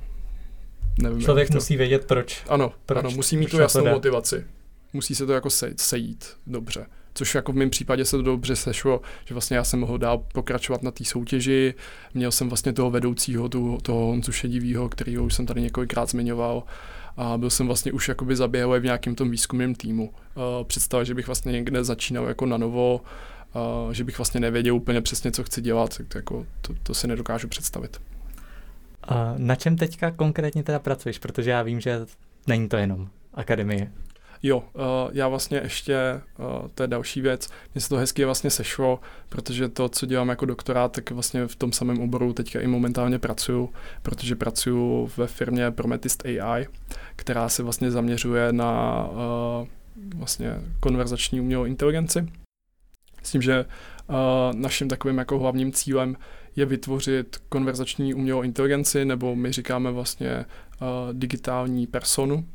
nevím. 1.00 1.22
Člověk 1.22 1.50
musí 1.50 1.78
vědět, 1.78 2.06
proč. 2.06 2.44
Ano, 2.48 2.74
proč, 2.86 3.00
ano 3.00 3.12
musí 3.12 3.38
mít 3.38 3.50
tu 3.50 3.60
jasnou 3.60 3.86
motivaci. 3.86 4.46
Musí 4.94 5.16
se 5.16 5.26
to 5.26 5.34
jako 5.34 5.50
sejít, 5.50 5.80
sejít 5.80 6.26
dobře. 6.48 6.86
Což 7.14 7.36
jako 7.36 7.52
v 7.52 7.56
mém 7.56 7.70
případě 7.70 8.06
se 8.06 8.18
to 8.18 8.24
dobře 8.24 8.56
sešlo, 8.56 9.02
že 9.26 9.34
vlastně 9.34 9.58
já 9.58 9.64
jsem 9.64 9.80
mohl 9.80 9.98
dál 9.98 10.24
pokračovat 10.34 10.84
na 10.84 10.92
té 10.92 11.04
soutěži. 11.06 11.74
Měl 12.14 12.32
jsem 12.32 12.50
vlastně 12.50 12.74
toho 12.74 12.92
vedoucího, 12.92 13.50
tu, 13.50 13.78
toho 13.82 14.06
Honzu 14.06 14.32
Šedivýho, 14.32 14.90
kterýho 14.90 15.24
už 15.24 15.34
jsem 15.34 15.46
tady 15.46 15.62
několikrát 15.62 16.10
zmiňoval 16.10 16.64
a 17.18 17.38
byl 17.38 17.50
jsem 17.50 17.68
vlastně 17.68 17.92
už 17.92 18.08
jakoby 18.08 18.36
zaběhlý 18.36 18.80
v 18.80 18.84
nějakém 18.84 19.16
tom 19.16 19.32
výzkumném 19.32 19.76
týmu. 19.76 20.14
Představa, 20.64 21.04
že 21.04 21.14
bych 21.14 21.28
vlastně 21.28 21.52
někde 21.52 21.84
začínal 21.84 22.26
jako 22.26 22.46
na 22.46 22.58
novo, 22.58 23.02
že 23.92 24.04
bych 24.04 24.18
vlastně 24.18 24.40
nevěděl 24.40 24.76
úplně 24.76 25.02
přesně, 25.02 25.32
co 25.32 25.44
chci 25.44 25.62
dělat, 25.62 25.98
tak 25.98 26.08
to, 26.08 26.18
jako, 26.18 26.46
to, 26.62 26.74
to 26.84 26.94
si 26.94 27.08
nedokážu 27.08 27.48
představit. 27.48 28.02
Na 29.38 29.56
čem 29.56 29.76
teďka 29.76 30.12
konkrétně 30.12 30.64
teda 30.64 30.80
pracuješ? 30.80 31.18
Protože 31.18 31.52
já 31.52 31.62
vím, 31.62 31.80
že 31.80 32.06
není 32.48 32.70
to 32.70 32.78
jenom 32.78 33.10
akademie. 33.34 33.92
Jo, 34.44 34.58
uh, 34.58 34.84
já 35.12 35.28
vlastně 35.28 35.60
ještě, 35.64 36.22
uh, 36.40 36.68
to 36.76 36.84
je 36.84 36.88
další 36.88 37.22
věc, 37.22 37.50
mně 37.74 37.82
se 37.82 37.90
to 37.90 37.98
hezky 37.98 38.26
vlastně 38.26 38.50
sešlo, 38.50 39.00
protože 39.30 39.70
to, 39.70 39.90
co 39.90 40.06
dělám 40.06 40.30
jako 40.30 40.46
doktorát, 40.46 40.92
tak 40.92 41.12
vlastně 41.12 41.48
v 41.48 41.56
tom 41.56 41.72
samém 41.72 42.00
oboru 42.00 42.34
teďka 42.34 42.60
i 42.60 42.68
momentálně 42.68 43.20
pracuju, 43.20 43.70
protože 44.02 44.36
pracuju 44.36 45.10
ve 45.18 45.28
firmě 45.28 45.72
Prometist 45.72 46.26
AI, 46.26 46.68
která 47.16 47.50
se 47.50 47.64
vlastně 47.64 47.92
zaměřuje 47.92 48.54
na 48.54 49.04
uh, 49.10 49.68
vlastně 50.16 50.56
konverzační 50.80 51.42
umělou 51.42 51.66
inteligenci. 51.66 52.28
Myslím, 53.20 53.42
že 53.42 53.66
uh, 54.10 54.16
naším 54.56 54.88
takovým 54.88 55.18
jako 55.18 55.40
hlavním 55.40 55.72
cílem 55.72 56.16
je 56.58 56.66
vytvořit 56.66 57.38
konverzační 57.50 58.14
umělou 58.14 58.42
inteligenci, 58.42 59.06
nebo 59.06 59.36
my 59.36 59.52
říkáme 59.52 59.92
vlastně 59.92 60.46
uh, 60.82 60.88
digitální 61.14 61.88
personu, 61.88 62.46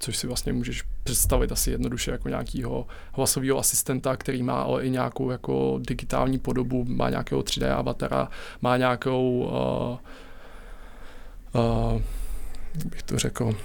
což 0.00 0.16
si 0.16 0.26
vlastně 0.26 0.52
můžeš 0.52 0.82
představit 1.04 1.52
asi 1.52 1.70
jednoduše 1.70 2.10
jako 2.10 2.28
nějakého 2.28 2.86
hlasového 3.12 3.58
asistenta, 3.58 4.16
který 4.16 4.42
má 4.42 4.62
ale 4.62 4.84
i 4.84 4.90
nějakou 4.90 5.30
jako 5.30 5.80
digitální 5.88 6.38
podobu, 6.38 6.84
má 6.84 7.10
nějakého 7.10 7.40
3D 7.40 7.76
avatara, 7.76 8.28
má 8.60 8.76
nějakou, 8.76 9.50
uh, 11.52 11.62
uh, 11.94 12.02
bych 12.84 13.02
to 13.02 13.18
řekl, 13.18 13.56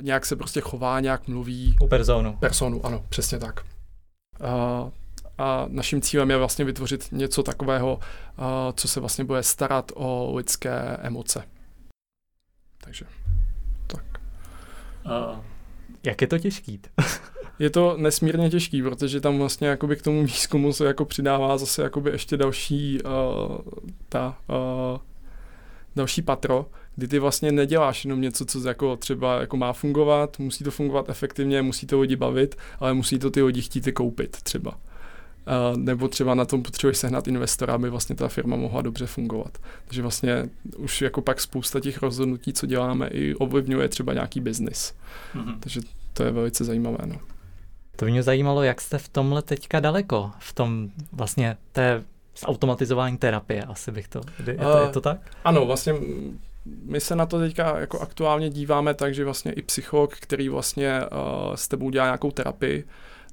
nějak 0.00 0.26
se 0.26 0.36
prostě 0.36 0.60
chová, 0.60 1.00
nějak 1.00 1.28
mluví. 1.28 1.76
U 1.80 1.88
personu. 1.88 2.36
Personu, 2.40 2.86
ano, 2.86 3.04
přesně 3.08 3.38
tak. 3.38 3.64
Uh, 4.40 4.90
a 5.38 5.66
naším 5.68 6.00
cílem 6.00 6.30
je 6.30 6.36
vlastně 6.36 6.64
vytvořit 6.64 7.08
něco 7.12 7.42
takového, 7.42 8.00
co 8.74 8.88
se 8.88 9.00
vlastně 9.00 9.24
bude 9.24 9.42
starat 9.42 9.92
o 9.94 10.32
lidské 10.36 10.96
emoce. 11.02 11.44
Takže 12.84 13.04
tak. 13.86 14.04
Uh, 15.04 15.38
jak 16.02 16.20
je 16.20 16.26
to 16.26 16.38
těžký? 16.38 16.80
je 17.58 17.70
to 17.70 17.96
nesmírně 17.96 18.50
těžký, 18.50 18.82
protože 18.82 19.20
tam 19.20 19.38
vlastně 19.38 19.68
jakoby 19.68 19.96
k 19.96 20.02
tomu 20.02 20.22
výzkumu 20.22 20.72
se 20.72 20.86
jako 20.86 21.04
přidává 21.04 21.58
zase 21.58 21.82
jakoby 21.82 22.10
ještě 22.10 22.36
další 22.36 22.98
uh, 23.02 23.10
ta 24.08 24.38
uh, 24.48 25.00
další 25.96 26.22
patro, 26.22 26.66
kdy 26.96 27.08
ty 27.08 27.18
vlastně 27.18 27.52
neděláš 27.52 28.04
jenom 28.04 28.20
něco, 28.20 28.44
co 28.44 28.68
jako 28.68 28.96
třeba 28.96 29.40
jako 29.40 29.56
má 29.56 29.72
fungovat, 29.72 30.38
musí 30.38 30.64
to 30.64 30.70
fungovat 30.70 31.08
efektivně, 31.08 31.62
musí 31.62 31.86
to 31.86 32.00
lidi 32.00 32.16
bavit, 32.16 32.56
ale 32.80 32.94
musí 32.94 33.18
to 33.18 33.30
ty 33.30 33.42
lidi 33.42 33.62
chtít 33.62 33.92
koupit 33.92 34.42
třeba. 34.42 34.78
Uh, 35.46 35.76
nebo 35.76 36.08
třeba 36.08 36.34
na 36.34 36.44
tom 36.44 36.62
potřebuješ 36.62 36.98
sehnat 36.98 37.28
investora, 37.28 37.74
aby 37.74 37.90
vlastně 37.90 38.16
ta 38.16 38.28
firma 38.28 38.56
mohla 38.56 38.82
dobře 38.82 39.06
fungovat. 39.06 39.58
Takže 39.86 40.02
vlastně 40.02 40.48
už 40.76 41.02
jako 41.02 41.22
pak 41.22 41.40
spousta 41.40 41.80
těch 41.80 42.02
rozhodnutí, 42.02 42.52
co 42.52 42.66
děláme, 42.66 43.08
i 43.08 43.34
ovlivňuje 43.34 43.88
třeba 43.88 44.12
nějaký 44.12 44.40
biznis. 44.40 44.94
Mm-hmm. 45.34 45.56
Takže 45.60 45.80
to 46.12 46.24
je 46.24 46.30
velice 46.30 46.64
zajímavé. 46.64 46.98
No. 47.06 47.16
To 47.96 48.04
mě 48.04 48.22
zajímalo, 48.22 48.62
jak 48.62 48.80
jste 48.80 48.98
v 48.98 49.08
tomhle 49.08 49.42
teďka 49.42 49.80
daleko, 49.80 50.30
v 50.38 50.52
tom 50.52 50.88
vlastně 51.12 51.56
té 51.72 52.04
zautomatizování 52.38 53.18
terapie, 53.18 53.62
asi 53.62 53.90
bych 53.90 54.08
to, 54.08 54.20
je 54.46 54.54
to, 54.54 54.78
je 54.78 54.88
to 54.92 55.00
tak? 55.00 55.18
Ano, 55.44 55.66
vlastně 55.66 55.94
my 56.64 57.00
se 57.00 57.16
na 57.16 57.26
to 57.26 57.38
teďka 57.38 57.80
jako 57.80 58.00
aktuálně 58.00 58.50
díváme 58.50 58.94
tak, 58.94 59.14
že 59.14 59.24
vlastně 59.24 59.52
i 59.52 59.62
psycholog, 59.62 60.14
který 60.14 60.48
vlastně 60.48 61.00
uh, 61.00 61.54
s 61.54 61.68
tebou 61.68 61.90
dělá 61.90 62.04
nějakou 62.04 62.30
terapii, 62.30 62.84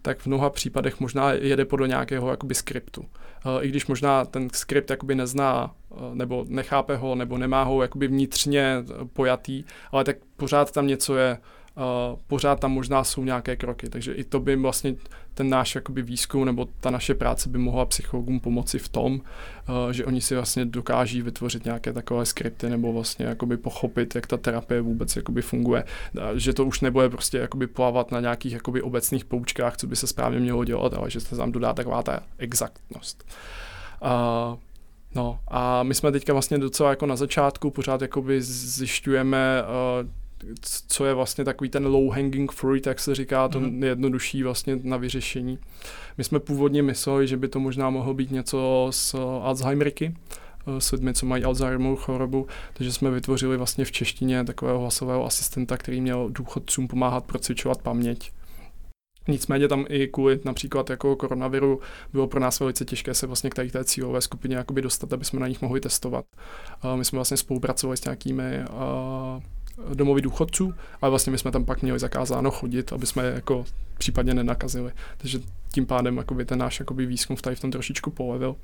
tak 0.01 0.19
v 0.19 0.27
mnoha 0.27 0.49
případech 0.49 0.99
možná 0.99 1.31
jede 1.31 1.65
podle 1.65 1.87
nějakého 1.87 2.29
jakoby 2.29 2.55
skriptu. 2.55 3.05
Eh, 3.45 3.63
I 3.63 3.69
když 3.69 3.87
možná 3.87 4.25
ten 4.25 4.49
skript 4.49 4.89
jakoby 4.89 5.15
nezná, 5.15 5.75
eh, 5.91 5.95
nebo 6.13 6.45
nechápe 6.47 6.95
ho, 6.95 7.15
nebo 7.15 7.37
nemá 7.37 7.63
ho 7.63 7.81
jakoby 7.81 8.07
vnitřně 8.07 8.83
pojatý, 9.13 9.63
ale 9.91 10.03
tak 10.03 10.15
pořád 10.37 10.71
tam 10.71 10.87
něco 10.87 11.15
je, 11.15 11.37
uh, 11.79 12.19
pořád 12.27 12.59
tam 12.59 12.71
možná 12.71 13.03
jsou 13.03 13.23
nějaké 13.23 13.55
kroky, 13.55 13.89
takže 13.89 14.13
i 14.13 14.23
to 14.23 14.39
by 14.39 14.55
vlastně 14.55 14.95
ten 15.33 15.49
náš 15.49 15.75
jakoby 15.75 16.01
výzkum 16.01 16.45
nebo 16.45 16.67
ta 16.79 16.89
naše 16.89 17.13
práce 17.13 17.49
by 17.49 17.57
mohla 17.57 17.85
psychologům 17.85 18.39
pomoci 18.39 18.79
v 18.79 18.89
tom, 18.89 19.13
uh, 19.13 19.91
že 19.91 20.05
oni 20.05 20.21
si 20.21 20.35
vlastně 20.35 20.65
dokáží 20.65 21.21
vytvořit 21.21 21.65
nějaké 21.65 21.93
takové 21.93 22.25
skripty 22.25 22.69
nebo 22.69 22.93
vlastně 22.93 23.25
jakoby 23.25 23.57
pochopit, 23.57 24.15
jak 24.15 24.27
ta 24.27 24.37
terapie 24.37 24.81
vůbec 24.81 25.15
jakoby 25.15 25.41
funguje, 25.41 25.83
že 26.35 26.53
to 26.53 26.65
už 26.65 26.81
nebude 26.81 27.09
prostě 27.09 27.37
jakoby 27.37 27.67
plavat 27.67 28.11
na 28.11 28.19
nějakých 28.19 28.53
jakoby 28.53 28.81
obecných 28.81 29.25
poučkách, 29.25 29.77
co 29.77 29.87
by 29.87 29.95
se 29.95 30.07
správně 30.07 30.39
mělo 30.39 30.65
dělat, 30.65 30.93
ale 30.93 31.09
že 31.09 31.19
se 31.19 31.35
tam 31.35 31.51
dodá 31.51 31.73
taková 31.73 32.03
ta 32.03 32.19
exaktnost. 32.37 33.23
Uh, 34.01 34.59
No 35.15 35.39
a 35.47 35.83
my 35.83 35.95
jsme 35.95 36.11
teďka 36.11 36.33
vlastně 36.33 36.57
docela 36.57 36.89
jako 36.89 37.05
na 37.05 37.15
začátku, 37.15 37.71
pořád 37.71 38.01
jakoby 38.01 38.41
zjišťujeme, 38.41 39.63
co 40.87 41.05
je 41.05 41.13
vlastně 41.13 41.45
takový 41.45 41.69
ten 41.69 41.85
low 41.85 42.09
hanging 42.09 42.51
fruit, 42.51 42.87
jak 42.87 42.99
se 42.99 43.15
říká, 43.15 43.47
to 43.47 43.59
mm. 43.59 43.79
nejjednodušší 43.79 44.43
vlastně 44.43 44.79
na 44.83 44.97
vyřešení. 44.97 45.59
My 46.17 46.23
jsme 46.23 46.39
původně 46.39 46.83
mysleli, 46.83 47.27
že 47.27 47.37
by 47.37 47.47
to 47.47 47.59
možná 47.59 47.89
mohlo 47.89 48.13
být 48.13 48.31
něco 48.31 48.87
s 48.91 49.13
Alzheimerky, 49.43 50.15
eh, 50.67 50.81
s 50.81 50.91
lidmi, 50.91 51.13
co 51.13 51.25
mají 51.25 51.43
Alzheimerovou 51.43 51.95
chorobu, 51.95 52.47
takže 52.73 52.93
jsme 52.93 53.11
vytvořili 53.11 53.57
vlastně 53.57 53.85
v 53.85 53.91
češtině 53.91 54.43
takového 54.43 54.79
hlasového 54.79 55.25
asistenta, 55.25 55.77
který 55.77 56.01
měl 56.01 56.29
důchodcům 56.29 56.87
pomáhat 56.87 57.25
procvičovat 57.25 57.81
paměť. 57.81 58.31
Nicméně 59.27 59.67
tam 59.67 59.85
i 59.89 60.07
kvůli 60.07 60.39
například 60.45 60.89
jako 60.89 61.15
koronaviru 61.15 61.79
bylo 62.13 62.27
pro 62.27 62.39
nás 62.39 62.59
velice 62.59 62.85
těžké 62.85 63.13
se 63.13 63.27
vlastně 63.27 63.49
k 63.49 63.55
tady 63.55 63.71
té 63.71 63.83
cílové 63.83 64.21
skupině 64.21 64.55
jakoby 64.55 64.81
dostat, 64.81 65.13
aby 65.13 65.25
jsme 65.25 65.39
na 65.39 65.47
nich 65.47 65.61
mohli 65.61 65.81
testovat. 65.81 66.25
My 66.95 67.05
jsme 67.05 67.17
vlastně 67.17 67.37
spolupracovali 67.37 67.97
s 67.97 68.03
nějakými 68.03 68.63
domovy 69.93 70.21
důchodců, 70.21 70.73
ale 71.01 71.09
vlastně 71.09 71.31
my 71.31 71.37
jsme 71.37 71.51
tam 71.51 71.65
pak 71.65 71.81
měli 71.81 71.99
zakázáno 71.99 72.51
chodit, 72.51 72.93
aby 72.93 73.05
jsme 73.05 73.25
jako 73.25 73.65
případně 73.97 74.33
nenakazili. 74.33 74.91
Takže 75.17 75.39
tím 75.73 75.85
pádem 75.85 76.17
jakoby 76.17 76.45
ten 76.45 76.59
náš 76.59 76.79
jakoby 76.79 77.05
výzkum 77.05 77.35
v 77.35 77.41
tady 77.41 77.55
v 77.55 77.59
tom 77.59 77.71
trošičku 77.71 78.11
polevil. 78.11 78.55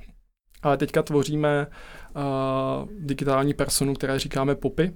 Ale 0.61 0.77
teďka 0.77 1.03
tvoříme 1.03 1.67
uh, 2.15 2.23
digitální 2.99 3.53
personu, 3.53 3.93
které 3.93 4.19
říkáme 4.19 4.55
popy, 4.55 4.93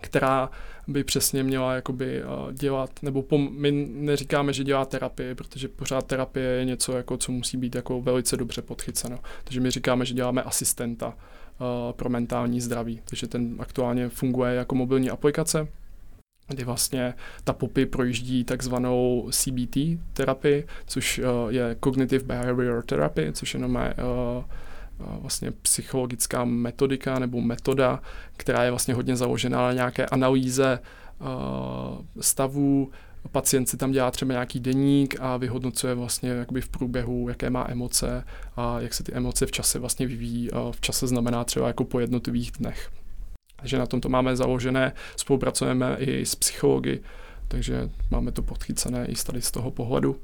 která 0.00 0.50
by 0.88 1.04
přesně 1.04 1.42
měla 1.42 1.74
jakoby 1.74 2.24
uh, 2.24 2.52
dělat, 2.52 2.90
nebo 3.02 3.22
pom- 3.22 3.50
my 3.52 3.70
neříkáme, 3.90 4.52
že 4.52 4.64
dělá 4.64 4.84
terapii, 4.84 5.34
protože 5.34 5.68
pořád 5.68 6.06
terapie 6.06 6.46
je 6.46 6.64
něco, 6.64 6.96
jako, 6.96 7.16
co 7.16 7.32
musí 7.32 7.56
být 7.56 7.74
jako 7.74 8.00
velice 8.00 8.36
dobře 8.36 8.62
podchyceno. 8.62 9.18
Takže 9.44 9.60
my 9.60 9.70
říkáme, 9.70 10.04
že 10.04 10.14
děláme 10.14 10.42
asistenta 10.42 11.14
pro 11.92 12.10
mentální 12.10 12.60
zdraví. 12.60 13.00
Takže 13.04 13.26
ten 13.26 13.56
aktuálně 13.58 14.08
funguje 14.08 14.54
jako 14.54 14.74
mobilní 14.74 15.10
aplikace, 15.10 15.68
kdy 16.48 16.64
vlastně 16.64 17.14
ta 17.44 17.52
popy 17.52 17.86
projíždí 17.86 18.44
takzvanou 18.44 19.28
CBT 19.30 19.76
terapii, 20.12 20.66
což 20.86 21.20
je 21.48 21.76
Cognitive 21.84 22.24
Behavior 22.24 22.82
Therapy, 22.82 23.32
což 23.32 23.54
jenom 23.54 23.76
je 23.76 23.94
vlastně 24.98 25.50
psychologická 25.50 26.44
metodika 26.44 27.18
nebo 27.18 27.40
metoda, 27.40 28.02
která 28.36 28.64
je 28.64 28.70
vlastně 28.70 28.94
hodně 28.94 29.16
založená 29.16 29.62
na 29.62 29.72
nějaké 29.72 30.06
analýze 30.06 30.78
stavů, 32.20 32.90
pacient 33.28 33.68
si 33.68 33.76
tam 33.76 33.92
dělá 33.92 34.10
třeba 34.10 34.32
nějaký 34.32 34.60
deník 34.60 35.16
a 35.20 35.36
vyhodnocuje 35.36 35.94
vlastně 35.94 36.30
jakoby 36.30 36.60
v 36.60 36.68
průběhu, 36.68 37.28
jaké 37.28 37.50
má 37.50 37.66
emoce 37.68 38.24
a 38.56 38.80
jak 38.80 38.94
se 38.94 39.02
ty 39.02 39.12
emoce 39.12 39.46
v 39.46 39.52
čase 39.52 39.78
vlastně 39.78 40.06
vyvíjí. 40.06 40.48
V 40.70 40.80
čase 40.80 41.06
znamená 41.06 41.44
třeba 41.44 41.66
jako 41.66 41.84
po 41.84 42.00
jednotlivých 42.00 42.52
dnech. 42.52 42.90
Takže 43.56 43.78
na 43.78 43.86
tomto 43.86 44.08
máme 44.08 44.36
založené, 44.36 44.92
spolupracujeme 45.16 45.96
i 45.98 46.26
s 46.26 46.34
psychologi, 46.34 47.00
takže 47.48 47.90
máme 48.10 48.32
to 48.32 48.42
podchycené 48.42 49.06
i 49.06 49.14
tady 49.14 49.42
z 49.42 49.50
toho 49.50 49.70
pohledu. 49.70 50.16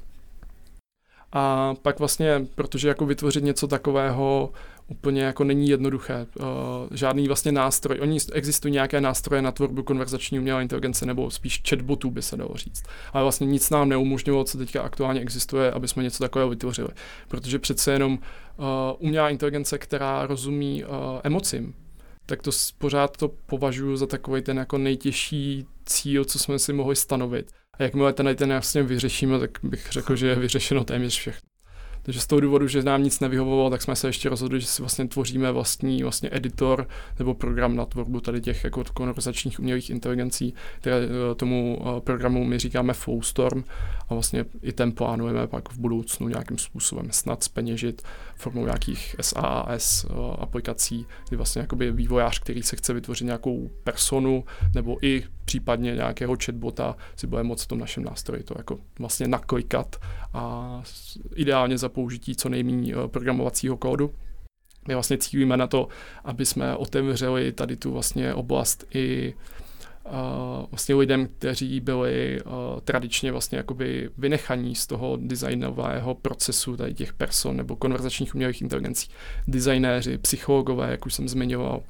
A 1.33 1.75
pak 1.83 1.99
vlastně, 1.99 2.47
protože 2.55 2.89
jako 2.89 3.07
vytvořit 3.07 3.45
něco 3.45 3.69
takového 3.69 4.53
úplně 4.89 5.23
jako 5.23 5.45
není 5.45 5.69
jednoduché. 5.69 6.27
Uh, 6.41 6.47
žádný 6.91 7.27
vlastně 7.27 7.53
nástroj, 7.53 7.99
oni 8.01 8.19
existují 8.33 8.73
nějaké 8.73 9.01
nástroje 9.01 9.43
na 9.43 9.53
tvorbu 9.53 9.83
konverzační 9.83 10.39
umělé 10.39 10.63
inteligence 10.63 11.07
nebo 11.07 11.31
spíš 11.31 11.63
chatbotů 11.69 12.11
by 12.11 12.23
se 12.23 12.37
dalo 12.37 12.55
říct. 12.55 12.83
Ale 13.13 13.23
vlastně 13.25 13.47
nic 13.47 13.71
nám 13.71 13.89
neumožňovalo, 13.89 14.45
co 14.45 14.59
teďka 14.59 14.83
aktuálně 14.83 15.21
existuje, 15.21 15.71
aby 15.71 15.89
jsme 15.89 16.03
něco 16.03 16.19
takového 16.19 16.51
vytvořili. 16.51 16.89
Protože 17.29 17.59
přece 17.59 17.93
jenom 17.93 18.13
uh, 18.13 18.65
umělá 18.99 19.31
inteligence, 19.31 19.79
která 19.79 20.27
rozumí 20.27 20.85
uh, 20.85 20.91
emocím, 21.25 21.75
tak 22.27 22.43
to 22.43 22.51
pořád 22.79 23.17
to 23.17 23.29
považuji 23.29 23.97
za 23.97 24.07
takový 24.07 24.43
ten 24.43 24.57
jako 24.57 24.79
nejtěžší 24.79 25.67
cíl, 25.87 26.25
co 26.25 26.39
jsme 26.39 26.59
si 26.59 26.73
mohli 26.73 26.97
stanovit. 26.97 27.51
A 27.79 27.83
jakmile 27.83 28.13
ten, 28.13 28.37
ten 28.37 28.51
jasně 28.51 28.83
vyřešíme, 28.83 29.39
tak 29.39 29.51
bych 29.63 29.89
řekl, 29.91 30.17
že 30.17 30.27
je 30.27 30.35
vyřešeno 30.35 30.85
téměř 30.85 31.19
všechno. 31.19 31.49
Takže 32.09 32.21
z 32.21 32.27
toho 32.27 32.41
důvodu, 32.41 32.69
že 32.69 32.83
nám 32.83 33.03
nic 33.03 33.21
nevyhovovalo, 33.21 33.71
tak 33.71 33.83
jsme 33.83 33.97
se 33.97 34.09
ještě 34.09 34.29
rozhodli, 34.29 34.61
že 34.61 34.67
si 34.67 34.83
vlastně 34.83 35.09
tvoříme 35.09 35.53
vlastní 35.53 36.03
vlastně 36.03 36.29
editor 36.33 36.89
nebo 37.19 37.35
program 37.35 37.77
na 37.77 37.87
tvorbu 37.87 38.21
tady 38.21 38.41
těch 38.41 38.65
jako 38.65 38.85
konverzačních 38.95 39.61
umělých 39.61 39.91
inteligencí, 39.91 40.55
které 40.81 40.97
eh, 40.97 41.35
tomu 41.35 41.79
eh, 41.81 42.01
programu 42.01 42.45
my 42.45 42.59
říkáme 42.59 42.93
Flowstorm 42.93 43.65
a 44.09 44.15
vlastně 44.15 44.45
i 44.63 44.73
ten 44.73 44.93
plánujeme 44.93 45.47
pak 45.47 45.69
v 45.69 45.79
budoucnu 45.79 46.29
nějakým 46.29 46.59
způsobem 46.59 47.07
snad 47.11 47.45
speněžit 47.45 48.03
formou 48.37 48.65
nějakých 48.65 49.17
SaaS 49.21 50.05
eh, 50.05 50.13
aplikací, 50.39 51.07
kdy 51.29 51.37
vlastně 51.37 51.61
jakoby 51.61 51.93
vývojář, 51.93 52.39
který 52.39 52.63
se 52.63 52.77
chce 52.77 52.93
vytvořit 52.93 53.25
nějakou 53.25 53.71
personu 53.85 54.45
nebo 54.75 54.97
i 55.03 55.25
případně 55.49 55.95
nějakého 55.95 56.37
chatbota 56.45 56.97
si 57.17 57.27
bude 57.27 57.43
moct 57.43 57.63
v 57.63 57.67
tom 57.67 57.79
našem 57.79 58.05
nástroji 58.05 58.43
to 58.43 58.55
jako 58.59 58.79
vlastně 58.99 59.29
naklikat 59.29 59.97
a 60.33 60.83
ideálně 61.35 61.79
za 61.79 61.89
použití 61.99 62.37
co 62.37 62.49
nejméně 62.49 62.95
eh, 62.95 63.09
programovacího 63.09 63.77
kódu. 63.77 64.15
My 64.89 64.95
vlastně 64.95 65.19
cílíme 65.19 65.57
na 65.57 65.67
to, 65.67 65.89
aby 66.25 66.47
jsme 66.47 66.77
otevřeli 66.77 67.53
tady 67.53 67.77
tu 67.77 67.93
vlastně 67.93 68.35
oblast 68.35 68.85
i 68.95 69.35
uh, 70.05 70.13
vlastně 70.71 70.95
lidem, 70.95 71.27
kteří 71.27 71.81
byli 71.81 72.41
uh, 72.41 72.53
tradičně 72.85 73.33
vlastně 73.33 73.59
jakoby 73.59 74.11
vynechaní 74.19 74.75
z 74.75 74.87
toho 74.87 75.19
designového 75.21 76.15
procesu 76.15 76.77
tady 76.77 76.95
těch 76.95 77.13
person 77.13 77.57
nebo 77.57 77.77
konverzačních 77.77 78.35
umělých 78.35 78.63
inteligencí. 78.63 79.09
Designéři, 79.49 80.19
psychologové, 80.19 80.91
jak 80.91 81.07
už 81.07 81.15
jsem 81.15 81.29
zmiňoval, 81.29 81.83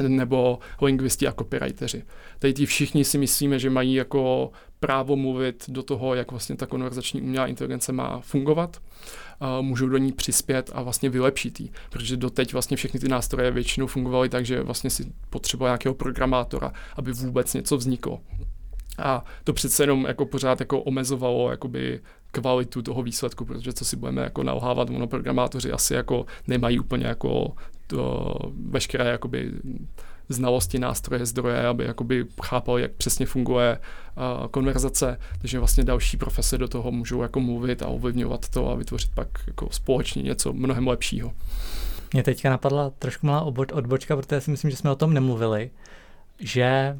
nebo 0.00 0.58
lingvisti 0.80 1.28
a 1.28 1.32
copywriteri. 1.32 2.02
Tady 2.38 2.52
ty 2.52 2.66
všichni 2.66 3.04
si 3.04 3.18
myslíme, 3.18 3.58
že 3.58 3.70
mají 3.70 3.94
jako 3.94 4.50
právo 4.80 5.16
mluvit 5.16 5.64
do 5.68 5.82
toho, 5.82 6.14
jak 6.14 6.30
vlastně 6.30 6.56
ta 6.56 6.66
konverzační 6.66 7.22
umělá 7.22 7.46
inteligence 7.46 7.92
má 7.92 8.20
fungovat, 8.20 8.82
můžou 9.60 9.88
do 9.88 9.98
ní 9.98 10.12
přispět 10.12 10.70
a 10.74 10.82
vlastně 10.82 11.10
vylepšit 11.10 11.60
ji, 11.60 11.70
protože 11.90 12.16
doteď 12.16 12.52
vlastně 12.52 12.76
všechny 12.76 13.00
ty 13.00 13.08
nástroje 13.08 13.50
většinou 13.50 13.86
fungovaly 13.86 14.28
tak, 14.28 14.46
že 14.46 14.62
vlastně 14.62 14.90
si 14.90 15.12
potřeboval 15.30 15.70
nějakého 15.70 15.94
programátora, 15.94 16.72
aby 16.96 17.12
vůbec 17.12 17.54
něco 17.54 17.76
vzniklo. 17.76 18.20
A 18.98 19.24
to 19.44 19.52
přece 19.52 19.82
jenom 19.82 20.04
jako 20.04 20.26
pořád 20.26 20.60
jako 20.60 20.82
omezovalo 20.82 21.50
jakoby 21.50 22.00
kvalitu 22.30 22.82
toho 22.82 23.02
výsledku, 23.02 23.44
protože 23.44 23.72
co 23.72 23.84
si 23.84 23.96
budeme 23.96 24.22
jako 24.22 24.42
nalhávat, 24.42 24.90
monoprogramátoři 24.90 25.72
asi 25.72 25.94
jako 25.94 26.26
nemají 26.46 26.80
úplně 26.80 27.06
jako 27.06 27.52
to, 27.86 28.34
veškeré 28.68 29.04
jakoby 29.04 29.52
znalosti, 30.28 30.78
nástroje, 30.78 31.26
zdroje, 31.26 31.66
aby 31.66 31.84
jakoby 31.84 32.26
chápali, 32.42 32.82
jak 32.82 32.92
přesně 32.92 33.26
funguje 33.26 33.78
uh, 33.78 34.46
konverzace, 34.46 35.18
takže 35.40 35.58
vlastně 35.58 35.84
další 35.84 36.16
profese 36.16 36.58
do 36.58 36.68
toho 36.68 36.90
můžou 36.90 37.22
jako 37.22 37.40
mluvit 37.40 37.82
a 37.82 37.86
ovlivňovat 37.86 38.48
to 38.48 38.70
a 38.70 38.74
vytvořit 38.74 39.10
pak 39.14 39.28
jako 39.46 39.68
společně 39.70 40.22
něco 40.22 40.52
mnohem 40.52 40.88
lepšího. 40.88 41.32
Mě 42.12 42.22
teďka 42.22 42.50
napadla 42.50 42.90
trošku 42.90 43.26
malá 43.26 43.42
odbočka, 43.72 44.16
protože 44.16 44.40
si 44.40 44.50
myslím, 44.50 44.70
že 44.70 44.76
jsme 44.76 44.90
o 44.90 44.96
tom 44.96 45.14
nemluvili, 45.14 45.70
že 46.38 46.98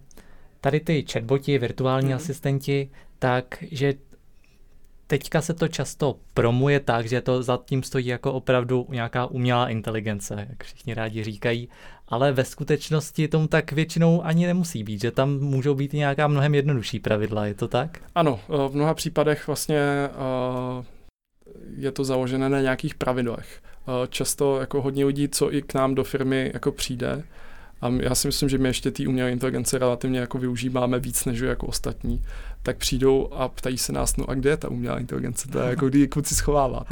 tady 0.61 0.81
ty 0.81 1.05
chatboti, 1.13 1.59
virtuální 1.59 2.09
mm-hmm. 2.09 2.17
asistenti, 2.17 2.91
tak 3.19 3.65
že 3.71 3.95
teďka 5.13 5.41
se 5.41 5.55
to 5.55 5.69
často 5.69 6.17
promuje 6.35 6.81
tak, 6.81 7.07
že 7.07 7.21
to 7.21 7.43
za 7.43 7.59
tím 7.65 7.83
stojí 7.83 8.07
jako 8.07 8.33
opravdu 8.33 8.87
nějaká 8.89 9.27
umělá 9.27 9.69
inteligence, 9.69 10.47
jak 10.51 10.65
všichni 10.65 10.95
rádi 10.95 11.25
říkají, 11.25 11.69
ale 12.09 12.33
ve 12.33 12.45
skutečnosti 12.45 13.29
tomu 13.29 13.49
tak 13.49 13.73
většinou 13.73 14.25
ani 14.25 14.47
nemusí 14.47 14.85
být, 14.85 15.01
že 15.01 15.11
tam 15.11 15.39
můžou 15.39 15.75
být 15.75 15.93
nějaká 15.93 16.29
mnohem 16.29 16.55
jednodušší 16.55 16.99
pravidla, 17.01 17.47
je 17.47 17.55
to 17.55 17.69
tak? 17.69 17.99
Ano, 18.15 18.41
eh, 18.49 18.69
v 18.69 18.75
mnoha 18.75 18.95
případech 18.95 19.47
vlastně 19.47 19.79
eh, 19.79 20.85
je 21.77 21.93
to 21.93 22.05
založené 22.05 22.49
na 22.49 22.61
nějakých 22.61 22.95
pravidlech. 22.95 23.63
Eh, 23.63 24.07
často 24.09 24.61
jako 24.61 24.83
hodně 24.83 25.05
lidí, 25.05 25.29
co 25.29 25.55
i 25.55 25.63
k 25.63 25.75
nám 25.75 25.95
do 25.95 26.05
firmy 26.05 26.51
jako 26.55 26.73
přijde, 26.73 27.23
a 27.83 27.91
já 28.01 28.15
si 28.15 28.29
myslím, 28.29 28.49
že 28.49 28.59
my 28.59 28.69
ještě 28.69 28.91
ty 28.91 29.07
umělé 29.07 29.33
inteligence 29.33 29.79
relativně 29.79 30.21
jako 30.21 30.39
využíváme 30.39 30.99
víc 30.99 31.25
než 31.25 31.41
jako 31.41 31.67
ostatní, 31.67 32.23
tak 32.63 32.77
přijdou 32.77 33.29
a 33.33 33.49
ptají 33.49 33.79
se 33.79 33.93
nás, 33.93 34.17
no 34.17 34.31
a 34.31 34.35
kde 34.35 34.51
je 34.51 34.57
ta 34.57 34.69
umělá 34.69 34.99
inteligence, 34.99 35.49
to 35.49 35.59
je 35.59 35.71
jako 35.71 35.89
kdy 35.89 36.09
kluci 36.09 36.35
schovává. 36.35 36.85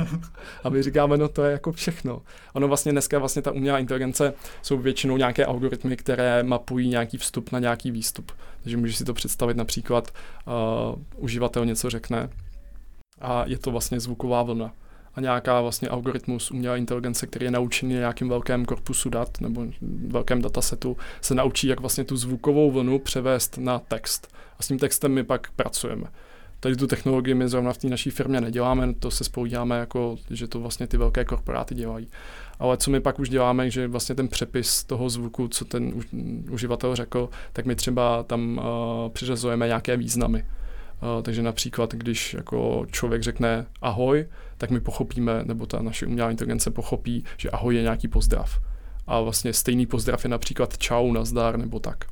A 0.64 0.68
my 0.68 0.82
říkáme, 0.82 1.16
no 1.16 1.28
to 1.28 1.44
je 1.44 1.52
jako 1.52 1.72
všechno. 1.72 2.22
Ono 2.52 2.68
vlastně 2.68 2.92
dneska 2.92 3.18
vlastně 3.18 3.42
ta 3.42 3.52
umělá 3.52 3.78
inteligence 3.78 4.34
jsou 4.62 4.78
většinou 4.78 5.16
nějaké 5.16 5.44
algoritmy, 5.44 5.96
které 5.96 6.42
mapují 6.42 6.88
nějaký 6.88 7.18
vstup 7.18 7.52
na 7.52 7.58
nějaký 7.58 7.90
výstup. 7.90 8.32
Takže 8.62 8.76
můžeš 8.76 8.96
si 8.96 9.04
to 9.04 9.14
představit 9.14 9.56
například, 9.56 10.10
uh, 10.46 11.24
uživatel 11.24 11.66
něco 11.66 11.90
řekne 11.90 12.28
a 13.20 13.44
je 13.46 13.58
to 13.58 13.70
vlastně 13.70 14.00
zvuková 14.00 14.42
vlna 14.42 14.72
a 15.14 15.20
nějaká 15.20 15.60
vlastně 15.60 15.88
algoritmus 15.88 16.50
umělé 16.50 16.78
inteligence, 16.78 17.26
který 17.26 17.44
je 17.44 17.50
naučený 17.50 17.94
nějakým 17.94 18.28
velkém 18.28 18.64
korpusu 18.64 19.10
dat 19.10 19.40
nebo 19.40 19.66
velkém 20.06 20.42
datasetu, 20.42 20.96
se 21.20 21.34
naučí, 21.34 21.66
jak 21.66 21.80
vlastně 21.80 22.04
tu 22.04 22.16
zvukovou 22.16 22.70
vlnu 22.70 22.98
převést 22.98 23.58
na 23.58 23.78
text. 23.78 24.34
A 24.58 24.62
s 24.62 24.68
tím 24.68 24.78
textem 24.78 25.12
my 25.12 25.24
pak 25.24 25.50
pracujeme. 25.50 26.06
tady 26.60 26.76
tu 26.76 26.86
technologii 26.86 27.34
my 27.34 27.48
zrovna 27.48 27.72
v 27.72 27.78
té 27.78 27.88
naší 27.88 28.10
firmě 28.10 28.40
neděláme, 28.40 28.94
to 28.94 29.10
se 29.10 29.24
spojídáme 29.24 29.78
jako, 29.78 30.16
že 30.30 30.48
to 30.48 30.60
vlastně 30.60 30.86
ty 30.86 30.96
velké 30.96 31.24
korporáty 31.24 31.74
dělají. 31.74 32.08
Ale 32.58 32.76
co 32.76 32.90
my 32.90 33.00
pak 33.00 33.18
už 33.18 33.28
děláme, 33.28 33.70
že 33.70 33.88
vlastně 33.88 34.14
ten 34.14 34.28
přepis 34.28 34.84
toho 34.84 35.08
zvuku, 35.08 35.48
co 35.48 35.64
ten 35.64 35.92
uživatel 36.50 36.96
řekl, 36.96 37.28
tak 37.52 37.66
my 37.66 37.74
třeba 37.74 38.22
tam 38.22 38.58
uh, 38.58 39.12
přiřazujeme 39.12 39.66
nějaké 39.66 39.96
významy. 39.96 40.44
Uh, 41.02 41.22
takže 41.22 41.42
například, 41.42 41.94
když 41.94 42.34
jako 42.34 42.86
člověk 42.92 43.22
řekne 43.22 43.66
ahoj, 43.82 44.26
tak 44.58 44.70
my 44.70 44.80
pochopíme, 44.80 45.44
nebo 45.44 45.66
ta 45.66 45.82
naše 45.82 46.06
umělá 46.06 46.30
inteligence 46.30 46.70
pochopí, 46.70 47.24
že 47.36 47.50
ahoj 47.50 47.76
je 47.76 47.82
nějaký 47.82 48.08
pozdrav. 48.08 48.60
A 49.06 49.20
vlastně 49.20 49.52
stejný 49.52 49.86
pozdrav 49.86 50.24
je 50.24 50.30
například 50.30 50.78
čau, 50.78 51.12
nazdar 51.12 51.56
nebo 51.56 51.80
tak 51.80 52.04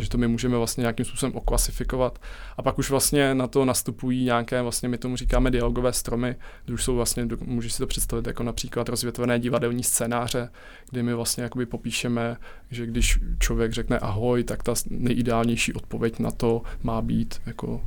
že 0.00 0.08
to 0.08 0.18
my 0.18 0.28
můžeme 0.28 0.56
vlastně 0.56 0.80
nějakým 0.80 1.04
způsobem 1.04 1.36
oklasifikovat. 1.36 2.18
A 2.56 2.62
pak 2.62 2.78
už 2.78 2.90
vlastně 2.90 3.34
na 3.34 3.46
to 3.46 3.64
nastupují 3.64 4.24
nějaké, 4.24 4.62
vlastně 4.62 4.88
my 4.88 4.98
tomu 4.98 5.16
říkáme 5.16 5.50
dialogové 5.50 5.92
stromy, 5.92 6.36
kde 6.64 6.74
už 6.74 6.84
jsou 6.84 6.96
vlastně, 6.96 7.28
můžeš 7.44 7.72
si 7.72 7.78
to 7.78 7.86
představit 7.86 8.26
jako 8.26 8.42
například 8.42 8.88
rozvětvené 8.88 9.38
divadelní 9.38 9.82
scénáře, 9.82 10.48
kdy 10.90 11.02
my 11.02 11.14
vlastně 11.14 11.42
jakoby 11.42 11.66
popíšeme, 11.66 12.36
že 12.70 12.86
když 12.86 13.18
člověk 13.38 13.72
řekne 13.72 13.98
ahoj, 13.98 14.44
tak 14.44 14.62
ta 14.62 14.74
nejideálnější 14.90 15.72
odpověď 15.72 16.18
na 16.18 16.30
to 16.30 16.62
má 16.82 17.02
být 17.02 17.40
jako 17.46 17.80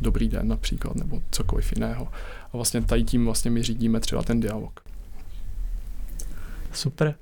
dobrý 0.00 0.28
den 0.28 0.48
například, 0.48 0.96
nebo 0.96 1.22
cokoliv 1.30 1.72
jiného. 1.72 2.08
A 2.44 2.56
vlastně 2.56 2.82
tady 2.82 3.04
tím 3.04 3.24
vlastně 3.24 3.50
my 3.50 3.62
řídíme 3.62 4.00
třeba 4.00 4.22
ten 4.22 4.40
dialog. 4.40 4.80
Super. 6.72 7.14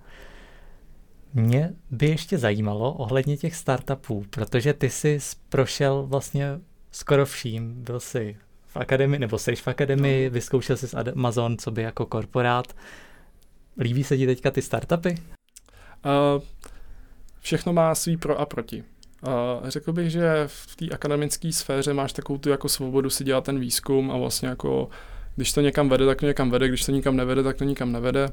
Mě 1.35 1.75
by 1.91 2.07
ještě 2.07 2.39
zajímalo 2.39 2.93
ohledně 2.93 3.37
těch 3.37 3.57
startupů, 3.57 4.25
protože 4.31 4.75
ty 4.75 4.91
jsi 4.91 5.19
prošel 5.49 6.07
vlastně 6.07 6.61
skoro 6.91 7.27
vším. 7.27 7.85
Byl 7.85 8.01
jsi 8.01 8.37
v 8.67 8.77
akademii, 8.77 9.19
nebo 9.19 9.39
jsi 9.39 9.57
v 9.57 9.69
akademii, 9.69 10.25
no. 10.25 10.31
vyzkoušel 10.35 10.77
jsi 10.77 10.97
Amazon, 10.97 11.59
co 11.59 11.71
by 11.71 11.83
jako 11.83 12.07
korporát. 12.07 12.77
Líbí 13.79 14.05
se 14.05 14.17
ti 14.17 14.27
teďka 14.27 14.51
ty 14.51 14.63
startupy? 14.63 15.11
Uh, 15.11 16.43
všechno 17.41 17.73
má 17.73 17.95
svý 17.95 18.17
pro 18.17 18.41
a 18.41 18.47
proti. 18.47 18.85
Řekl 19.65 19.93
bych, 19.93 20.11
že 20.11 20.45
v 20.47 20.77
té 20.77 20.89
akademické 20.89 21.53
sféře 21.53 21.95
máš 21.95 22.13
takovou 22.13 22.39
tu 22.39 22.49
jako 22.49 22.69
svobodu 22.69 23.11
si 23.11 23.25
dělat 23.25 23.45
ten 23.45 23.59
výzkum 23.59 24.11
a 24.11 24.17
vlastně 24.17 24.49
jako 24.49 24.89
když 25.37 25.53
to 25.53 25.61
někam 25.61 25.89
vede, 25.89 26.07
tak 26.07 26.19
to 26.19 26.27
někam 26.27 26.51
vede, 26.51 26.69
když 26.69 26.85
to 26.85 26.93
nikam 26.93 27.17
nevede, 27.17 27.43
tak 27.43 27.57
to 27.57 27.65
nikam 27.65 27.93
nevede 27.93 28.29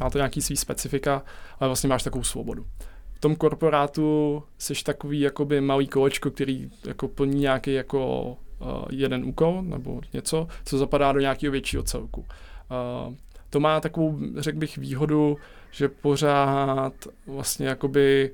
má 0.00 0.10
to 0.10 0.18
nějaký 0.18 0.42
svý 0.42 0.56
specifika, 0.56 1.22
ale 1.60 1.68
vlastně 1.68 1.88
máš 1.88 2.02
takovou 2.02 2.24
svobodu. 2.24 2.66
V 3.12 3.20
tom 3.20 3.36
korporátu 3.36 4.42
jsi 4.58 4.84
takový 4.84 5.20
jakoby 5.20 5.60
malý 5.60 5.86
kolečko, 5.86 6.30
který 6.30 6.70
jako 6.86 7.08
plní 7.08 7.40
nějaký 7.40 7.72
jako 7.72 8.26
uh, 8.26 8.84
jeden 8.90 9.24
úkol 9.24 9.62
nebo 9.62 10.00
něco, 10.12 10.48
co 10.64 10.78
zapadá 10.78 11.12
do 11.12 11.20
nějakého 11.20 11.52
většího 11.52 11.82
celku. 11.82 12.20
Uh, 12.20 13.14
to 13.50 13.60
má 13.60 13.80
takovou, 13.80 14.18
řekl 14.36 14.58
bych, 14.58 14.78
výhodu, 14.78 15.36
že 15.70 15.88
pořád 15.88 16.92
vlastně 17.26 17.66
jakoby 17.66 18.30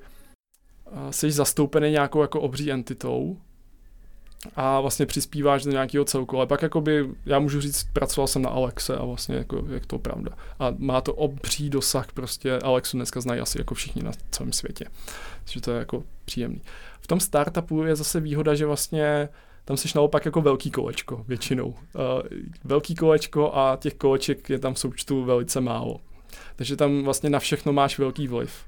jsi 1.11 1.31
zastoupený 1.31 1.91
nějakou 1.91 2.23
jako 2.23 2.41
obří 2.41 2.73
entitou, 2.73 3.37
a 4.57 4.81
vlastně 4.81 5.07
přispíváš 5.07 5.65
do 5.65 5.71
nějakého 5.71 6.05
celku. 6.05 6.37
Ale 6.37 6.47
pak 6.47 6.63
jakoby, 6.63 7.09
já 7.27 7.39
můžu 7.39 7.61
říct, 7.61 7.87
pracoval 7.93 8.27
jsem 8.27 8.43
na 8.43 8.51
Alexe 8.51 8.97
a 8.97 9.05
vlastně 9.05 9.37
jako, 9.37 9.65
jak 9.69 9.87
to 9.87 9.99
pravda. 9.99 10.31
A 10.59 10.73
má 10.79 11.01
to 11.01 11.15
obří 11.15 11.71
dosah 11.71 12.13
prostě, 12.13 12.59
Alexu 12.59 12.97
dneska 12.97 13.21
znají 13.21 13.41
asi 13.41 13.59
jako 13.59 13.75
všichni 13.75 14.03
na 14.03 14.13
celém 14.31 14.53
světě. 14.53 14.87
Takže 15.45 15.61
to 15.61 15.71
je 15.71 15.79
jako 15.79 16.03
příjemný. 16.25 16.63
V 17.01 17.07
tom 17.07 17.21
startupu 17.21 17.83
je 17.83 17.97
zase 17.97 18.21
výhoda, 18.21 18.55
že 18.55 18.67
vlastně 18.67 19.29
tam 19.65 19.77
jsi 19.77 19.89
naopak 19.95 20.25
jako 20.25 20.41
velký 20.41 20.71
kolečko 20.71 21.25
většinou. 21.29 21.67
Uh, 21.67 21.75
velký 22.65 22.95
kolečko 22.95 23.57
a 23.57 23.77
těch 23.81 23.95
koleček 23.95 24.51
je 24.51 24.59
tam 24.59 24.75
v 24.75 24.79
součtu 24.79 25.25
velice 25.25 25.61
málo. 25.61 26.01
Takže 26.57 26.77
tam 26.77 27.03
vlastně 27.03 27.31
na 27.31 27.39
všechno 27.39 27.73
máš 27.73 27.99
velký 27.99 28.29
vliv. 28.29 28.65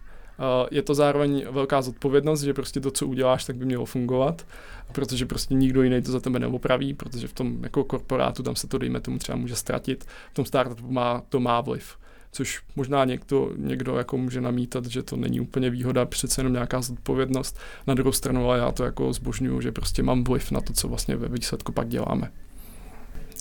Je 0.71 0.83
to 0.83 0.95
zároveň 0.95 1.47
velká 1.51 1.83
zodpovědnost, 1.83 2.43
že 2.43 2.55
prostě 2.55 2.81
to, 2.81 2.91
co 2.91 3.07
uděláš, 3.07 3.45
tak 3.45 3.57
by 3.57 3.65
mělo 3.65 3.85
fungovat 3.85 4.47
protože 4.93 5.27
prostě 5.27 5.55
nikdo 5.55 5.83
jiný 5.83 6.03
to 6.03 6.13
za 6.13 6.21
tebe 6.21 6.39
neopraví, 6.39 6.95
protože 6.95 7.29
v 7.29 7.33
tom 7.33 7.65
jako 7.65 7.85
korporátu 7.85 8.43
tam 8.43 8.57
se 8.57 8.67
to, 8.67 8.79
dejme 8.79 9.01
tomu, 9.01 9.19
třeba 9.19 9.39
může 9.39 9.57
ztratit. 9.57 10.05
V 10.31 10.35
tom 10.35 10.45
startupu 10.45 10.93
má, 10.93 11.23
to 11.29 11.41
má 11.41 11.61
vliv 11.61 11.97
což 12.33 12.63
možná 12.77 13.05
někdo, 13.05 13.51
někdo 13.57 13.97
jako 13.97 14.19
může 14.19 14.41
namítat, 14.41 14.87
že 14.87 15.03
to 15.03 15.17
není 15.17 15.41
úplně 15.41 15.71
výhoda, 15.71 16.07
přece 16.07 16.41
jenom 16.41 16.53
nějaká 16.53 16.83
zodpovědnost. 16.83 17.59
Na 17.87 17.95
druhou 17.95 18.13
stranu, 18.13 18.49
ale 18.51 18.59
já 18.59 18.73
to 18.73 18.85
jako 18.85 19.13
zbožňuju, 19.13 19.61
že 19.61 19.73
prostě 19.73 20.03
mám 20.03 20.25
vliv 20.25 20.51
na 20.51 20.61
to, 20.61 20.73
co 20.73 20.89
vlastně 20.89 21.17
ve 21.17 21.29
výsledku 21.29 21.73
pak 21.73 21.89
děláme. 21.89 22.33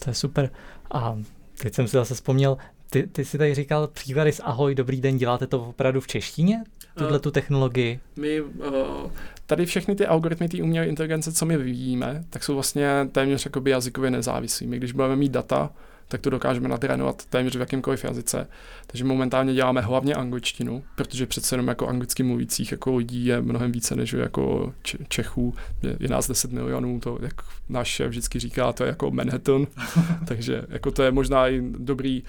To 0.04 0.10
je 0.10 0.14
super. 0.14 0.50
A 0.92 1.18
teď 1.62 1.74
jsem 1.74 1.88
si 1.88 1.98
zase 1.98 2.14
vzpomněl, 2.14 2.58
ty, 2.90 3.08
ty 3.08 3.26
jsi 3.26 3.38
tady 3.38 3.56
říkal 3.56 3.88
příklady 3.88 4.32
z 4.32 4.42
Ahoj, 4.44 4.76
dobrý 4.76 5.02
den, 5.02 5.18
děláte 5.18 5.48
to 5.48 5.62
opravdu 5.62 6.02
v 6.02 6.08
češtině, 6.08 6.64
tuhle 6.98 7.20
tu 7.20 7.32
technologii? 7.32 8.00
My 8.16 8.42
uh, 8.42 9.12
tady 9.46 9.66
všechny 9.66 9.96
ty 9.96 10.06
algoritmy 10.06 10.50
té 10.50 10.64
umělé 10.64 10.88
inteligence, 10.88 11.34
co 11.34 11.46
my 11.46 11.58
vyvíjíme, 11.58 12.24
tak 12.30 12.44
jsou 12.44 12.54
vlastně 12.54 13.10
téměř 13.12 13.46
jakoby 13.46 13.72
jazykově 13.72 14.12
nezávislí. 14.12 14.68
My 14.68 14.78
když 14.78 14.92
budeme 14.92 15.16
mít 15.16 15.32
data, 15.32 15.70
tak 16.08 16.22
to 16.22 16.30
dokážeme 16.30 16.70
natrénovat 16.70 17.26
téměř 17.26 17.56
v 17.56 17.60
jakýmkoliv 17.60 18.04
jazyce. 18.04 18.48
Takže 18.88 19.04
momentálně 19.04 19.54
děláme 19.54 19.82
hlavně 19.82 20.16
angličtinu, 20.16 20.84
protože 20.96 21.26
přece 21.26 21.54
jenom 21.54 21.68
jako 21.68 21.88
anglicky 21.88 22.24
mluvících 22.24 22.72
jako 22.72 22.96
lidí 22.96 23.26
je 23.26 23.42
mnohem 23.42 23.72
více 23.72 23.96
než 23.96 24.14
jako 24.14 24.74
Čechů. 25.08 25.54
Je, 25.84 25.98
je 26.00 26.10
nás 26.10 26.28
10 26.28 26.52
milionů, 26.52 27.00
to 27.00 27.18
jak 27.22 27.34
náš 27.70 27.88
šéf 27.88 28.10
vždycky 28.10 28.40
říká, 28.40 28.74
to 28.74 28.84
je 28.84 28.88
jako 28.88 29.12
Manhattan. 29.12 29.68
Takže 30.28 30.62
jako 30.70 30.92
to 30.92 31.04
je 31.04 31.12
možná 31.12 31.50
i 31.50 31.62
dobrý, 31.78 32.24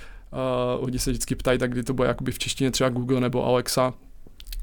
uh, 0.79 0.85
lidi 0.85 0.99
se 0.99 1.11
vždycky 1.11 1.35
ptají, 1.35 1.59
tak 1.59 1.71
kdy 1.71 1.83
to 1.83 1.95
bude 1.95 2.09
jakoby 2.09 2.33
v 2.33 2.39
češtině 2.39 2.71
třeba 2.71 2.91
Google 2.91 3.21
nebo 3.21 3.47
Alexa, 3.47 3.95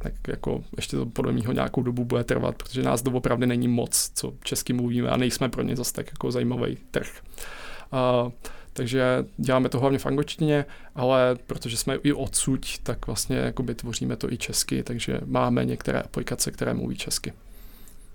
tak 0.03 0.13
jako 0.27 0.63
ještě 0.75 0.97
to 0.97 1.05
podle 1.05 1.31
mého 1.31 1.53
nějakou 1.53 1.83
dobu 1.83 2.05
bude 2.05 2.23
trvat, 2.23 2.55
protože 2.55 2.83
nás 2.83 3.01
doopravdy 3.01 3.47
není 3.47 3.67
moc, 3.67 4.11
co 4.15 4.33
česky 4.43 4.73
mluvíme 4.73 5.09
a 5.09 5.17
nejsme 5.17 5.49
pro 5.49 5.63
ně 5.63 5.75
zase 5.75 5.93
tak 5.93 6.07
jako 6.07 6.31
zajímavý 6.31 6.77
trh. 6.91 7.21
Uh, 7.93 8.31
takže 8.73 9.25
děláme 9.37 9.69
to 9.69 9.79
hlavně 9.79 9.99
v 9.99 10.05
angličtině, 10.05 10.65
ale 10.95 11.35
protože 11.47 11.77
jsme 11.77 11.95
i 11.95 12.13
odsuť, 12.13 12.79
tak 12.83 13.07
vlastně 13.07 13.53
tvoříme 13.75 14.15
to 14.15 14.33
i 14.33 14.37
česky, 14.37 14.83
takže 14.83 15.19
máme 15.25 15.65
některé 15.65 16.01
aplikace, 16.01 16.51
které 16.51 16.73
mluví 16.73 16.95
česky. 16.95 17.33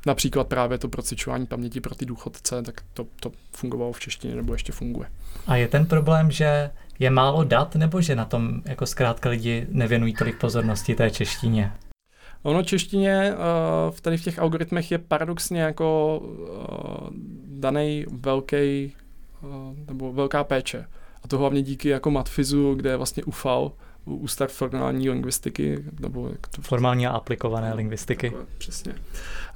Například 0.07 0.47
právě 0.49 0.79
to 0.79 0.89
procvičování 0.89 1.47
paměti 1.47 1.81
pro 1.81 1.95
ty 1.95 2.07
důchodce, 2.07 2.63
tak 2.63 2.81
to, 2.95 3.07
to 3.21 3.33
fungovalo 3.57 3.93
v 3.93 4.01
češtině 4.01 4.35
nebo 4.35 4.53
ještě 4.53 4.73
funguje. 4.73 5.09
A 5.47 5.57
je 5.57 5.69
ten 5.69 5.87
problém, 5.87 6.31
že 6.31 6.71
je 6.99 7.11
málo 7.11 7.45
dat, 7.45 7.75
nebo 7.75 8.01
že 8.01 8.17
na 8.17 8.25
tom 8.25 8.63
jako 8.65 8.87
zkrátka 8.87 9.29
lidi 9.29 9.67
nevěnují 9.71 10.15
tolik 10.15 10.39
pozornosti 10.39 10.95
té 10.95 11.11
češtině? 11.11 11.73
Ono 12.43 12.63
češtině 12.63 13.33
uh, 13.33 13.97
tady 14.03 14.17
v 14.17 14.23
těch 14.23 14.39
algoritmech 14.39 14.91
je 14.91 14.99
paradoxně 14.99 15.61
jako 15.61 16.19
uh, 16.19 17.09
daný 17.47 18.07
velký 18.11 18.93
uh, 19.43 19.77
nebo 19.87 20.13
velká 20.13 20.45
péče. 20.45 20.87
A 21.25 21.29
to 21.29 21.39
hlavně 21.39 21.63
díky 21.63 21.89
jako 21.89 22.11
matfizu, 22.11 22.75
kde 22.75 22.91
je 22.91 22.97
vlastně 22.97 23.25
UFAL, 23.25 23.73
Ústav 24.17 24.53
formální 24.53 25.11
lingvistiky, 25.11 25.85
nebo 26.01 26.29
jak 26.29 26.47
to... 26.47 26.63
Formální 26.63 27.07
a 27.07 27.11
aplikované 27.11 27.75
lingvistiky. 27.75 28.33
Přesně. 28.59 28.95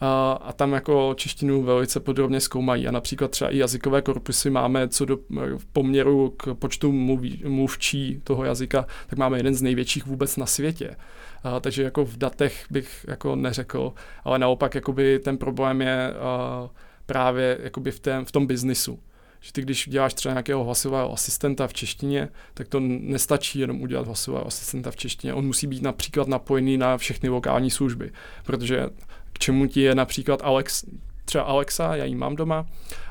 A, 0.00 0.32
a 0.32 0.52
tam 0.52 0.72
jako 0.72 1.14
češtinu 1.16 1.62
velice 1.62 2.00
podrobně 2.00 2.40
zkoumají. 2.40 2.88
A 2.88 2.90
například 2.90 3.30
třeba 3.30 3.50
i 3.50 3.58
jazykové 3.58 4.02
korpusy 4.02 4.50
máme 4.50 4.88
co 4.88 5.04
do 5.04 5.18
v 5.56 5.66
poměru 5.72 6.34
k 6.36 6.54
počtu 6.54 6.92
mluví, 6.92 7.42
mluvčí 7.48 8.20
toho 8.24 8.44
jazyka, 8.44 8.86
tak 9.06 9.18
máme 9.18 9.38
jeden 9.38 9.54
z 9.54 9.62
největších 9.62 10.06
vůbec 10.06 10.36
na 10.36 10.46
světě. 10.46 10.96
A, 11.44 11.60
takže 11.60 11.82
jako 11.82 12.04
v 12.04 12.16
datech 12.16 12.64
bych 12.70 13.06
jako 13.08 13.36
neřekl, 13.36 13.92
ale 14.24 14.38
naopak 14.38 14.74
jakoby 14.74 15.18
ten 15.18 15.38
problém 15.38 15.80
je 15.80 16.14
a, 16.14 16.68
právě 17.06 17.58
jakoby 17.62 17.90
v, 17.90 18.00
tém, 18.00 18.24
v 18.24 18.32
tom 18.32 18.46
biznisu 18.46 18.98
že 19.42 19.52
ty 19.52 19.62
když 19.62 19.88
děláš 19.88 20.14
třeba 20.14 20.32
nějakého 20.32 20.64
hlasového 20.64 21.12
asistenta 21.12 21.66
v 21.66 21.72
češtině, 21.72 22.28
tak 22.54 22.68
to 22.68 22.80
nestačí 22.80 23.58
jenom 23.58 23.82
udělat 23.82 24.06
hlasového 24.06 24.46
asistenta 24.46 24.90
v 24.90 24.96
češtině. 24.96 25.34
On 25.34 25.46
musí 25.46 25.66
být 25.66 25.82
například 25.82 26.28
napojený 26.28 26.76
na 26.76 26.96
všechny 26.96 27.28
lokální 27.28 27.70
služby, 27.70 28.12
protože 28.44 28.86
k 29.32 29.38
čemu 29.38 29.66
ti 29.66 29.80
je 29.80 29.94
například 29.94 30.40
Alex, 30.42 30.84
třeba 31.24 31.44
Alexa, 31.44 31.96
já 31.96 32.04
ji 32.04 32.14
mám 32.14 32.36
doma 32.36 32.66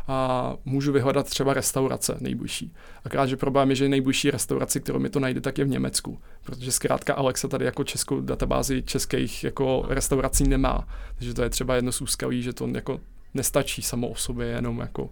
a 0.07 0.53
můžu 0.65 0.91
vyhledat 0.91 1.29
třeba 1.29 1.53
restaurace 1.53 2.17
nejbližší. 2.19 2.73
Akorát, 3.05 3.25
že 3.25 3.37
problém 3.37 3.69
je, 3.69 3.75
že 3.75 3.89
nejbližší 3.89 4.31
restauraci, 4.31 4.79
kterou 4.79 4.99
mi 4.99 5.09
to 5.09 5.19
najde, 5.19 5.41
tak 5.41 5.57
je 5.57 5.65
v 5.65 5.69
Německu, 5.69 6.19
protože 6.43 6.71
zkrátka 6.71 7.13
Alexa 7.13 7.47
tady 7.47 7.65
jako 7.65 7.83
českou 7.83 8.21
databázi 8.21 8.83
českých 8.83 9.43
jako 9.43 9.85
restaurací 9.87 10.43
nemá. 10.43 10.87
Takže 11.15 11.33
to 11.33 11.43
je 11.43 11.49
třeba 11.49 11.75
jedno 11.75 11.91
z 11.91 12.01
úskalí, 12.01 12.41
že 12.41 12.53
to 12.53 12.67
jako 12.67 12.99
nestačí 13.33 13.81
samo 13.81 14.07
o 14.07 14.15
sobě 14.15 14.47
jenom 14.47 14.79
jako 14.79 15.09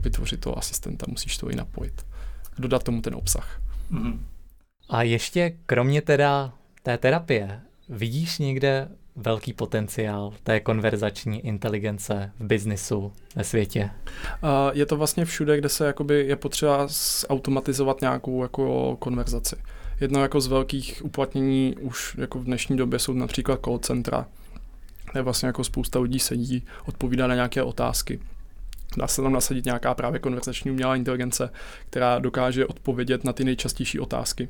vytvořit 0.00 0.40
toho 0.40 0.58
asistenta, 0.58 1.06
musíš 1.08 1.38
to 1.38 1.50
i 1.50 1.56
napojit. 1.56 2.06
Dodat 2.58 2.82
tomu 2.82 3.02
ten 3.02 3.14
obsah. 3.14 3.60
Mm-hmm. 3.92 4.18
A 4.88 5.02
ještě 5.02 5.56
kromě 5.66 6.02
teda 6.02 6.52
té 6.82 6.98
terapie, 6.98 7.60
vidíš 7.88 8.38
někde 8.38 8.88
velký 9.16 9.52
potenciál 9.52 10.32
té 10.42 10.60
konverzační 10.60 11.46
inteligence 11.46 12.32
v 12.38 12.44
biznisu 12.44 13.12
ve 13.36 13.44
světě? 13.44 13.90
Je 14.72 14.86
to 14.86 14.96
vlastně 14.96 15.24
všude, 15.24 15.58
kde 15.58 15.68
se 15.68 15.86
jakoby 15.86 16.26
je 16.26 16.36
potřeba 16.36 16.88
automatizovat 17.28 18.00
nějakou 18.00 18.42
jako 18.42 18.96
konverzaci. 18.96 19.56
Jedno 20.00 20.22
jako 20.22 20.40
z 20.40 20.46
velkých 20.46 21.02
uplatnění 21.04 21.76
už 21.80 22.16
jako 22.18 22.38
v 22.38 22.44
dnešní 22.44 22.76
době 22.76 22.98
jsou 22.98 23.12
například 23.12 23.60
call 23.64 23.78
centra, 23.78 24.26
kde 25.12 25.22
vlastně 25.22 25.46
jako 25.46 25.64
spousta 25.64 25.98
lidí 25.98 26.18
sedí, 26.18 26.64
odpovídá 26.86 27.26
na 27.26 27.34
nějaké 27.34 27.62
otázky. 27.62 28.20
Dá 28.98 29.06
se 29.06 29.22
tam 29.22 29.32
nasadit 29.32 29.64
nějaká 29.64 29.94
právě 29.94 30.20
konverzační 30.20 30.70
umělá 30.70 30.96
inteligence, 30.96 31.50
která 31.86 32.18
dokáže 32.18 32.66
odpovědět 32.66 33.24
na 33.24 33.32
ty 33.32 33.44
nejčastější 33.44 34.00
otázky 34.00 34.48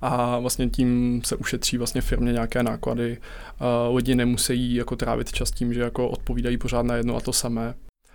a 0.00 0.38
vlastně 0.38 0.68
tím 0.68 1.20
se 1.24 1.36
ušetří 1.36 1.78
vlastně 1.78 2.00
firmě 2.00 2.32
nějaké 2.32 2.62
náklady. 2.62 3.18
Lidi 3.94 4.14
nemusí 4.14 4.74
jako 4.74 4.96
trávit 4.96 5.32
čas 5.32 5.50
tím, 5.50 5.74
že 5.74 5.80
jako 5.80 6.08
odpovídají 6.08 6.58
pořád 6.58 6.82
na 6.82 6.94
jedno 6.94 7.16
a 7.16 7.20
to 7.20 7.32
samé, 7.32 7.74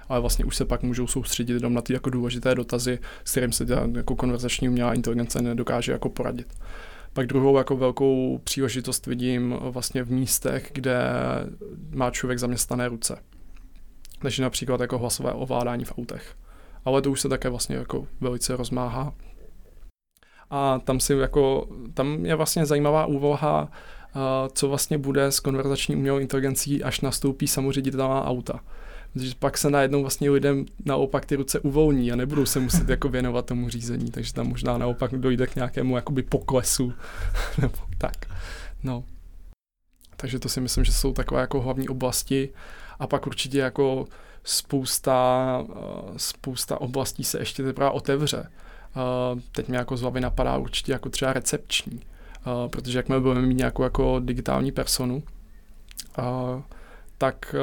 ale 0.10 0.20
vlastně 0.20 0.46
už 0.46 0.56
se 0.56 0.66
pak 0.66 0.84
můžou 0.84 1.08
soustředit 1.08 1.54
jenom 1.54 1.74
na 1.74 1.82
ty 1.82 1.94
jako 1.94 2.10
důležité 2.10 2.56
dotazy, 2.56 3.00
s 3.24 3.32
kterým 3.32 3.52
se 3.52 3.66
jako 3.96 4.16
konverzační 4.16 4.70
umělá 4.70 4.94
inteligence 4.94 5.42
nedokáže 5.42 5.92
jako 5.92 6.10
poradit. 6.10 6.54
Pak 7.14 7.28
druhou 7.28 7.58
jako 7.58 7.78
velkou 7.78 8.42
příležitost 8.44 9.08
vidím 9.08 9.56
vlastně 9.62 10.04
v 10.04 10.12
místech, 10.12 10.72
kde 10.74 11.00
má 11.94 12.12
člověk 12.12 12.40
zaměstnané 12.40 12.88
ruce. 12.88 13.18
Než 14.24 14.40
například 14.40 14.82
jako 14.82 14.98
hlasové 14.98 15.34
ovládání 15.34 15.86
v 15.86 15.94
autech. 15.98 16.36
Ale 16.86 17.02
to 17.02 17.12
už 17.12 17.22
se 17.22 17.30
také 17.30 17.50
vlastně 17.50 17.76
jako 17.76 18.08
velice 18.22 18.56
rozmáhá 18.56 19.14
a 20.52 20.80
tam 20.80 21.00
si 21.00 21.14
jako, 21.14 21.68
tam 21.94 22.26
je 22.26 22.36
vlastně 22.36 22.66
zajímavá 22.66 23.06
úvaha, 23.06 23.72
co 24.54 24.70
vlastně 24.70 24.98
bude 24.98 25.26
s 25.26 25.40
konverzační 25.40 25.96
umělou 25.96 26.20
inteligencí, 26.20 26.84
až 26.84 27.02
nastoupí 27.02 27.48
samoředitelná 27.48 28.26
auta. 28.26 28.60
Protože 29.14 29.32
pak 29.40 29.58
se 29.58 29.70
najednou 29.70 30.02
vlastně 30.02 30.30
lidem 30.30 30.66
naopak 30.86 31.26
ty 31.26 31.36
ruce 31.36 31.60
uvolní 31.60 32.12
a 32.12 32.16
nebudou 32.16 32.46
se 32.46 32.60
muset 32.60 32.90
jako 32.90 33.10
věnovat 33.10 33.46
tomu 33.46 33.70
řízení, 33.70 34.12
takže 34.12 34.34
tam 34.34 34.48
možná 34.48 34.78
naopak 34.78 35.12
dojde 35.12 35.48
k 35.48 35.56
nějakému 35.56 35.96
jakoby 35.96 36.24
poklesu, 36.24 36.94
nebo 37.62 37.78
tak. 37.98 38.16
No. 38.84 39.04
Takže 40.16 40.40
to 40.40 40.50
si 40.50 40.62
myslím, 40.62 40.84
že 40.84 40.94
jsou 40.94 41.14
takové 41.14 41.42
jako 41.42 41.62
hlavní 41.62 41.90
oblasti 41.90 42.50
a 43.02 43.08
pak 43.08 43.28
určitě 43.28 43.60
jako 43.60 44.06
spousta, 44.44 45.66
spousta 46.18 46.82
oblastí 46.82 47.24
se 47.24 47.40
ještě 47.40 47.64
teprve 47.64 47.90
otevře. 47.90 48.50
Uh, 49.34 49.40
teď 49.52 49.68
mě 49.68 49.78
jako 49.78 49.98
z 49.98 50.02
hlavy 50.02 50.22
napadá 50.22 50.58
určitě 50.58 50.92
jako 50.92 51.10
třeba 51.10 51.34
recepční, 51.34 51.96
uh, 51.96 52.70
protože 52.70 53.00
jakmile 53.00 53.22
budeme 53.22 53.48
mít 53.48 53.58
nějakou 53.58 53.84
jako 53.84 54.20
digitální 54.20 54.72
personu, 54.72 55.24
tak 57.18 57.56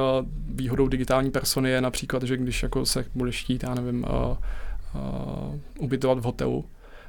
výhodou 0.48 0.88
digitální 0.88 1.30
persony 1.30 1.70
je 1.70 1.80
například, 1.80 2.22
že 2.22 2.36
když 2.36 2.62
jako 2.62 2.86
se 2.86 3.04
budeš 3.14 3.42
chtít, 3.42 3.62
já 3.62 3.74
nevím, 3.74 4.06
ubytovat 5.78 6.18
v 6.18 6.22
hotelu, 6.22 6.64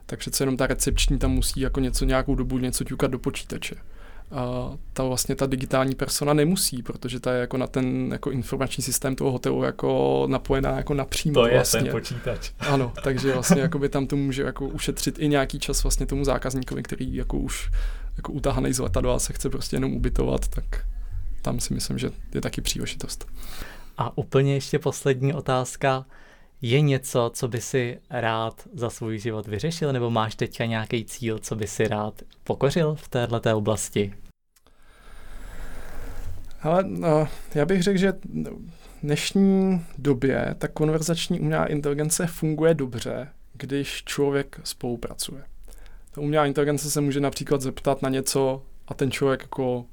tak 0.06 0.20
přece 0.20 0.44
jenom 0.44 0.58
ta 0.58 0.68
recepční 0.68 1.20
tam 1.20 1.32
musí 1.32 1.60
jako 1.60 1.80
něco 1.80 2.06
nějakou 2.06 2.36
dobu 2.36 2.58
něco 2.58 2.84
ťukat 2.84 3.12
do 3.12 3.20
počítače 3.20 3.76
a 4.32 4.72
ta 4.94 5.04
vlastně 5.04 5.36
ta 5.36 5.46
digitální 5.46 5.96
persona 5.96 6.34
nemusí, 6.34 6.84
protože 6.84 7.20
ta 7.20 7.34
je 7.34 7.40
jako 7.40 7.58
na 7.58 7.68
ten 7.68 8.12
jako 8.12 8.32
informační 8.32 8.84
systém 8.84 9.16
toho 9.16 9.32
hotelu 9.32 9.64
jako 9.64 10.26
napojená 10.30 10.78
jako 10.78 10.94
napřímo. 10.94 11.34
To 11.34 11.48
je 11.48 11.54
vlastně. 11.54 11.82
ten 11.82 11.92
počítač. 11.92 12.52
Ano, 12.60 12.94
takže 13.04 13.34
vlastně 13.34 13.62
jako 13.62 13.80
by 13.80 13.90
tam 13.90 14.08
to 14.08 14.16
může 14.16 14.44
jako 14.44 14.68
ušetřit 14.68 15.20
i 15.20 15.28
nějaký 15.28 15.60
čas 15.60 15.84
vlastně 15.84 16.06
tomu 16.06 16.26
zákazníkovi, 16.26 16.84
který 16.84 17.16
jako 17.16 17.38
už 17.38 17.72
jako 18.18 18.32
utahaný 18.32 18.74
z 18.74 18.80
letadla 18.80 19.20
se 19.20 19.34
chce 19.34 19.50
prostě 19.50 19.76
jenom 19.76 19.94
ubytovat, 19.94 20.48
tak 20.48 20.66
tam 21.42 21.60
si 21.60 21.74
myslím, 21.74 21.98
že 21.98 22.10
je 22.34 22.42
taky 22.42 22.62
příležitost. 22.62 23.28
A 23.98 24.18
úplně 24.18 24.54
ještě 24.54 24.80
poslední 24.80 25.34
otázka. 25.34 26.06
Je 26.62 26.82
něco, 26.82 27.32
co 27.34 27.48
by 27.48 27.62
si 27.62 28.00
rád 28.10 28.68
za 28.74 28.90
svůj 28.90 29.20
život 29.20 29.48
vyřešil, 29.48 29.94
nebo 29.94 30.10
máš 30.10 30.36
teďka 30.36 30.66
nějaký 30.66 31.06
cíl, 31.06 31.40
co 31.40 31.56
by 31.56 31.68
si 31.68 31.88
rád 31.88 32.22
pokořil 32.44 32.96
v 32.96 33.08
této 33.08 33.58
oblasti? 33.58 34.14
Ale 36.62 36.84
no, 36.84 37.28
já 37.56 37.66
bych 37.66 37.84
řekl, 37.84 37.98
že 37.98 38.12
v 38.12 39.02
dnešní 39.04 39.86
době 39.98 40.56
ta 40.58 40.68
konverzační 40.68 41.40
umělá 41.40 41.66
inteligence 41.66 42.28
funguje 42.28 42.74
dobře, 42.74 43.28
když 43.54 44.04
člověk 44.04 44.60
spolupracuje. 44.64 45.44
Ta 46.12 46.22
umělá 46.22 46.46
inteligence 46.46 46.92
se 46.92 47.02
může 47.02 47.20
například 47.20 47.62
zeptat 47.62 48.02
na 48.02 48.10
něco 48.10 48.64
a 48.88 48.94
ten 48.94 49.12
člověk 49.12 49.42
jako 49.42 49.86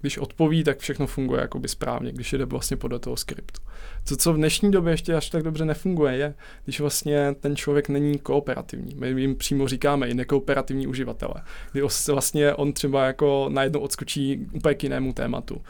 když 0.00 0.18
odpoví, 0.18 0.64
tak 0.64 0.78
všechno 0.78 1.06
funguje 1.06 1.40
jakoby 1.40 1.68
správně, 1.68 2.12
když 2.12 2.32
jde 2.32 2.44
vlastně 2.44 2.76
podle 2.76 2.98
toho 2.98 3.16
skriptu. 3.16 3.60
To, 4.08 4.16
co 4.16 4.32
v 4.32 4.36
dnešní 4.36 4.70
době 4.70 4.92
ještě 4.92 5.14
až 5.14 5.30
tak 5.30 5.42
dobře 5.42 5.64
nefunguje, 5.64 6.16
je, 6.16 6.34
když 6.64 6.80
vlastně 6.80 7.34
ten 7.40 7.56
člověk 7.56 7.88
není 7.88 8.18
kooperativní. 8.18 8.94
My 8.94 9.20
jim 9.20 9.36
přímo 9.36 9.68
říkáme 9.68 10.08
i 10.08 10.14
nekooperativní 10.14 10.86
uživatele, 10.86 11.34
kdy 11.72 11.82
vlastně 12.08 12.54
on 12.54 12.72
třeba 12.72 13.06
jako 13.06 13.48
najednou 13.52 13.80
odskočí 13.80 14.46
úplně 14.52 14.74
k 14.74 14.82
jinému 14.82 15.12
tématu, 15.12 15.54
uh, 15.54 15.62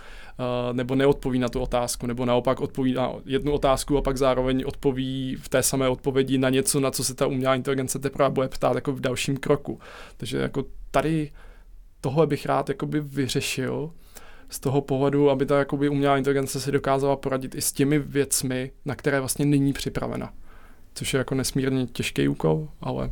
nebo 0.72 0.94
neodpoví 0.94 1.38
na 1.38 1.48
tu 1.48 1.60
otázku, 1.60 2.06
nebo 2.06 2.24
naopak 2.24 2.60
odpoví 2.60 2.92
na 2.92 3.12
jednu 3.24 3.52
otázku 3.52 3.98
a 3.98 4.02
pak 4.02 4.16
zároveň 4.16 4.64
odpoví 4.66 5.36
v 5.40 5.48
té 5.48 5.62
samé 5.62 5.88
odpovědi 5.88 6.38
na 6.38 6.50
něco, 6.50 6.80
na 6.80 6.90
co 6.90 7.04
se 7.04 7.14
ta 7.14 7.26
umělá 7.26 7.54
inteligence 7.54 7.98
teprve 7.98 8.30
bude 8.30 8.48
ptát 8.48 8.74
jako 8.74 8.92
v 8.92 9.00
dalším 9.00 9.36
kroku. 9.36 9.80
Takže 10.16 10.38
jako 10.38 10.64
tady 10.90 11.30
tohle 12.00 12.26
bych 12.26 12.46
rád 12.46 12.68
jakoby 12.68 13.00
vyřešil, 13.00 13.90
z 14.50 14.60
toho 14.60 14.80
pohledu, 14.80 15.30
aby 15.30 15.46
ta 15.46 15.58
jakoby 15.58 15.88
umělá 15.88 16.18
inteligence 16.18 16.60
si 16.60 16.72
dokázala 16.72 17.16
poradit 17.16 17.54
i 17.54 17.60
s 17.60 17.72
těmi 17.72 17.98
věcmi, 17.98 18.70
na 18.84 18.94
které 18.94 19.20
vlastně 19.20 19.46
není 19.46 19.72
připravena. 19.72 20.32
Což 20.94 21.14
je 21.14 21.18
jako 21.18 21.34
nesmírně 21.34 21.86
těžký 21.86 22.28
úkol, 22.28 22.68
ale 22.80 23.10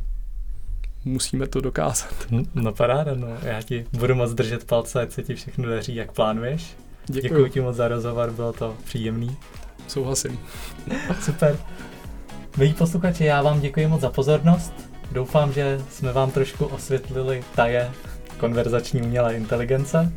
musíme 1.05 1.47
to 1.47 1.61
dokázat. 1.61 2.13
Hm, 2.31 2.45
no 2.55 2.73
paráda, 2.73 3.15
no. 3.15 3.27
Já 3.43 3.61
ti 3.61 3.85
budu 3.91 4.15
moc 4.15 4.33
držet 4.33 4.63
palce, 4.63 5.01
ať 5.01 5.11
se 5.11 5.23
ti 5.23 5.35
všechno 5.35 5.69
daří, 5.69 5.95
jak 5.95 6.11
plánuješ. 6.11 6.75
Děkuji. 7.05 7.21
Děkuji 7.21 7.49
ti 7.49 7.61
moc 7.61 7.75
za 7.75 7.87
rozhovor, 7.87 8.31
bylo 8.31 8.53
to 8.53 8.77
příjemný. 8.83 9.37
Souhlasím. 9.87 10.39
Super. 11.21 11.57
Milí 12.57 12.73
posluchači, 12.73 13.25
já 13.25 13.41
vám 13.41 13.61
děkuji 13.61 13.87
moc 13.87 14.01
za 14.01 14.09
pozornost. 14.09 14.73
Doufám, 15.11 15.53
že 15.53 15.81
jsme 15.89 16.13
vám 16.13 16.31
trošku 16.31 16.65
osvětlili 16.65 17.43
taje 17.55 17.91
konverzační 18.39 19.01
umělé 19.01 19.35
inteligence. 19.35 20.13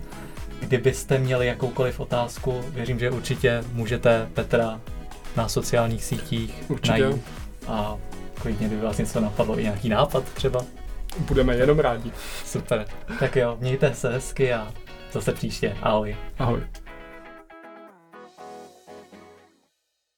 Kdybyste 0.60 1.18
měli 1.18 1.46
jakoukoliv 1.46 2.00
otázku, 2.00 2.64
věřím, 2.68 2.98
že 2.98 3.10
určitě 3.10 3.64
můžete 3.72 4.28
Petra 4.34 4.80
na 5.36 5.48
sociálních 5.48 6.04
sítích 6.04 6.64
určitě. 6.68 7.02
najít. 7.02 7.22
A 7.68 7.96
klidně, 8.34 8.66
kdyby 8.66 8.82
vás 8.82 8.98
něco 8.98 9.20
napadlo, 9.20 9.58
i 9.58 9.62
nějaký 9.62 9.88
nápad 9.88 10.24
třeba. 10.24 10.64
Budeme 11.18 11.56
jenom 11.56 11.78
rádi. 11.78 12.12
Super. 12.44 12.84
Tak 13.20 13.36
jo, 13.36 13.56
mějte 13.60 13.94
se 13.94 14.12
hezky 14.12 14.52
a 14.52 14.72
zase 15.12 15.32
příště. 15.32 15.76
Ahoj. 15.82 16.16
Ahoj. 16.38 16.60